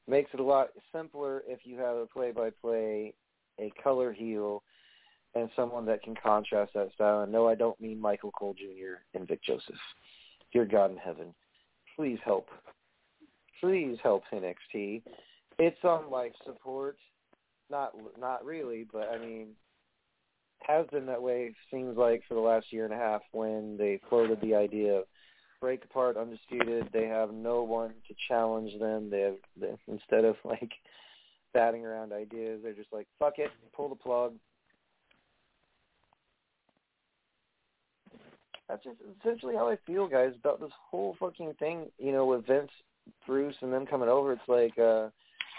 [0.07, 3.15] Makes it a lot simpler if you have a play-by-play,
[3.59, 4.63] a color heel,
[5.35, 7.23] and someone that can contrast that style.
[7.23, 9.03] And no, I don't mean Michael Cole Jr.
[9.19, 9.75] and Vic Joseph.
[10.53, 11.35] Dear God in heaven,
[11.97, 12.49] please help.
[13.61, 15.03] Please help NXT.
[15.59, 16.97] It's on life support.
[17.75, 19.49] Not not really, but I mean,
[20.61, 21.53] has been that way.
[21.73, 25.05] Seems like for the last year and a half when they floated the idea of
[25.61, 26.89] break apart undisputed.
[26.93, 29.11] They have no one to challenge them.
[29.11, 30.71] They have they, instead of like
[31.53, 34.35] batting around ideas, they're just like fuck it, pull the plug.
[38.69, 41.87] That's just essentially how I feel, guys, about this whole fucking thing.
[41.99, 42.71] You know, with Vince,
[43.27, 44.33] Bruce, and them coming over.
[44.33, 45.09] It's like uh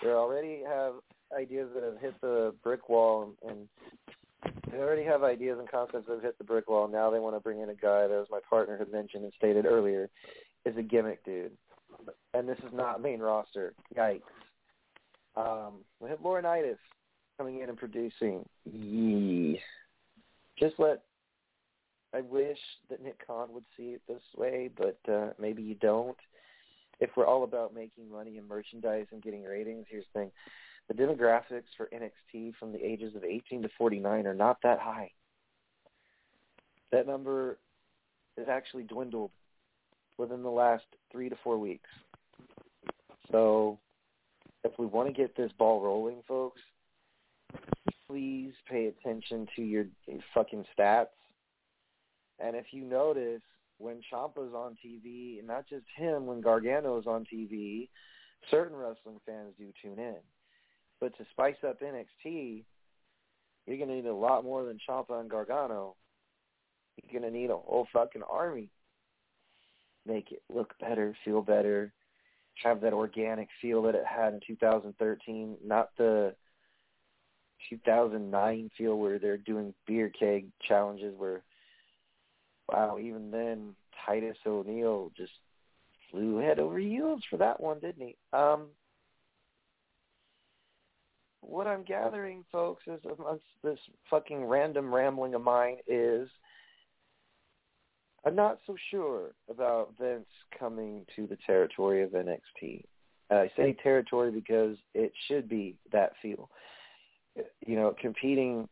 [0.01, 0.93] they already have
[1.37, 3.67] ideas that have hit the brick wall, and,
[4.71, 6.87] they already have ideas and concepts that have hit the brick wall.
[6.87, 9.33] Now they want to bring in a guy that, as my partner had mentioned and
[9.37, 10.09] stated earlier,
[10.65, 11.51] is a gimmick dude.
[12.33, 13.73] And this is not main roster.
[13.95, 14.21] Yikes.
[15.35, 16.77] Um, we have Laurinaitis
[17.37, 18.45] coming in and producing.
[18.65, 19.59] Yee.
[20.59, 21.03] Just let.
[22.13, 26.17] I wish that Nick Khan would see it this way, but uh, maybe you don't.
[27.01, 30.31] If we're all about making money and merchandise and getting ratings, here's the thing:
[30.87, 35.11] the demographics for NXT from the ages of 18 to 49 are not that high.
[36.91, 37.57] That number
[38.37, 39.31] has actually dwindled
[40.17, 41.89] within the last three to four weeks.
[43.31, 43.79] So
[44.63, 46.61] if we want to get this ball rolling, folks,
[48.07, 49.85] please pay attention to your
[50.33, 51.07] fucking stats.
[52.39, 53.41] And if you notice
[53.77, 57.89] when Ciampa's on TV, and not just him, when Gargano's on TV,
[58.51, 60.17] certain wrestling fans do tune in.
[61.05, 62.63] But to spice up NXT,
[63.67, 65.95] you're going to need a lot more than Ciampa and Gargano.
[66.97, 68.69] You're going to need a whole fucking army.
[70.07, 71.93] Make it look better, feel better,
[72.63, 76.33] have that organic feel that it had in 2013, not the
[77.69, 81.43] 2009 feel where they're doing beer keg challenges where,
[82.67, 83.75] wow, even then
[84.07, 85.33] Titus O'Neil just
[86.09, 88.15] flew head over heels for that one, didn't he?
[88.33, 88.69] Um,
[91.47, 96.29] what I'm gathering, folks, is amongst this fucking random rambling of mine is
[98.25, 100.25] I'm not so sure about Vince
[100.57, 102.83] coming to the territory of NXT.
[103.29, 106.49] I say territory because it should be that feel.
[107.65, 108.67] You know, competing,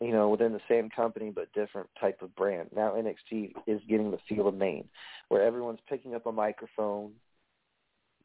[0.00, 2.68] you know, within the same company but different type of brand.
[2.74, 4.88] Now NXT is getting the feel of Maine,
[5.28, 7.12] where everyone's picking up a microphone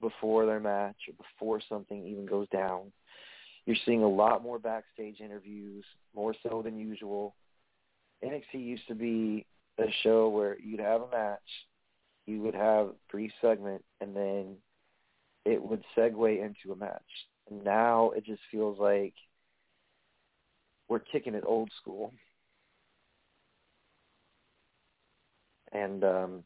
[0.01, 2.91] before their match or before something even goes down.
[3.65, 5.85] You're seeing a lot more backstage interviews,
[6.15, 7.35] more so than usual.
[8.23, 9.45] NXT used to be
[9.77, 11.39] a show where you'd have a match,
[12.25, 14.55] you would have a brief segment, and then
[15.45, 17.01] it would segue into a match.
[17.49, 19.13] And now it just feels like
[20.87, 22.13] we're kicking it old school.
[25.71, 26.43] And um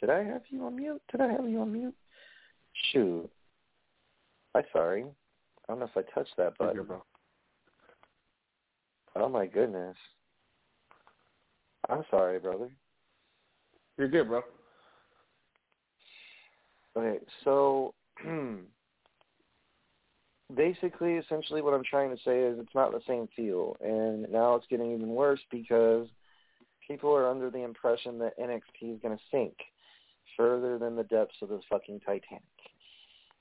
[0.00, 1.02] did I have you on mute?
[1.10, 1.94] Did I have you on mute?
[2.92, 3.30] Shoot.
[4.54, 5.04] I'm sorry.
[5.04, 6.86] I don't know if I touched that button.
[9.16, 9.96] Oh my goodness.
[11.88, 12.70] I'm sorry, brother.
[13.98, 14.42] You're good, bro.
[16.96, 17.94] Okay, so
[20.54, 24.54] basically, essentially, what I'm trying to say is it's not the same feel, and now
[24.56, 26.08] it's getting even worse because
[26.86, 29.54] people are under the impression that NXT is going to sink
[30.40, 32.42] further than the depths of the fucking Titanic,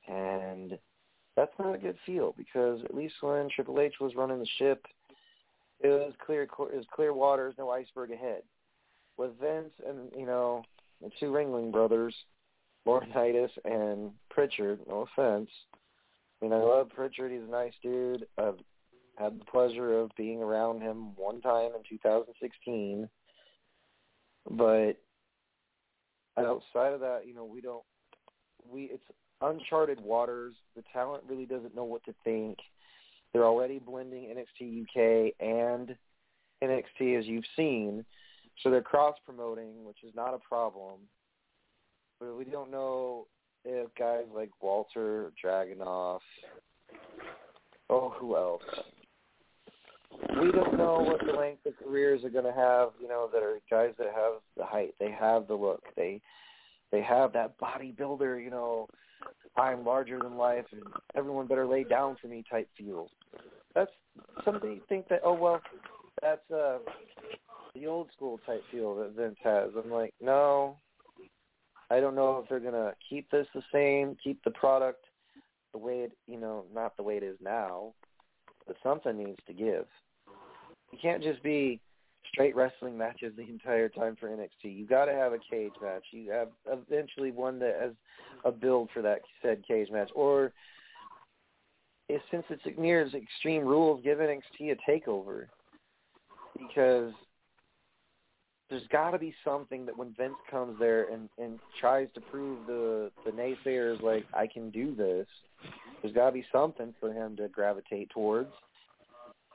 [0.08, 0.78] and
[1.36, 4.86] that's not a good feel because at least when Triple H was running the ship
[5.80, 6.44] it was clear.
[6.44, 8.42] It was clear waters, no iceberg ahead.
[9.18, 10.64] With Vince and you know
[11.02, 12.16] the two Ringling brothers,
[12.86, 14.80] Laurinaitis and Pritchard.
[14.88, 15.50] No offense.
[16.42, 17.32] I mean, I love Pritchard.
[17.32, 18.26] He's a nice dude.
[18.38, 18.60] I've
[19.18, 23.10] had the pleasure of being around him one time in 2016.
[24.52, 24.94] But
[26.46, 27.84] outside of that, you know, we don't.
[28.70, 29.04] We it's
[29.42, 30.56] uncharted waters.
[30.76, 32.58] The talent really doesn't know what to think.
[33.34, 35.96] They're already blending NXT UK and
[36.64, 38.06] NXT as you've seen.
[38.62, 41.02] So they're cross promoting, which is not a problem.
[42.20, 43.28] But we don't know
[43.64, 46.20] if guys like Walter Dragunov,
[47.90, 48.64] oh, who else?
[50.12, 52.90] We don't know what the length of careers are going to have.
[53.02, 56.22] You know, that are guys that have the height, they have the look, they
[56.92, 58.44] they have that bodybuilder.
[58.44, 58.88] You know,
[59.58, 60.82] I'm larger than life, and
[61.16, 63.10] everyone better lay down for me type feel.
[63.76, 63.92] That's
[64.44, 65.62] somebody think that oh well,
[66.22, 66.80] that's uh
[67.76, 69.70] the old school type feel that Vince has.
[69.78, 70.78] I'm like, no,
[71.90, 75.06] I don't know if they're gonna keep this the same, keep the product
[75.72, 77.94] the way it you know not the way it is now,
[78.70, 79.88] but something needs to give.
[80.92, 81.82] You can't just be
[82.32, 84.78] straight wrestling matches the entire time for NXT.
[84.78, 86.04] You got to have a cage match.
[86.12, 87.92] You have eventually one that has
[88.46, 90.54] a build for that said cage match, or
[92.10, 95.46] if, since it's near Extreme Rules, give NXT a takeover
[96.56, 97.12] because
[98.70, 102.68] there's got to be something that when Vince comes there and and tries to prove
[102.68, 105.26] the the naysayers like I can do this,
[106.02, 108.52] there's got to be something for him to gravitate towards.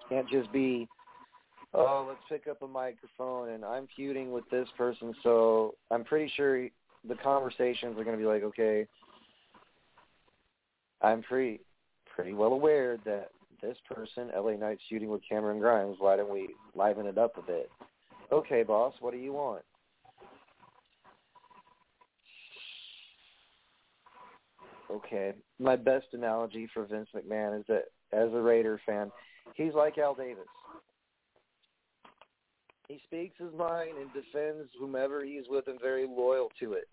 [0.09, 0.89] Can't just be
[1.75, 6.33] oh, let's pick up a microphone and I'm feuding with this person, so I'm pretty
[6.37, 6.69] sure
[7.07, 8.87] the conversations are going to be like, okay,
[11.03, 11.61] I'm pretty
[12.15, 13.31] pretty well aware that
[13.61, 15.97] this person, LA Knight's shooting with Cameron Grimes.
[15.99, 17.71] Why don't we liven it up a bit?
[18.31, 19.63] Okay, boss, what do you want?
[24.95, 29.11] Okay, my best analogy for Vince McMahon is that as a Raider fan,
[29.55, 30.45] he's like Al Davis.
[32.87, 36.87] He speaks his mind and defends whomever he's with and very loyal to it.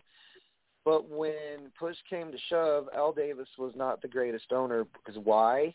[0.84, 5.72] But when push came to shove, Al Davis was not the greatest owner because why?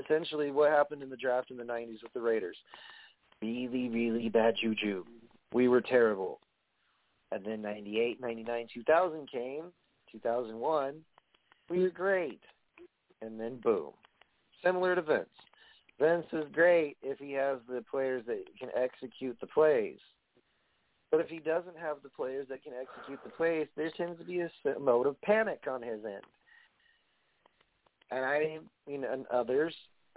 [0.00, 2.56] Essentially, what happened in the draft in the 90s with the Raiders?
[3.42, 5.04] Really, really bad juju.
[5.52, 6.40] We were terrible.
[7.32, 9.72] And then 98, 99, 2000 came,
[10.14, 10.94] 2001,
[11.68, 12.40] we were great.
[13.22, 13.92] And then boom.
[14.62, 15.28] Similar to Vince.
[15.98, 19.98] Vince is great if he has the players that can execute the plays.
[21.10, 24.24] But if he doesn't have the players that can execute the plays, there tends to
[24.24, 24.50] be a
[24.80, 26.24] mode of panic on his end.
[28.10, 28.58] And I
[28.88, 29.74] mean, and others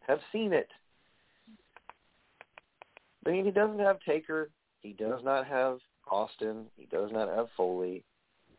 [0.07, 0.69] have seen it.
[3.25, 4.49] I mean, he doesn't have Taker.
[4.81, 5.79] He does not have
[6.09, 6.65] Austin.
[6.75, 8.03] He does not have Foley.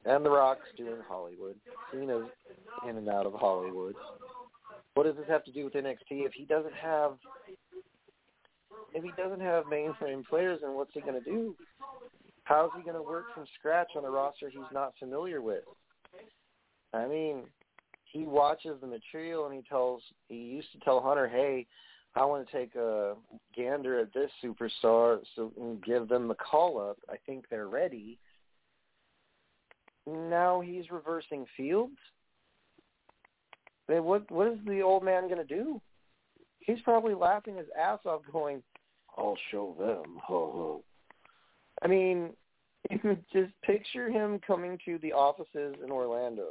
[0.09, 1.57] And The Rock's doing Hollywood.
[1.93, 2.31] Cena's
[2.89, 3.95] in and out of Hollywood.
[4.95, 6.25] What does this have to do with NXT?
[6.25, 7.19] If he doesn't have
[8.95, 11.55] if he doesn't have mainframe players, then what's he going to do?
[12.45, 15.65] How's he going to work from scratch on a roster he's not familiar with?
[16.95, 17.43] I mean,
[18.05, 21.67] he watches the material and he tells he used to tell Hunter, "Hey,
[22.15, 23.15] I want to take a
[23.55, 26.97] gander at this superstar so and give them the call up.
[27.11, 28.19] I think they're ready."
[30.09, 31.97] Now he's reversing fields.
[33.89, 35.81] I mean, what what is the old man going to do?
[36.61, 38.63] He's probably laughing his ass off, going,
[39.17, 40.85] "I'll show them." Ho ho.
[41.83, 42.31] I mean,
[43.33, 46.49] just picture him coming to the offices in Orlando.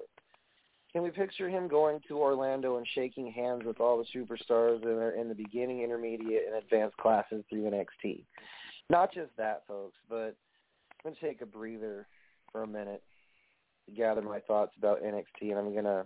[0.93, 4.97] Can we picture him going to Orlando and shaking hands with all the superstars in,
[4.97, 8.23] their, in the beginning, intermediate, and advanced classes through NXT?
[8.89, 10.35] Not just that, folks, but
[11.05, 12.07] I'm going to take a breather
[12.51, 13.03] for a minute
[13.95, 16.05] gather my thoughts about NXT, and I'm to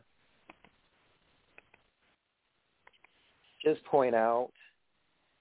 [3.63, 4.51] just point out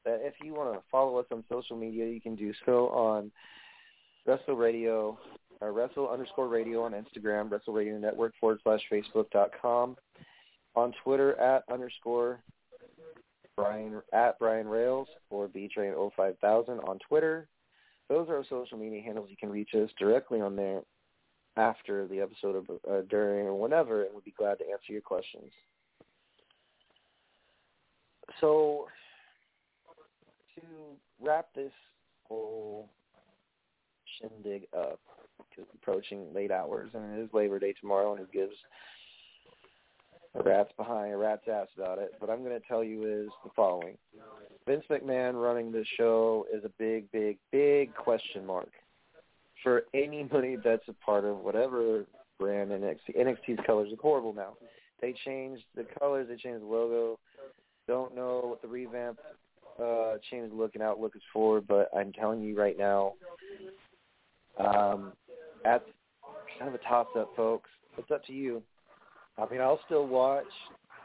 [0.04, 3.30] that if you want to follow us on social media, you can do so on
[4.26, 5.18] Wrestle Radio,
[5.60, 9.96] or Wrestle underscore Radio on Instagram, Wrestle Radio Network forward slash Facebook dot com,
[10.74, 12.40] on Twitter at underscore
[13.56, 17.48] Brian at Brian Rails or Btrain 5000 on Twitter.
[18.08, 19.28] Those are our social media handles.
[19.30, 20.80] You can reach us directly on there
[21.60, 25.02] after the episode of uh, during or whenever, and we'd be glad to answer your
[25.02, 25.52] questions.
[28.40, 28.86] So
[30.54, 30.62] to
[31.20, 31.72] wrap this
[32.24, 32.88] whole
[34.18, 35.00] shindig up,
[35.50, 38.54] because approaching late hours, and it is Labor Day tomorrow, and it gives
[40.34, 42.14] a rat's behind a rat's ass about it.
[42.20, 43.98] But I'm going to tell you is the following:
[44.66, 48.70] Vince McMahon running this show is a big, big, big question mark
[49.62, 52.04] for anybody that's a part of whatever
[52.38, 53.16] brand NXT.
[53.18, 54.54] NXT's colors are horrible now.
[55.00, 57.18] They changed the colors, they changed the logo.
[57.86, 59.18] Don't know what the revamp
[59.82, 63.14] uh change look and outlook is for, but I'm telling you right now,
[64.58, 65.12] um,
[65.64, 65.84] that's
[66.58, 67.70] kind of a toss up, folks.
[67.96, 68.62] It's up to you.
[69.38, 70.44] I mean, I'll still watch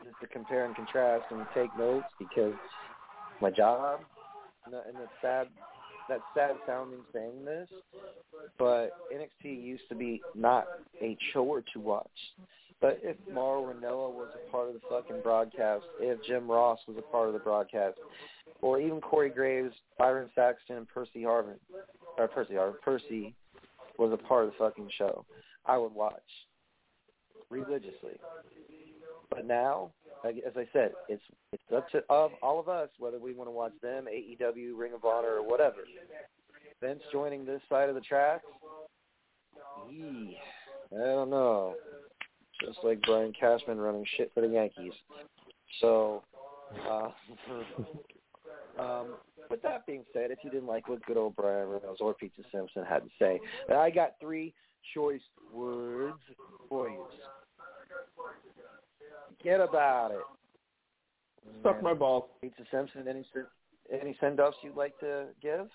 [0.04, 2.54] just to compare and contrast and take notes because
[3.42, 4.02] my job,
[4.66, 5.48] and it's sad
[6.08, 7.70] that's sad sounding saying this,
[8.58, 10.66] but NXT used to be not
[11.02, 12.08] a chore to watch.
[12.82, 16.98] But if Mauro Ranallo was a part of the fucking broadcast, if Jim Ross was
[16.98, 17.98] a part of the broadcast,
[18.62, 21.58] or even Corey Graves, Byron Saxton, and Percy Harvin,
[22.18, 23.34] or Percy Harvin, Percy
[23.98, 25.26] was a part of the fucking show,
[25.66, 26.22] I would watch
[27.50, 28.20] religiously.
[29.30, 29.92] But now,
[30.30, 33.52] as I said, it's it's up to of all of us whether we want to
[33.52, 35.78] watch them, AEW, Ring of Honor, or whatever.
[36.82, 38.46] Vince joining this side of the tracks,
[40.92, 41.76] I don't know.
[42.66, 44.94] Just like Brian Cashman running shit for the Yankees.
[45.82, 46.24] So,
[46.90, 47.10] uh,
[48.82, 49.16] um,
[49.50, 52.42] with that being said, if you didn't like what good old Brian Reynolds or Pizza
[52.52, 53.40] Simpson had to say,
[53.74, 54.54] I got three
[54.94, 55.22] choice
[55.54, 56.18] words
[56.70, 57.04] for you.
[59.38, 60.18] Forget about it.
[61.64, 62.26] Suck my balls.
[62.42, 63.24] Pizza Simpson, any
[63.92, 65.68] any send offs you'd like to give?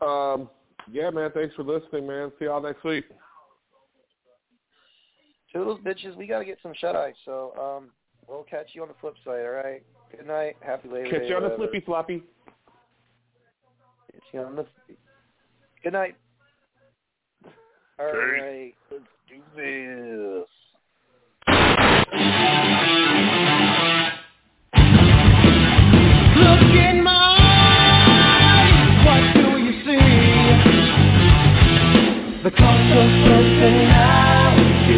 [0.00, 0.48] Um,
[0.90, 1.30] yeah, man.
[1.34, 2.32] Thanks for listening, man.
[2.38, 3.04] See y'all next week.
[5.52, 6.16] Toodles, bitches.
[6.16, 7.12] We got to get some shut eye.
[7.24, 7.90] So um,
[8.26, 9.44] we'll catch you on the flip side.
[9.44, 9.82] All right.
[10.16, 10.56] Good night.
[10.60, 11.28] Happy Labor Catch Day.
[11.28, 11.68] you on the whatever.
[11.68, 12.22] flippy floppy.
[14.12, 14.66] Catch you on the.
[15.82, 16.16] Good night.
[17.98, 18.74] All right.
[18.90, 20.48] Let's do this.
[21.48, 22.07] Look in my eyes, what do you see?
[32.44, 33.88] The cult of personality.
[34.88, 34.97] I